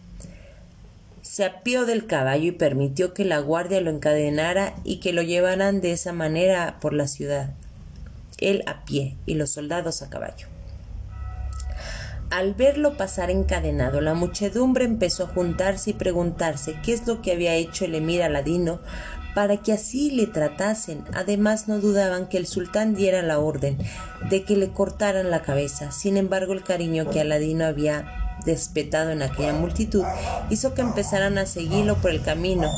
Se 1.21 1.45
apió 1.45 1.85
del 1.85 2.07
caballo 2.07 2.45
y 2.45 2.51
permitió 2.51 3.13
que 3.13 3.23
la 3.23 3.39
guardia 3.39 3.81
lo 3.81 3.91
encadenara 3.91 4.75
y 4.83 4.97
que 4.97 5.13
lo 5.13 5.21
llevaran 5.21 5.79
de 5.79 5.91
esa 5.91 6.11
manera 6.11 6.79
por 6.81 6.91
la 6.91 7.07
ciudad, 7.07 7.53
él 8.39 8.63
a 8.65 8.83
pie 8.83 9.15
y 9.27 9.35
los 9.35 9.51
soldados 9.51 10.01
a 10.01 10.09
caballo. 10.09 10.47
Al 12.29 12.53
verlo 12.53 12.95
pasar 12.95 13.31
encadenado, 13.31 14.01
la 14.01 14.13
muchedumbre 14.13 14.85
empezó 14.85 15.23
a 15.23 15.27
juntarse 15.27 15.89
y 15.89 15.93
preguntarse 15.93 16.75
qué 16.83 16.93
es 16.93 17.07
lo 17.07 17.23
que 17.23 17.31
había 17.31 17.55
hecho 17.55 17.85
el 17.85 17.95
emir 17.95 18.21
Aladino 18.21 18.79
para 19.33 19.57
que 19.57 19.73
así 19.73 20.11
le 20.11 20.27
tratasen. 20.27 21.03
Además 21.15 21.67
no 21.67 21.79
dudaban 21.79 22.27
que 22.29 22.37
el 22.37 22.45
sultán 22.45 22.93
diera 22.93 23.23
la 23.23 23.39
orden 23.39 23.79
de 24.29 24.43
que 24.43 24.55
le 24.55 24.69
cortaran 24.69 25.31
la 25.31 25.41
cabeza. 25.41 25.91
Sin 25.91 26.17
embargo, 26.17 26.53
el 26.53 26.63
cariño 26.63 27.09
que 27.09 27.21
Aladino 27.21 27.65
había 27.65 28.05
despetado 28.45 29.09
en 29.09 29.23
aquella 29.23 29.53
multitud 29.53 30.03
hizo 30.51 30.75
que 30.75 30.81
empezaran 30.81 31.39
a 31.39 31.47
seguirlo 31.47 31.95
por 31.97 32.11
el 32.11 32.21
camino. 32.21 32.69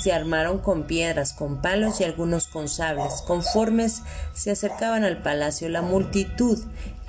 Se 0.00 0.12
armaron 0.12 0.58
con 0.58 0.84
piedras, 0.84 1.32
con 1.32 1.60
palos 1.60 2.00
y 2.00 2.04
algunos 2.04 2.46
con 2.46 2.68
sables. 2.68 3.22
Conformes 3.26 4.02
se 4.32 4.52
acercaban 4.52 5.04
al 5.04 5.22
palacio, 5.22 5.68
la 5.68 5.82
multitud 5.82 6.58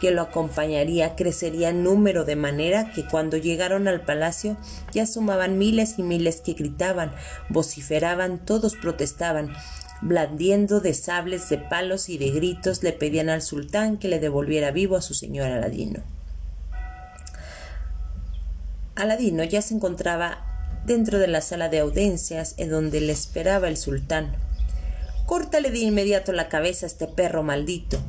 que 0.04 0.12
lo 0.12 0.24
acompañaría 0.24 1.16
crecería 1.16 1.70
en 1.70 1.82
número 1.82 2.26
de 2.26 2.36
manera 2.36 2.92
que 2.92 3.06
cuando 3.06 3.38
llegaron 3.38 3.88
al 3.88 4.02
palacio 4.02 4.58
ya 4.92 5.06
sumaban 5.06 5.58
miles 5.58 5.98
y 5.98 6.04
miles 6.04 6.42
que 6.42 6.52
gritaban, 6.52 7.14
vociferaban, 7.48 8.44
todos 8.44 8.76
protestaban, 8.76 9.54
blandiendo 10.02 10.82
de 10.82 10.94
sables, 10.94 11.48
de 11.48 11.58
palos 11.58 12.10
y 12.10 12.18
de 12.18 12.32
gritos 12.32 12.84
le 12.84 12.92
pedían 12.92 13.30
al 13.30 13.42
sultán 13.42 13.96
que 13.96 14.10
le 14.10 14.20
devolviera 14.20 14.72
vivo 14.72 14.98
a 14.98 15.02
su 15.02 15.14
señor 15.14 15.50
Aladino. 15.50 16.02
Aladino 18.96 19.46
ya 19.46 19.62
se 19.62 19.74
encontraba 19.74 20.82
dentro 20.86 21.18
de 21.18 21.28
la 21.28 21.40
sala 21.40 21.70
de 21.70 21.80
audiencias 21.80 22.56
en 22.58 22.72
donde 22.72 23.00
le 23.00 23.14
esperaba 23.14 23.70
el 23.70 23.78
sultán. 23.78 24.36
Córtale 25.28 25.72
de 25.72 25.80
inmediato 25.80 26.34
la 26.34 26.50
cabeza 26.50 26.86
a 26.86 26.88
este 26.88 27.08
perro 27.08 27.42
maldito, 27.42 28.00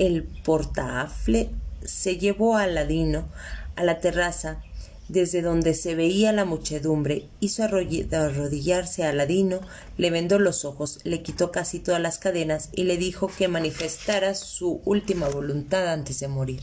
el 0.00 0.24
portaafle 0.24 1.50
se 1.84 2.16
llevó 2.16 2.56
a 2.56 2.62
Aladino 2.62 3.28
a 3.76 3.84
la 3.84 4.00
terraza 4.00 4.62
desde 5.08 5.42
donde 5.42 5.74
se 5.74 5.94
veía 5.94 6.32
la 6.32 6.44
muchedumbre, 6.44 7.26
hizo 7.40 7.64
arrodillarse 7.64 9.04
a 9.04 9.10
Aladino, 9.10 9.60
le 9.98 10.10
vendó 10.10 10.38
los 10.38 10.64
ojos, 10.64 11.00
le 11.02 11.20
quitó 11.20 11.50
casi 11.50 11.80
todas 11.80 12.00
las 12.00 12.18
cadenas 12.18 12.70
y 12.72 12.84
le 12.84 12.96
dijo 12.96 13.28
que 13.28 13.48
manifestara 13.48 14.34
su 14.34 14.80
última 14.84 15.28
voluntad 15.28 15.92
antes 15.92 16.20
de 16.20 16.28
morir. 16.28 16.62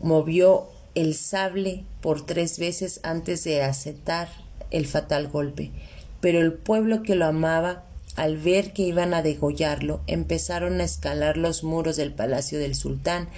Movió 0.00 0.68
el 0.94 1.14
sable 1.14 1.84
por 2.02 2.24
tres 2.24 2.58
veces 2.58 3.00
antes 3.02 3.42
de 3.44 3.62
aceptar 3.62 4.28
el 4.70 4.86
fatal 4.86 5.26
golpe, 5.28 5.72
pero 6.20 6.38
el 6.38 6.52
pueblo 6.52 7.02
que 7.02 7.16
lo 7.16 7.26
amaba 7.26 7.84
al 8.16 8.36
ver 8.36 8.72
que 8.72 8.82
iban 8.82 9.14
a 9.14 9.22
degollarlo, 9.22 10.00
empezaron 10.06 10.80
a 10.80 10.84
escalar 10.84 11.36
los 11.36 11.64
muros 11.64 11.96
del 11.96 12.12
palacio 12.12 12.58
del 12.58 12.74
sultán 12.74 13.28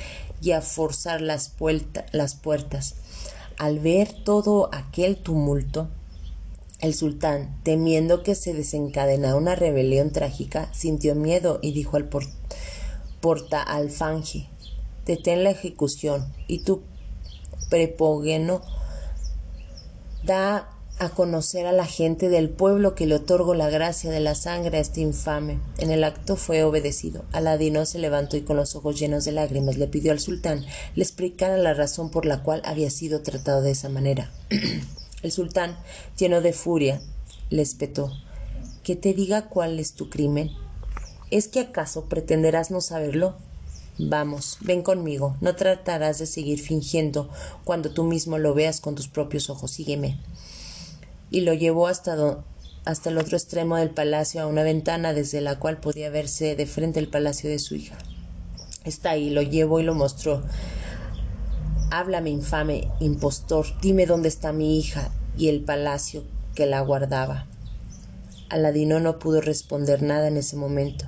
y 0.41 0.53
a 0.53 0.61
forzar 0.61 1.21
las, 1.21 1.55
las 2.13 2.35
puertas. 2.35 2.95
Al 3.59 3.79
ver 3.79 4.13
todo 4.25 4.71
aquel 4.73 5.17
tumulto, 5.17 5.89
el 6.81 6.95
sultán, 6.95 7.61
temiendo 7.63 8.23
que 8.23 8.35
se 8.35 8.55
desencadenara 8.55 9.37
una 9.37 9.55
rebelión 9.55 10.11
trágica, 10.11 10.73
sintió 10.73 11.15
miedo 11.15 11.61
y 11.63 11.73
dijo 11.73 11.97
al 11.97 12.09
porta 13.21 13.63
alfanje 13.63 14.49
detén 15.07 15.45
la 15.45 15.51
ejecución 15.51 16.33
y 16.47 16.63
tu 16.63 16.83
prepógeno 17.71 18.63
da 20.25 20.71
a 21.03 21.09
conocer 21.09 21.67
a 21.67 21.73
la 21.73 21.85
gente 21.85 22.29
del 22.29 22.49
pueblo 22.49 22.95
que 22.95 23.07
le 23.07 23.17
otorgo 23.17 23.55
la 23.55 23.69
gracia 23.69 24.09
de 24.13 24.21
la 24.21 24.37
sangre 24.37 24.79
a 24.79 24.81
este 24.81 25.01
infame. 25.01 25.59
En 25.79 25.91
el 25.91 26.05
acto 26.05 26.37
fue 26.37 26.63
obedecido. 26.63 27.25
Aladino 27.33 27.87
se 27.87 27.99
levantó 27.99 28.37
y 28.37 28.43
con 28.43 28.57
los 28.57 28.77
ojos 28.77 29.01
llenos 29.01 29.25
de 29.25 29.33
lágrimas 29.33 29.79
le 29.79 29.89
pidió 29.89 30.13
al 30.13 30.21
sultán 30.21 30.65
le 30.95 31.03
explicara 31.03 31.57
la 31.57 31.75
razón 31.75 32.13
por 32.13 32.25
la 32.25 32.45
cual 32.45 32.63
había 32.65 32.89
sido 32.89 33.21
tratado 33.23 33.63
de 33.63 33.73
esa 33.73 33.89
manera. 33.89 34.31
el 35.23 35.33
sultán, 35.33 35.77
lleno 36.17 36.41
de 36.41 36.53
furia, 36.53 37.03
le 37.51 37.63
espetó 37.63 38.13
que 38.85 38.95
te 38.95 39.13
diga 39.13 39.49
cuál 39.49 39.81
es 39.81 39.95
tu 39.95 40.09
crimen. 40.09 40.53
¿Es 41.33 41.49
que 41.49 41.59
acaso 41.59 42.05
pretenderás 42.05 42.71
no 42.71 42.81
saberlo? 42.81 43.35
Vamos, 43.99 44.59
ven 44.61 44.83
conmigo, 44.83 45.37
no 45.41 45.57
tratarás 45.57 46.21
de 46.21 46.27
seguir 46.27 46.61
fingiendo 46.61 47.29
cuando 47.65 47.91
tú 47.91 48.05
mismo 48.05 48.39
lo 48.39 48.55
veas 48.55 48.81
con 48.81 48.95
tus 48.95 49.09
propios 49.09 49.51
ojos. 49.51 49.73
Sígueme 49.73 50.17
y 51.33 51.41
lo 51.41 51.55
llevó 51.55 51.89
hasta, 51.89 52.45
hasta 52.85 53.11
el 53.11 53.19
otro 53.19 53.37
extremo 53.37 53.77
del 53.77 53.91
palacio 53.91 54.43
a 54.43 54.47
una 54.47 54.63
ventana 54.63 55.15
desde 55.15 55.41
la 55.41 55.59
cual 55.59 55.79
podía 55.79 56.11
verse 56.11 56.55
de 56.55 56.67
frente 56.67 57.01
el 57.01 57.09
palacio 57.09 57.51
de 57.51 57.59
su 57.59 57.75
hija. 57.75 57.97
Está 58.85 59.11
ahí, 59.11 59.31
lo 59.31 59.41
llevó 59.41 59.81
y 59.81 59.83
lo 59.83 59.95
mostró. 59.95 60.43
Háblame, 61.91 62.31
infame 62.31 62.91
impostor, 63.01 63.67
dime 63.81 64.07
dónde 64.07 64.29
está 64.29 64.53
mi 64.53 64.79
hija 64.79 65.11
y 65.37 65.49
el 65.49 65.65
palacio 65.65 66.23
que 66.55 66.67
la 66.67 66.81
guardaba. 66.83 67.47
Aladino 68.51 69.01
no 69.01 69.19
pudo 69.19 69.41
responder 69.41 70.03
nada 70.03 70.29
en 70.29 70.37
ese 70.37 70.57
momento. 70.57 71.07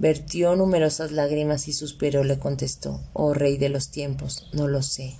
Vertió 0.00 0.56
numerosas 0.56 1.12
lágrimas 1.12 1.68
y 1.68 1.72
suspiró 1.72 2.24
le 2.24 2.40
contestó 2.40 3.00
Oh 3.12 3.34
rey 3.34 3.58
de 3.58 3.68
los 3.68 3.90
tiempos, 3.90 4.48
no 4.52 4.66
lo 4.66 4.82
sé. 4.82 5.14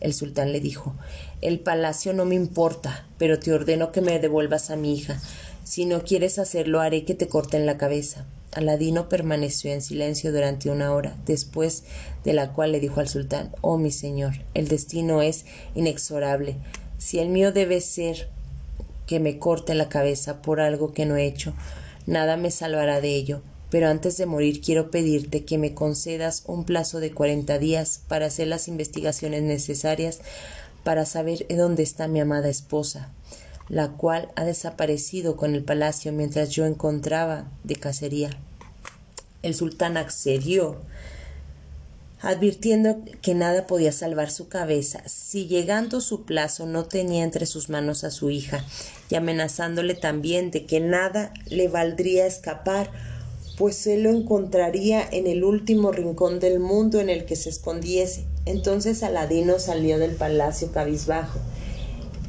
El 0.00 0.12
sultán 0.12 0.52
le 0.52 0.60
dijo 0.60 0.94
El 1.42 1.60
palacio 1.60 2.12
no 2.12 2.24
me 2.24 2.34
importa, 2.34 3.06
pero 3.18 3.38
te 3.38 3.52
ordeno 3.52 3.92
que 3.92 4.00
me 4.00 4.18
devuelvas 4.18 4.70
a 4.70 4.76
mi 4.76 4.94
hija. 4.94 5.20
Si 5.64 5.84
no 5.84 6.02
quieres 6.02 6.38
hacerlo, 6.38 6.80
haré 6.80 7.04
que 7.04 7.14
te 7.14 7.28
corten 7.28 7.66
la 7.66 7.76
cabeza. 7.76 8.24
Aladino 8.52 9.08
permaneció 9.08 9.72
en 9.72 9.82
silencio 9.82 10.32
durante 10.32 10.70
una 10.70 10.94
hora, 10.94 11.14
después 11.26 11.84
de 12.24 12.32
la 12.32 12.52
cual 12.52 12.72
le 12.72 12.80
dijo 12.80 13.00
al 13.00 13.08
sultán 13.08 13.52
Oh 13.60 13.76
mi 13.76 13.90
señor, 13.90 14.32
el 14.54 14.68
destino 14.68 15.20
es 15.20 15.44
inexorable. 15.74 16.56
Si 16.96 17.18
el 17.18 17.28
mío 17.28 17.52
debe 17.52 17.80
ser 17.80 18.28
que 19.06 19.20
me 19.20 19.38
corte 19.38 19.74
la 19.74 19.88
cabeza 19.88 20.40
por 20.40 20.60
algo 20.60 20.94
que 20.94 21.04
no 21.04 21.16
he 21.16 21.26
hecho, 21.26 21.52
nada 22.06 22.36
me 22.36 22.50
salvará 22.50 23.00
de 23.00 23.14
ello 23.14 23.42
pero 23.70 23.88
antes 23.88 24.16
de 24.16 24.26
morir 24.26 24.60
quiero 24.60 24.90
pedirte 24.90 25.44
que 25.44 25.58
me 25.58 25.74
concedas 25.74 26.44
un 26.46 26.64
plazo 26.64 27.00
de 27.00 27.12
cuarenta 27.12 27.58
días 27.58 28.00
para 28.08 28.26
hacer 28.26 28.48
las 28.48 28.68
investigaciones 28.68 29.42
necesarias 29.42 30.20
para 30.86 31.04
saber 31.04 31.44
dónde 31.48 31.82
está 31.82 32.06
mi 32.06 32.20
amada 32.20 32.48
esposa, 32.48 33.10
la 33.68 33.88
cual 33.88 34.28
ha 34.36 34.44
desaparecido 34.44 35.34
con 35.34 35.52
el 35.56 35.64
palacio 35.64 36.12
mientras 36.12 36.50
yo 36.50 36.64
encontraba 36.64 37.50
de 37.64 37.74
cacería. 37.74 38.30
El 39.42 39.56
sultán 39.56 39.96
accedió, 39.96 40.76
advirtiendo 42.20 42.98
que 43.20 43.34
nada 43.34 43.66
podía 43.66 43.90
salvar 43.90 44.30
su 44.30 44.46
cabeza 44.46 45.02
si 45.08 45.48
llegando 45.48 46.00
su 46.00 46.24
plazo 46.24 46.66
no 46.66 46.84
tenía 46.84 47.24
entre 47.24 47.46
sus 47.46 47.68
manos 47.68 48.04
a 48.04 48.12
su 48.12 48.30
hija, 48.30 48.64
y 49.10 49.16
amenazándole 49.16 49.94
también 49.94 50.52
de 50.52 50.66
que 50.66 50.78
nada 50.78 51.34
le 51.48 51.66
valdría 51.66 52.26
escapar 52.26 52.92
pues 53.58 53.88
él 53.88 54.04
lo 54.04 54.10
encontraría 54.10 55.02
en 55.02 55.26
el 55.26 55.42
último 55.42 55.90
rincón 55.90 56.38
del 56.38 56.60
mundo 56.60 57.00
en 57.00 57.10
el 57.10 57.24
que 57.24 57.34
se 57.34 57.48
escondiese. 57.48 58.26
Entonces 58.46 59.02
Aladino 59.02 59.58
salió 59.58 59.98
del 59.98 60.14
palacio 60.14 60.72
cabizbajo. 60.72 61.38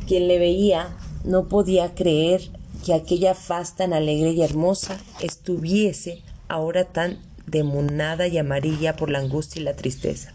Quien 0.07 0.28
le 0.28 0.39
veía 0.39 0.97
no 1.24 1.47
podía 1.47 1.93
creer 1.93 2.41
que 2.86 2.93
aquella 2.93 3.36
faz 3.36 3.76
tan 3.76 3.93
alegre 3.93 4.32
y 4.32 4.41
hermosa 4.41 4.97
estuviese 5.22 6.24
ahora 6.47 6.86
tan 6.86 7.20
demonada 7.45 8.28
y 8.28 8.38
amarilla 8.38 8.95
por 8.95 9.09
la 9.09 9.20
angustia 9.20 9.61
y 9.61 9.65
la 9.65 9.76
tristeza. 9.76 10.34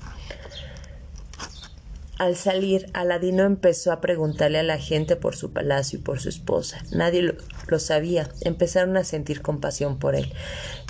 Al 2.23 2.37
salir, 2.37 2.89
Aladino 2.93 3.43
empezó 3.43 3.91
a 3.91 4.01
preguntarle 4.01 4.61
a 4.61 4.63
la 4.63 4.79
gente 4.79 5.17
por 5.17 5.35
su 5.35 5.53
palacio 5.53 5.99
y 5.99 6.03
por 6.03 6.21
su 6.21 6.29
esposa. 6.29 6.81
Nadie 6.93 7.35
lo, 7.67 7.79
sabía. 7.81 8.29
Empezaron 8.43 8.97
a 8.97 9.03
sentir 9.03 9.43
compasión 9.43 9.99
por 9.99 10.15
él 10.15 10.33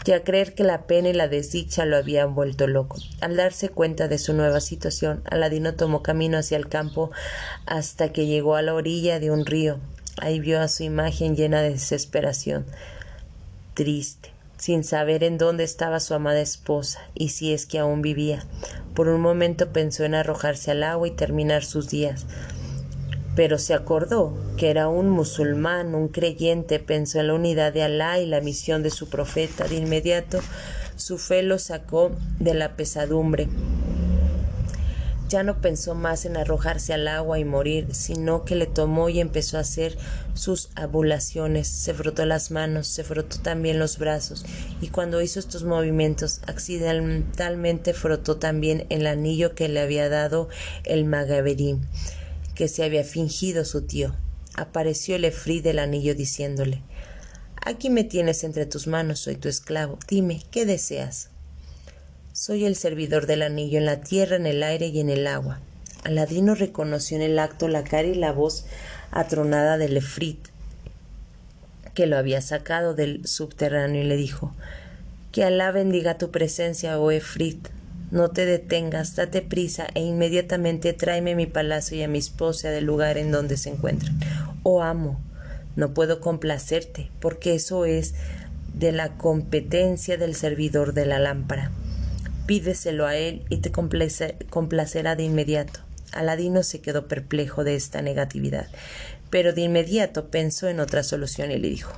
y 0.04 0.12
a 0.12 0.24
creer 0.24 0.54
que 0.54 0.62
la 0.62 0.86
pena 0.86 1.08
y 1.08 1.14
la 1.14 1.28
desdicha 1.28 1.86
lo 1.86 1.96
habían 1.96 2.34
vuelto 2.34 2.66
loco. 2.66 2.98
Al 3.22 3.34
darse 3.34 3.70
cuenta 3.70 4.08
de 4.08 4.18
su 4.18 4.34
nueva 4.34 4.60
situación, 4.60 5.22
Aladino 5.24 5.72
tomó 5.72 6.02
camino 6.02 6.36
hacia 6.36 6.58
el 6.58 6.68
campo 6.68 7.10
hasta 7.64 8.12
que 8.12 8.26
llegó 8.26 8.54
a 8.54 8.60
la 8.60 8.74
orilla 8.74 9.18
de 9.18 9.30
un 9.30 9.46
río. 9.46 9.80
Ahí 10.18 10.38
vio 10.38 10.60
a 10.60 10.68
su 10.68 10.82
imagen 10.82 11.34
llena 11.34 11.62
de 11.62 11.70
desesperación, 11.70 12.66
triste 13.72 14.32
sin 14.62 14.84
saber 14.84 15.24
en 15.24 15.38
dónde 15.38 15.64
estaba 15.64 15.98
su 15.98 16.14
amada 16.14 16.40
esposa 16.40 17.00
y 17.14 17.30
si 17.30 17.52
es 17.52 17.66
que 17.66 17.80
aún 17.80 18.00
vivía. 18.00 18.46
Por 18.94 19.08
un 19.08 19.20
momento 19.20 19.72
pensó 19.72 20.04
en 20.04 20.14
arrojarse 20.14 20.70
al 20.70 20.84
agua 20.84 21.08
y 21.08 21.10
terminar 21.10 21.64
sus 21.64 21.88
días. 21.88 22.26
Pero 23.34 23.58
se 23.58 23.74
acordó 23.74 24.32
que 24.56 24.70
era 24.70 24.86
un 24.86 25.10
musulmán, 25.10 25.96
un 25.96 26.06
creyente, 26.06 26.78
pensó 26.78 27.18
en 27.18 27.26
la 27.26 27.34
unidad 27.34 27.72
de 27.72 27.82
Alá 27.82 28.20
y 28.20 28.26
la 28.26 28.40
misión 28.40 28.84
de 28.84 28.90
su 28.90 29.08
profeta. 29.08 29.66
De 29.66 29.74
inmediato 29.74 30.38
su 30.94 31.18
fe 31.18 31.42
lo 31.42 31.58
sacó 31.58 32.12
de 32.38 32.54
la 32.54 32.76
pesadumbre 32.76 33.48
ya 35.32 35.42
no 35.42 35.60
pensó 35.60 35.94
más 35.94 36.26
en 36.26 36.36
arrojarse 36.36 36.92
al 36.92 37.08
agua 37.08 37.38
y 37.38 37.44
morir, 37.44 37.88
sino 37.92 38.44
que 38.44 38.54
le 38.54 38.66
tomó 38.66 39.08
y 39.08 39.18
empezó 39.18 39.56
a 39.56 39.62
hacer 39.62 39.96
sus 40.34 40.68
abulaciones. 40.74 41.66
Se 41.68 41.94
frotó 41.94 42.26
las 42.26 42.50
manos, 42.50 42.86
se 42.86 43.02
frotó 43.02 43.38
también 43.40 43.78
los 43.78 43.98
brazos, 43.98 44.44
y 44.80 44.88
cuando 44.88 45.22
hizo 45.22 45.40
estos 45.40 45.64
movimientos, 45.64 46.42
accidentalmente 46.46 47.94
frotó 47.94 48.36
también 48.36 48.86
el 48.90 49.06
anillo 49.06 49.54
que 49.54 49.68
le 49.68 49.80
había 49.80 50.08
dado 50.08 50.48
el 50.84 51.06
Magaberín, 51.06 51.80
que 52.54 52.68
se 52.68 52.84
había 52.84 53.02
fingido 53.02 53.64
su 53.64 53.82
tío. 53.82 54.14
Apareció 54.54 55.16
el 55.16 55.24
efrí 55.24 55.60
del 55.60 55.78
anillo 55.78 56.14
diciéndole 56.14 56.82
Aquí 57.64 57.90
me 57.90 58.04
tienes 58.04 58.44
entre 58.44 58.66
tus 58.66 58.86
manos, 58.86 59.20
soy 59.20 59.36
tu 59.36 59.48
esclavo. 59.48 59.98
Dime, 60.08 60.42
¿qué 60.50 60.66
deseas? 60.66 61.31
Soy 62.44 62.64
el 62.64 62.74
servidor 62.74 63.28
del 63.28 63.40
anillo 63.42 63.78
en 63.78 63.86
la 63.86 64.00
tierra, 64.00 64.34
en 64.34 64.46
el 64.46 64.64
aire 64.64 64.88
y 64.88 64.98
en 64.98 65.10
el 65.10 65.28
agua. 65.28 65.60
Aladino 66.02 66.56
reconoció 66.56 67.16
en 67.16 67.22
el 67.22 67.38
acto 67.38 67.68
la 67.68 67.84
cara 67.84 68.08
y 68.08 68.16
la 68.16 68.32
voz 68.32 68.66
atronada 69.12 69.78
del 69.78 69.96
Efrit, 69.96 70.48
que 71.94 72.08
lo 72.08 72.16
había 72.18 72.40
sacado 72.40 72.94
del 72.94 73.24
subterráneo, 73.28 74.02
y 74.02 74.06
le 74.06 74.16
dijo 74.16 74.52
Que 75.30 75.44
Alá 75.44 75.70
bendiga 75.70 76.18
tu 76.18 76.32
presencia, 76.32 76.98
oh 76.98 77.12
Efrit. 77.12 77.68
No 78.10 78.30
te 78.30 78.44
detengas, 78.44 79.14
date 79.14 79.42
prisa 79.42 79.86
e 79.94 80.00
inmediatamente 80.00 80.92
tráeme 80.94 81.36
mi 81.36 81.46
palacio 81.46 81.96
y 81.96 82.02
a 82.02 82.08
mi 82.08 82.18
esposa 82.18 82.70
del 82.70 82.86
lugar 82.86 83.18
en 83.18 83.30
donde 83.30 83.56
se 83.56 83.70
encuentran. 83.70 84.18
Oh 84.64 84.82
amo, 84.82 85.20
no 85.76 85.94
puedo 85.94 86.18
complacerte, 86.18 87.08
porque 87.20 87.54
eso 87.54 87.84
es 87.84 88.14
de 88.74 88.90
la 88.90 89.16
competencia 89.16 90.16
del 90.16 90.34
servidor 90.34 90.92
de 90.92 91.06
la 91.06 91.20
lámpara. 91.20 91.70
Pídeselo 92.46 93.06
a 93.06 93.16
él 93.16 93.44
y 93.48 93.58
te 93.58 93.70
complacerá 93.70 95.16
de 95.16 95.22
inmediato. 95.22 95.80
Aladino 96.12 96.62
se 96.62 96.80
quedó 96.80 97.08
perplejo 97.08 97.64
de 97.64 97.74
esta 97.74 98.02
negatividad, 98.02 98.66
pero 99.30 99.52
de 99.52 99.62
inmediato 99.62 100.28
pensó 100.28 100.68
en 100.68 100.80
otra 100.80 101.02
solución 101.02 101.50
y 101.50 101.58
le 101.58 101.68
dijo 101.68 101.92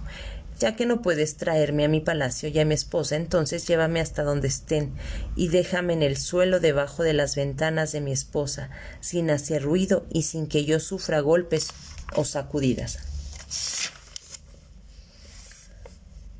ya 0.59 0.76
que 0.76 0.86
no 0.86 1.03
puedes 1.03 1.36
traerme 1.36 1.84
a 1.84 1.88
mi 1.88 2.01
palacio 2.01 2.49
y 2.49 2.59
a 2.59 2.64
mi 2.64 2.74
esposa, 2.74 3.16
entonces 3.16 3.66
llévame 3.66 4.01
hasta 4.01 4.22
donde 4.22 4.49
estén 4.49 4.92
y 5.36 5.49
déjame 5.49 5.95
en 5.95 6.03
el 6.03 6.16
suelo 6.16 6.61
debajo 6.61 7.03
de 7.03 7.12
las 7.12 7.36
ventanas 7.36 7.92
de 7.92 8.01
mi 8.01 8.12
esposa, 8.12 8.70
sin 9.01 9.30
hacer 9.30 9.62
ruido 9.62 10.07
y 10.11 10.22
sin 10.22 10.47
que 10.47 10.64
yo 10.64 10.80
sufra 10.80 11.20
golpes 11.20 11.68
o 12.14 12.24
sacudidas. 12.24 13.14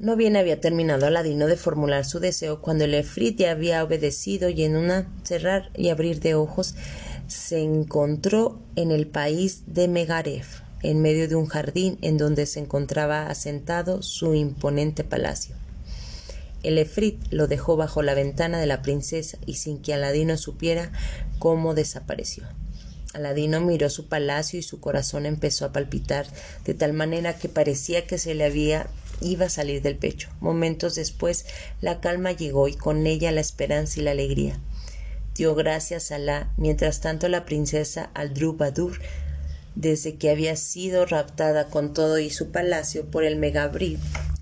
No 0.05 0.17
bien 0.17 0.37
había 0.37 0.61
terminado 0.61 1.07
Aladino 1.07 1.47
de 1.47 1.57
formular 1.57 2.05
su 2.05 2.21
deseo 2.21 2.61
cuando 2.61 2.85
el 2.85 3.03
ya 3.37 3.51
había 3.51 3.83
obedecido 3.83 4.51
y 4.51 4.63
en 4.63 4.77
una 4.77 5.11
cerrar 5.23 5.71
y 5.75 5.89
abrir 5.89 6.21
de 6.21 6.35
ojos 6.35 6.75
se 7.27 7.63
encontró 7.63 8.61
en 8.77 8.91
el 8.91 9.07
país 9.07 9.63
de 9.67 9.89
Megaref, 9.89 10.61
en 10.83 11.01
medio 11.01 11.27
de 11.27 11.37
un 11.37 11.47
jardín 11.47 11.97
en 12.03 12.19
donde 12.19 12.45
se 12.45 12.61
encontraba 12.61 13.29
asentado 13.29 14.03
su 14.03 14.35
imponente 14.35 15.05
palacio. 15.05 15.57
El 16.63 16.77
Efrit 16.77 17.19
lo 17.31 17.47
dejó 17.47 17.79
bajo 17.79 18.03
la 18.03 18.13
ventana 18.13 18.61
de 18.61 18.67
la 18.67 18.83
princesa 18.83 19.39
y 19.47 19.55
sin 19.55 19.81
que 19.81 19.95
Aladino 19.95 20.37
supiera 20.37 20.93
cómo 21.39 21.73
desapareció. 21.73 22.45
Aladino 23.15 23.63
miró 23.63 23.89
su 23.89 24.07
palacio 24.07 24.59
y 24.59 24.63
su 24.63 24.81
corazón 24.81 25.25
empezó 25.25 25.65
a 25.65 25.73
palpitar 25.73 26.27
de 26.67 26.75
tal 26.75 26.93
manera 26.93 27.39
que 27.39 27.49
parecía 27.49 28.07
que 28.07 28.19
se 28.19 28.35
le 28.35 28.45
había 28.45 28.91
iba 29.21 29.47
a 29.47 29.51
salir 29.51 29.83
del 29.83 29.97
pecho. 29.97 30.29
Momentos 30.41 30.95
después 30.95 31.47
la 31.81 32.01
calma 32.01 32.33
llegó 32.33 32.69
y 32.69 32.75
con 32.75 33.07
ella 33.07 33.33
la 33.33 33.41
esperanza 33.41 34.01
y 34.01 34.03
la 34.03 34.13
alegría. 34.13 34.59
Dio 35.35 35.55
gracias 35.55 36.13
a 36.13 36.19
la, 36.19 36.53
mientras 36.57 37.01
tanto 37.01 37.29
la 37.29 37.45
princesa 37.45 38.11
Aldrubadur, 38.15 39.01
desde 39.75 40.15
que 40.15 40.31
había 40.31 40.55
sido 40.55 41.07
raptada 41.07 41.67
con 41.67 41.93
todo 41.93 42.19
y 42.21 42.31
su 42.31 42.53
palacio 42.53 43.11
por 43.11 43.25
el 43.25 43.37
Megabrid, 43.37 43.99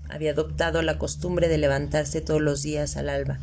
había 0.09 0.31
adoptado 0.31 0.83
la 0.83 0.99
costumbre 0.99 1.47
de 1.47 1.57
levantarse 1.57 2.21
todos 2.21 2.41
los 2.41 2.61
días 2.61 2.97
al 2.97 3.09
alba. 3.09 3.39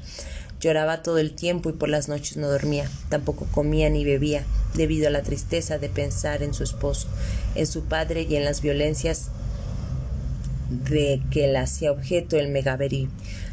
Lloraba 0.60 1.02
todo 1.02 1.18
el 1.18 1.34
tiempo 1.34 1.70
y 1.70 1.72
por 1.72 1.88
las 1.88 2.08
noches 2.08 2.36
no 2.36 2.48
dormía, 2.48 2.88
tampoco 3.08 3.46
comía 3.50 3.90
ni 3.90 4.04
bebía, 4.04 4.44
debido 4.74 5.08
a 5.08 5.10
la 5.10 5.22
tristeza 5.22 5.78
de 5.78 5.88
pensar 5.88 6.42
en 6.42 6.54
su 6.54 6.62
esposo, 6.62 7.08
en 7.56 7.66
su 7.66 7.84
padre 7.84 8.26
y 8.28 8.36
en 8.36 8.44
las 8.44 8.60
violencias 8.60 9.30
de 10.70 11.20
que 11.30 11.48
la 11.48 11.62
hacía 11.62 11.92
objeto 11.92 12.36
el 12.36 12.48
Megaverí. 12.48 13.08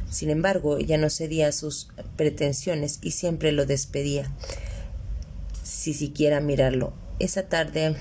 Sin 0.09 0.29
embargo, 0.29 0.77
ella 0.77 0.97
no 0.97 1.09
cedía 1.09 1.49
a 1.49 1.51
sus 1.51 1.89
pretensiones 2.15 2.99
y 3.01 3.11
siempre 3.11 3.51
lo 3.51 3.65
despedía, 3.65 4.31
si 5.63 5.93
siquiera 5.93 6.39
mirarlo. 6.39 6.93
Esa 7.19 7.43
tarde 7.43 7.95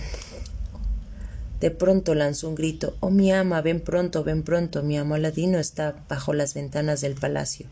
de 1.60 1.70
pronto 1.70 2.14
lanzó 2.14 2.50
un 2.50 2.54
grito 2.54 2.96
Oh 3.00 3.10
mi 3.10 3.32
ama, 3.32 3.62
ven 3.62 3.80
pronto, 3.80 4.22
ven 4.22 4.42
pronto, 4.42 4.82
mi 4.82 4.98
amo 4.98 5.14
Aladino 5.14 5.58
está 5.58 6.04
bajo 6.08 6.34
las 6.34 6.54
ventanas 6.54 7.00
del 7.00 7.14
palacio. 7.14 7.66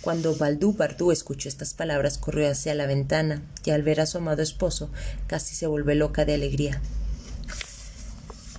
Cuando 0.00 0.34
Baldú 0.34 0.72
Bardú 0.72 1.12
escuchó 1.12 1.48
estas 1.48 1.74
palabras, 1.74 2.18
corrió 2.18 2.50
hacia 2.50 2.74
la 2.74 2.86
ventana 2.86 3.42
y 3.64 3.70
al 3.70 3.82
ver 3.82 4.00
a 4.00 4.06
su 4.06 4.18
amado 4.18 4.42
esposo 4.42 4.90
casi 5.28 5.54
se 5.54 5.68
volvió 5.68 5.94
loca 5.94 6.24
de 6.24 6.34
alegría. 6.34 6.80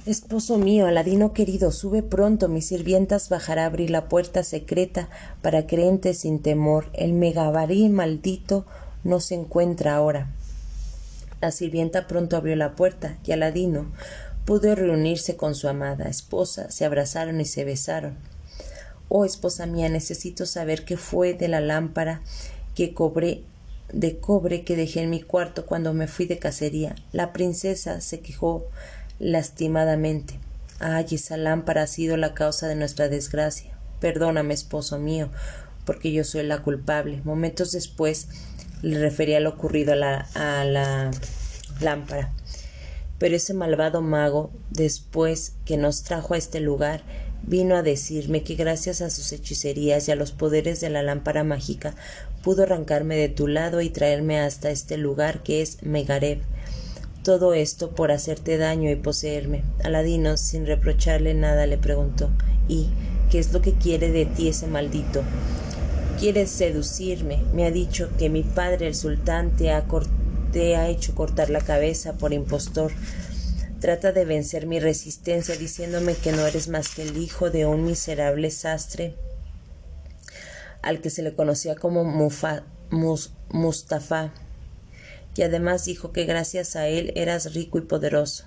Esposo 0.05 0.57
mío, 0.57 0.85
Aladino 0.85 1.31
querido, 1.31 1.71
sube 1.71 2.03
pronto, 2.03 2.49
mi 2.49 2.61
sirvientas 2.61 3.29
bajará 3.29 3.63
a 3.63 3.67
abrir 3.67 3.89
la 3.89 4.09
puerta 4.09 4.43
secreta 4.43 5.07
para 5.41 5.65
que 5.65 5.87
entre 5.87 6.13
sin 6.13 6.41
temor. 6.41 6.89
El 6.91 7.13
megabarí 7.13 7.87
maldito 7.87 8.65
no 9.05 9.21
se 9.21 9.35
encuentra 9.35 9.95
ahora. 9.95 10.29
La 11.39 11.51
sirvienta 11.51 12.05
pronto 12.05 12.35
abrió 12.35 12.57
la 12.57 12.75
puerta 12.75 13.17
y 13.23 13.31
Aladino 13.31 13.85
pudo 14.43 14.75
reunirse 14.75 15.37
con 15.37 15.55
su 15.55 15.69
amada 15.69 16.09
esposa, 16.09 16.69
se 16.69 16.83
abrazaron 16.83 17.39
y 17.39 17.45
se 17.45 17.63
besaron. 17.63 18.17
Oh 19.07 19.23
esposa 19.23 19.67
mía, 19.67 19.87
necesito 19.87 20.45
saber 20.45 20.83
qué 20.83 20.97
fue 20.97 21.33
de 21.33 21.47
la 21.47 21.61
lámpara 21.61 22.21
que 22.75 22.93
cobré 22.93 23.45
de 23.93 24.17
cobre 24.17 24.63
que 24.63 24.75
dejé 24.75 25.01
en 25.01 25.11
mi 25.11 25.21
cuarto 25.21 25.65
cuando 25.65 25.93
me 25.93 26.07
fui 26.07 26.25
de 26.25 26.39
cacería. 26.39 26.95
La 27.11 27.31
princesa 27.31 28.01
se 28.01 28.21
quejó 28.21 28.65
lastimadamente. 29.19 30.39
Ay, 30.79 31.05
esa 31.11 31.37
lámpara 31.37 31.83
ha 31.83 31.87
sido 31.87 32.17
la 32.17 32.33
causa 32.33 32.67
de 32.67 32.75
nuestra 32.75 33.07
desgracia. 33.07 33.77
Perdóname, 33.99 34.53
esposo 34.53 34.99
mío, 34.99 35.29
porque 35.85 36.11
yo 36.11 36.23
soy 36.23 36.43
la 36.43 36.61
culpable. 36.61 37.21
Momentos 37.23 37.71
después 37.71 38.27
le 38.81 38.99
refería 38.99 39.39
lo 39.39 39.51
ocurrido 39.51 39.93
a 39.93 39.95
la, 39.95 40.27
a 40.35 40.65
la 40.65 41.11
lámpara. 41.79 42.33
Pero 43.17 43.35
ese 43.35 43.53
malvado 43.53 44.01
mago, 44.01 44.51
después 44.69 45.53
que 45.65 45.77
nos 45.77 46.03
trajo 46.03 46.33
a 46.33 46.37
este 46.37 46.59
lugar, 46.59 47.03
vino 47.43 47.75
a 47.75 47.83
decirme 47.83 48.43
que 48.43 48.55
gracias 48.55 49.01
a 49.01 49.09
sus 49.09 49.31
hechicerías 49.31 50.07
y 50.07 50.11
a 50.11 50.15
los 50.15 50.31
poderes 50.31 50.81
de 50.81 50.89
la 50.89 51.03
lámpara 51.03 51.43
mágica 51.43 51.95
pudo 52.41 52.63
arrancarme 52.63 53.15
de 53.15 53.29
tu 53.29 53.47
lado 53.47 53.81
y 53.81 53.89
traerme 53.89 54.39
hasta 54.39 54.69
este 54.69 54.97
lugar 54.97 55.43
que 55.43 55.61
es 55.61 55.81
Megarev, 55.83 56.41
todo 57.23 57.53
esto 57.53 57.91
por 57.91 58.11
hacerte 58.11 58.57
daño 58.57 58.91
y 58.91 58.95
poseerme. 58.95 59.63
Aladino, 59.83 60.37
sin 60.37 60.65
reprocharle 60.65 61.33
nada, 61.33 61.65
le 61.65 61.77
preguntó 61.77 62.29
¿Y 62.67 62.89
qué 63.31 63.39
es 63.39 63.51
lo 63.53 63.61
que 63.61 63.73
quiere 63.73 64.11
de 64.11 64.25
ti 64.25 64.49
ese 64.49 64.67
maldito? 64.67 65.23
Quiere 66.19 66.45
seducirme. 66.45 67.41
Me 67.53 67.65
ha 67.65 67.71
dicho 67.71 68.09
que 68.17 68.29
mi 68.29 68.43
padre, 68.43 68.87
el 68.87 68.95
sultán, 68.95 69.55
te 69.55 69.71
ha, 69.71 69.85
ha 69.87 70.87
hecho 70.87 71.15
cortar 71.15 71.49
la 71.49 71.61
cabeza 71.61 72.13
por 72.13 72.33
impostor. 72.33 72.91
Trata 73.79 74.11
de 74.11 74.25
vencer 74.25 74.67
mi 74.67 74.79
resistencia 74.79 75.55
diciéndome 75.55 76.15
que 76.15 76.31
no 76.31 76.45
eres 76.45 76.67
más 76.67 76.89
que 76.89 77.03
el 77.03 77.17
hijo 77.17 77.49
de 77.49 77.65
un 77.65 77.83
miserable 77.85 78.51
sastre 78.51 79.15
al 80.81 80.99
que 80.99 81.09
se 81.09 81.23
le 81.23 81.33
conocía 81.33 81.75
como 81.75 82.03
Mustafa 83.49 84.33
y 85.35 85.41
además 85.41 85.85
dijo 85.85 86.11
que 86.11 86.25
gracias 86.25 86.75
a 86.75 86.87
él 86.87 87.11
eras 87.15 87.53
rico 87.53 87.77
y 87.77 87.81
poderoso. 87.81 88.45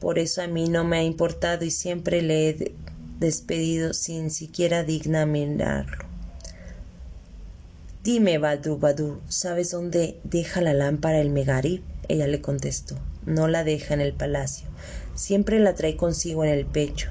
Por 0.00 0.18
eso 0.18 0.42
a 0.42 0.46
mí 0.46 0.68
no 0.68 0.84
me 0.84 0.98
ha 0.98 1.02
importado 1.02 1.64
y 1.64 1.70
siempre 1.70 2.20
le 2.20 2.48
he 2.48 2.74
despedido 3.18 3.94
sin 3.94 4.30
siquiera 4.30 4.84
digna 4.84 5.24
mirarlo. 5.24 6.04
Dime, 8.02 8.36
Badru 8.36 8.78
Badru, 8.78 9.22
¿sabes 9.28 9.70
dónde 9.70 10.18
deja 10.24 10.60
la 10.60 10.74
lámpara 10.74 11.20
el 11.20 11.30
Megarib? 11.30 11.82
Ella 12.08 12.26
le 12.26 12.42
contestó. 12.42 12.98
No 13.24 13.48
la 13.48 13.64
deja 13.64 13.94
en 13.94 14.02
el 14.02 14.12
palacio. 14.12 14.68
Siempre 15.14 15.58
la 15.58 15.74
trae 15.74 15.96
consigo 15.96 16.44
en 16.44 16.50
el 16.50 16.66
pecho. 16.66 17.10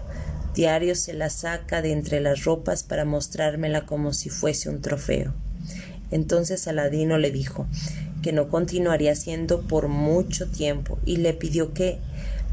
Diario 0.53 0.93
se 0.93 1.13
la 1.13 1.31
saca 1.31 1.81
de 1.81 1.93
entre 1.93 2.21
las 2.21 2.43
ropas 2.43 2.83
para 2.83 3.05
mostrármela 3.05 3.87
como 3.87 4.13
si 4.13 4.29
fuese 4.29 4.69
un 4.69 4.81
trofeo. 4.81 5.33
Entonces 6.11 6.67
Aladino 6.67 7.17
le 7.17 7.31
dijo 7.31 7.65
que 8.23 8.33
no 8.33 8.49
continuaría 8.49 9.13
siendo 9.13 9.61
por 9.61 9.87
mucho 9.89 10.47
tiempo 10.47 10.97
y 11.05 11.17
le 11.17 11.33
pidió 11.33 11.73
que 11.75 11.99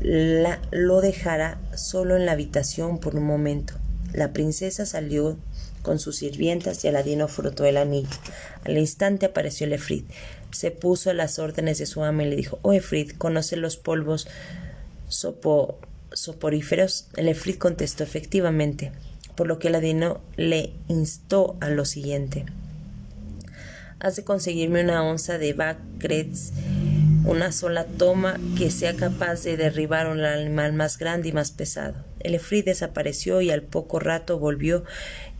la, 0.02 0.60
lo 0.70 1.00
dejara 1.00 1.58
solo 1.74 2.16
en 2.16 2.26
la 2.26 2.32
habitación 2.32 2.98
por 2.98 3.16
un 3.16 3.24
momento. 3.24 3.74
La 4.12 4.32
princesa 4.32 4.84
salió 4.84 5.38
con 5.82 5.98
sus 5.98 6.16
sirvientas 6.16 6.84
y 6.84 6.88
Aladino 6.88 7.28
frotó 7.28 7.64
el 7.64 7.78
anillo. 7.78 8.08
Al 8.64 8.76
instante 8.76 9.26
apareció 9.26 9.66
el 9.66 9.72
Efrid. 9.72 10.04
Se 10.50 10.70
puso 10.70 11.10
a 11.10 11.14
las 11.14 11.38
órdenes 11.38 11.78
de 11.78 11.86
su 11.86 12.02
ama 12.02 12.24
y 12.24 12.28
le 12.28 12.36
dijo: 12.36 12.58
Oh 12.62 12.72
Efrid, 12.72 13.12
¿conoce 13.12 13.56
los 13.56 13.76
polvos 13.76 14.26
soporíferos? 15.08 17.06
El 17.16 17.28
Efrid 17.28 17.56
contestó: 17.56 18.02
Efectivamente. 18.02 18.92
Por 19.36 19.46
lo 19.46 19.58
que 19.58 19.68
Aladino 19.68 20.20
le 20.36 20.72
instó 20.88 21.56
a 21.60 21.70
lo 21.70 21.84
siguiente: 21.84 22.44
Has 24.00 24.16
de 24.16 24.24
conseguirme 24.24 24.82
una 24.82 25.02
onza 25.04 25.38
de 25.38 25.52
Bacrets 25.52 26.52
una 27.24 27.52
sola 27.52 27.84
toma 27.84 28.40
que 28.56 28.70
sea 28.70 28.96
capaz 28.96 29.42
de 29.42 29.58
derribar 29.58 30.08
un 30.08 30.24
animal 30.24 30.72
más 30.72 30.96
grande 30.96 31.28
y 31.28 31.32
más 31.32 31.50
pesado. 31.50 31.94
El 32.20 32.34
efrí 32.34 32.62
desapareció 32.62 33.42
y 33.42 33.50
al 33.50 33.62
poco 33.62 34.00
rato 34.00 34.38
volvió 34.38 34.84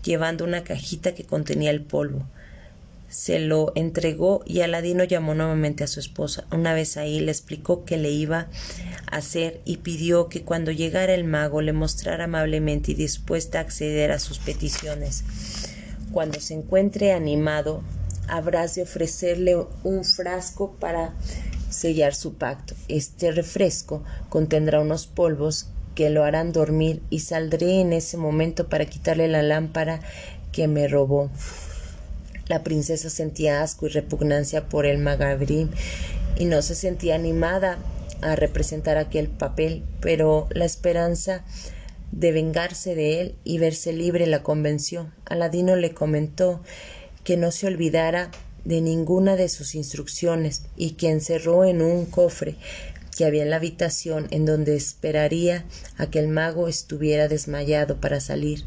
llevando 0.05 0.45
una 0.45 0.63
cajita 0.63 1.15
que 1.15 1.25
contenía 1.25 1.71
el 1.71 1.81
polvo. 1.81 2.27
Se 3.09 3.41
lo 3.41 3.73
entregó 3.77 4.43
y 4.47 4.61
Aladino 4.61 5.05
llamó 5.05 5.35
nuevamente 5.35 5.83
a 5.83 5.87
su 5.87 6.01
esposa. 6.01 6.45
Una 6.53 6.75
vez 6.75 6.99
ahí 6.99 7.19
le 7.19 7.33
explicó 7.33 7.85
qué 7.87 7.97
le 7.97 8.11
iba 8.11 8.49
a 9.11 9.17
hacer 9.17 9.61
y 9.65 9.79
pidió 9.79 10.29
que 10.29 10.43
cuando 10.43 10.73
llegara 10.73 11.15
el 11.15 11.25
mago 11.25 11.63
le 11.63 11.73
mostrara 11.73 12.25
amablemente 12.25 12.93
y 12.93 12.95
dispuesta 12.95 13.59
a 13.59 13.63
acceder 13.63 14.13
a 14.13 14.19
sus 14.19 14.39
peticiones. 14.39 15.25
Cuando 16.13 16.41
se 16.41 16.55
encuentre 16.55 17.13
animado, 17.13 17.83
habrás 18.31 18.75
de 18.75 18.83
ofrecerle 18.83 19.57
un 19.85 20.05
frasco 20.05 20.77
para 20.79 21.15
sellar 21.69 22.15
su 22.15 22.35
pacto. 22.35 22.75
Este 22.89 23.33
refresco 23.33 24.03
contendrá 24.29 24.81
unos 24.81 25.07
polvos 25.07 25.69
que 25.95 26.11
lo 26.11 26.25
harán 26.25 26.53
dormir 26.53 27.03
y 27.11 27.21
saldré 27.21 27.81
en 27.81 27.93
ese 27.93 28.17
momento 28.17 28.69
para 28.69 28.87
quitarle 28.87 29.29
la 29.29 29.43
lámpara 29.43 30.01
que 30.53 30.69
me 30.69 30.89
robó. 30.89 31.31
La 32.47 32.63
princesa 32.63 33.11
sentía 33.11 33.63
asco 33.63 33.87
y 33.87 33.91
repugnancia 33.91 34.69
por 34.69 34.87
el 34.87 34.99
magabrín 34.99 35.71
y 36.37 36.47
no 36.47 36.63
se 36.63 36.75
sentía 36.75 37.15
animada 37.15 37.79
a 38.23 38.35
representar 38.37 38.99
aquel 38.99 39.29
papel, 39.29 39.85
pero 40.01 40.49
la 40.51 40.65
esperanza 40.65 41.45
de 42.13 42.33
vengarse 42.33 42.95
de 42.95 43.21
él 43.21 43.35
y 43.45 43.59
verse 43.59 43.93
libre 43.93 44.27
la 44.27 44.43
convenció. 44.43 45.13
Aladino 45.27 45.77
le 45.77 45.95
comentó 45.95 46.61
que 47.25 47.37
no 47.37 47.51
se 47.51 47.67
olvidara 47.67 48.31
de 48.65 48.81
ninguna 48.81 49.37
de 49.37 49.49
sus 49.49 49.75
instrucciones 49.75 50.63
y 50.77 50.93
que 50.93 51.11
encerró 51.11 51.65
en 51.65 51.83
un 51.83 52.07
cofre 52.07 52.57
que 53.17 53.25
había 53.25 53.43
en 53.43 53.51
la 53.51 53.57
habitación 53.57 54.29
en 54.31 54.47
donde 54.47 54.77
esperaría 54.77 55.65
a 55.99 56.07
que 56.07 56.19
el 56.19 56.29
mago 56.29 56.69
estuviera 56.69 57.29
desmayado 57.29 58.01
para 58.01 58.21
salir. 58.21 58.65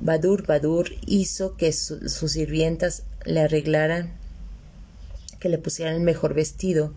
Badur 0.00 0.46
Badur 0.46 0.90
hizo 1.06 1.56
que 1.56 1.72
sus 1.72 2.32
sirvientas 2.32 3.04
le 3.24 3.40
arreglaran, 3.40 4.12
que 5.40 5.48
le 5.48 5.58
pusieran 5.58 5.94
el 5.94 6.02
mejor 6.02 6.34
vestido 6.34 6.92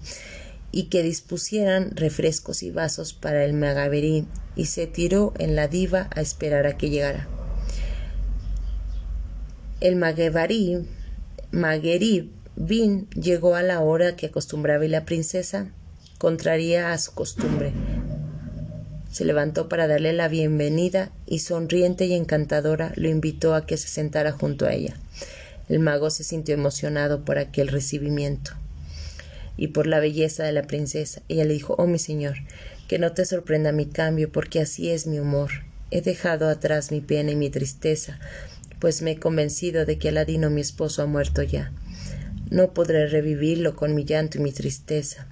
y 0.71 0.86
que 0.86 1.03
dispusieran 1.03 1.95
refrescos 1.95 2.63
y 2.63 2.71
vasos 2.71 3.13
para 3.13 3.45
el 3.45 3.53
magaverín 3.53 4.28
y 4.55 4.65
se 4.65 4.88
tiró 4.88 5.34
en 5.38 5.55
la 5.55 5.67
diva 5.67 6.09
a 6.13 6.21
esperar 6.21 6.65
a 6.67 6.78
que 6.78 6.89
llegara. 6.89 7.36
El 9.80 9.95
Maguerib 9.95 10.88
Bin 12.55 13.07
llegó 13.11 13.55
a 13.55 13.61
la 13.61 13.82
hora 13.82 14.15
que 14.15 14.25
acostumbraba 14.25 14.86
y 14.86 14.88
la 14.88 15.05
princesa, 15.05 15.67
contraría 16.17 16.91
a 16.91 16.97
su 16.97 17.13
costumbre, 17.13 17.71
se 19.11 19.25
levantó 19.25 19.69
para 19.69 19.88
darle 19.88 20.13
la 20.13 20.28
bienvenida 20.28 21.11
y 21.25 21.39
sonriente 21.39 22.05
y 22.05 22.13
encantadora 22.13 22.91
lo 22.95 23.09
invitó 23.09 23.55
a 23.55 23.65
que 23.65 23.78
se 23.78 23.88
sentara 23.88 24.32
junto 24.32 24.65
a 24.65 24.73
ella. 24.73 24.95
El 25.69 25.80
mago 25.80 26.09
se 26.09 26.23
sintió 26.23 26.53
emocionado 26.53 27.25
por 27.25 27.38
aquel 27.38 27.67
recibimiento 27.69 28.51
y 29.57 29.69
por 29.69 29.88
la 29.88 29.99
belleza 29.99 30.43
de 30.43 30.51
la 30.51 30.63
princesa. 30.63 31.21
Ella 31.30 31.45
le 31.45 31.53
dijo 31.53 31.75
Oh 31.78 31.88
mi 31.88 31.99
señor, 31.99 32.36
que 32.88 32.99
no 32.99 33.13
te 33.13 33.25
sorprenda 33.25 33.71
mi 33.71 33.86
cambio, 33.86 34.32
porque 34.32 34.59
así 34.59 34.91
es 34.91 35.07
mi 35.07 35.19
humor. 35.19 35.49
He 35.89 36.01
dejado 36.01 36.47
atrás 36.49 36.91
mi 36.91 37.01
pena 37.01 37.32
y 37.32 37.36
mi 37.36 37.49
tristeza, 37.49 38.19
pues 38.80 39.01
me 39.01 39.11
he 39.11 39.19
convencido 39.19 39.86
de 39.86 39.97
que 39.97 40.09
Aladino 40.09 40.49
mi 40.49 40.61
esposo 40.61 41.01
ha 41.01 41.05
muerto 41.05 41.41
ya. 41.43 41.71
No 42.49 42.73
podré 42.73 43.07
revivirlo 43.07 43.75
con 43.75 43.95
mi 43.95 44.05
llanto 44.05 44.38
y 44.38 44.41
mi 44.41 44.51
tristeza, 44.51 45.28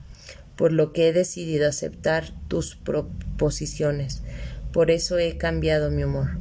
por 0.55 0.71
lo 0.71 0.93
que 0.93 1.09
he 1.09 1.13
decidido 1.13 1.67
aceptar 1.67 2.31
tus 2.47 2.75
proposiciones. 2.75 4.21
Por 4.71 4.91
eso 4.91 5.17
he 5.17 5.37
cambiado 5.37 5.91
mi 5.91 6.03
humor. 6.03 6.37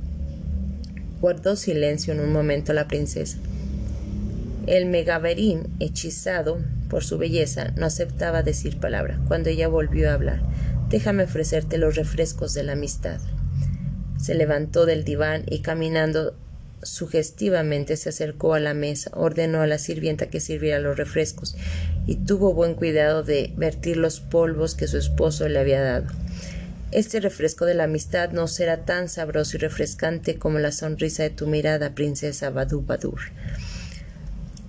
Guardó 1.21 1.57
silencio 1.57 2.13
en 2.13 2.21
un 2.21 2.33
momento 2.33 2.73
la 2.73 2.89
princesa. 2.89 3.39
El 4.67 4.87
megaverín, 4.87 5.69
hechizado 5.79 6.59
por 6.89 7.05
su 7.05 7.19
belleza, 7.19 7.73
no 7.77 7.87
aceptaba 7.87 8.43
decir 8.43 8.79
palabra. 8.79 9.21
Cuando 9.29 9.51
ella 9.51 9.69
volvió 9.69 10.11
a 10.11 10.15
hablar, 10.15 10.43
déjame 10.89 11.25
ofrecerte 11.25 11.79
los 11.79 11.97
refrescos 11.97 12.55
de 12.55 12.63
la 12.63 12.73
amistad. 12.73 13.21
Se 14.19 14.35
levantó 14.35 14.87
del 14.87 15.05
diván 15.05 15.45
y 15.47 15.61
caminando 15.61 16.35
sugestivamente 16.83 17.97
se 17.97 18.11
acercó 18.11 18.55
a 18.55 18.61
la 18.61 18.75
mesa, 18.75 19.11
ordenó 19.15 19.63
a 19.63 19.67
la 19.67 19.79
sirvienta 19.79 20.29
que 20.29 20.41
sirviera 20.41 20.79
los 20.79 20.97
refrescos 20.97 21.57
y 22.07 22.17
tuvo 22.17 22.53
buen 22.53 22.75
cuidado 22.75 23.23
de 23.23 23.53
vertir 23.57 23.97
los 23.97 24.21
polvos 24.21 24.75
que 24.75 24.89
su 24.89 24.99
esposo 24.99 25.49
le 25.49 25.59
había 25.59 25.81
dado. 25.81 26.07
Este 26.91 27.19
refresco 27.19 27.65
de 27.65 27.75
la 27.75 27.85
amistad 27.85 28.31
no 28.31 28.47
será 28.47 28.85
tan 28.85 29.09
sabroso 29.09 29.57
y 29.57 29.61
refrescante 29.61 30.39
como 30.39 30.59
la 30.59 30.71
sonrisa 30.71 31.25
de 31.25 31.31
tu 31.31 31.47
mirada, 31.47 31.95
princesa 31.95 32.51
Badu 32.51 32.83
Badur. 32.83 33.21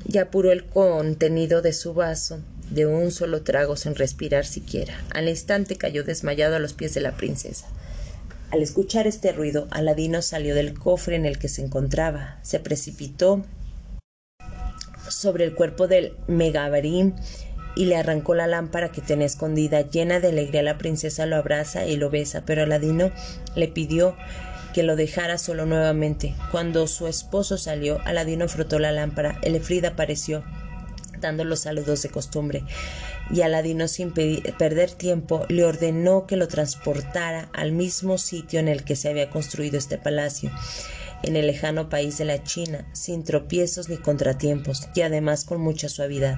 Ya 0.08 0.24
apuró 0.24 0.52
el 0.52 0.66
contenido 0.66 1.62
de 1.62 1.74
su 1.74 1.94
vaso 1.94 2.40
de 2.70 2.86
un 2.86 3.12
solo 3.12 3.44
trago 3.44 3.76
sin 3.76 3.96
respirar 3.96 4.46
siquiera. 4.46 4.96
Al 5.14 5.30
instante 5.30 5.76
cayó 5.76 6.04
desmayado 6.04 6.56
a 6.56 6.60
los 6.60 6.74
pies 6.74 6.94
de 6.94 7.02
la 7.02 7.16
princesa. 7.16 7.68
Al 8.56 8.62
escuchar 8.62 9.06
este 9.06 9.34
ruido, 9.34 9.68
Aladino 9.70 10.22
salió 10.22 10.56
del 10.56 10.80
cofre 10.80 11.18
en 11.18 11.26
el 11.26 11.38
que 11.38 11.50
se 11.50 11.62
encontraba, 11.62 12.40
se 12.42 12.62
precipitó 12.62 13.44
sobre 15.10 15.44
el 15.44 15.54
cuerpo 15.54 15.90
del 15.90 16.14
megabarín 16.28 17.16
y 17.76 17.84
le 17.84 17.98
arrancó 17.98 18.34
la 18.34 18.48
lámpara 18.48 18.94
que 18.94 19.02
tenía 19.02 19.26
escondida. 19.26 19.82
Llena 19.82 20.22
de 20.22 20.30
alegría, 20.30 20.64
la 20.64 20.78
princesa 20.78 21.26
lo 21.26 21.36
abraza 21.36 21.86
y 21.86 21.98
lo 21.98 22.10
besa, 22.10 22.44
pero 22.46 22.64
Aladino 22.64 23.12
le 23.58 23.68
pidió 23.68 24.16
que 24.74 24.84
lo 24.84 24.96
dejara 24.96 25.38
solo 25.38 25.66
nuevamente. 25.66 26.34
Cuando 26.54 26.88
su 26.88 27.08
esposo 27.08 27.58
salió, 27.58 28.00
Aladino 28.06 28.48
frotó 28.48 28.80
la 28.80 28.94
lámpara. 28.94 29.38
El 29.42 29.56
Efrida 29.56 29.90
apareció 29.90 30.46
dando 31.20 31.44
los 31.44 31.60
saludos 31.60 32.02
de 32.04 32.10
costumbre, 32.10 32.64
y 33.32 33.42
Aladino 33.42 33.88
sin 33.88 34.14
perder 34.14 34.92
tiempo 34.92 35.46
le 35.50 35.66
ordenó 35.66 36.28
que 36.28 36.36
lo 36.36 36.48
transportara 36.48 37.50
al 37.54 37.72
mismo 37.72 38.18
sitio 38.18 38.60
en 38.60 38.68
el 38.68 38.84
que 38.84 38.96
se 38.96 39.10
había 39.10 39.30
construido 39.30 39.78
este 39.78 39.98
palacio, 39.98 40.52
en 41.24 41.36
el 41.36 41.48
lejano 41.48 41.90
país 41.90 42.18
de 42.18 42.26
la 42.26 42.44
China, 42.44 42.88
sin 42.94 43.24
tropiezos 43.24 43.90
ni 43.90 43.98
contratiempos, 43.98 44.90
y 44.94 45.02
además 45.02 45.44
con 45.44 45.60
mucha 45.60 45.90
suavidad. 45.90 46.38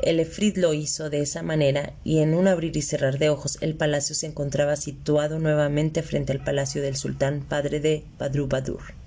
El 0.00 0.18
Efrid 0.18 0.56
lo 0.56 0.74
hizo 0.74 1.10
de 1.10 1.20
esa 1.20 1.42
manera, 1.42 1.94
y 2.02 2.20
en 2.20 2.34
un 2.34 2.48
abrir 2.48 2.76
y 2.76 2.82
cerrar 2.82 3.18
de 3.18 3.28
ojos 3.28 3.58
el 3.60 3.76
palacio 3.76 4.14
se 4.14 4.26
encontraba 4.26 4.74
situado 4.76 5.38
nuevamente 5.38 6.02
frente 6.02 6.32
al 6.32 6.42
palacio 6.42 6.82
del 6.82 6.96
sultán 6.96 7.40
padre 7.48 7.78
de 7.78 8.04
Badru 8.18 8.48
Badur. 8.48 9.01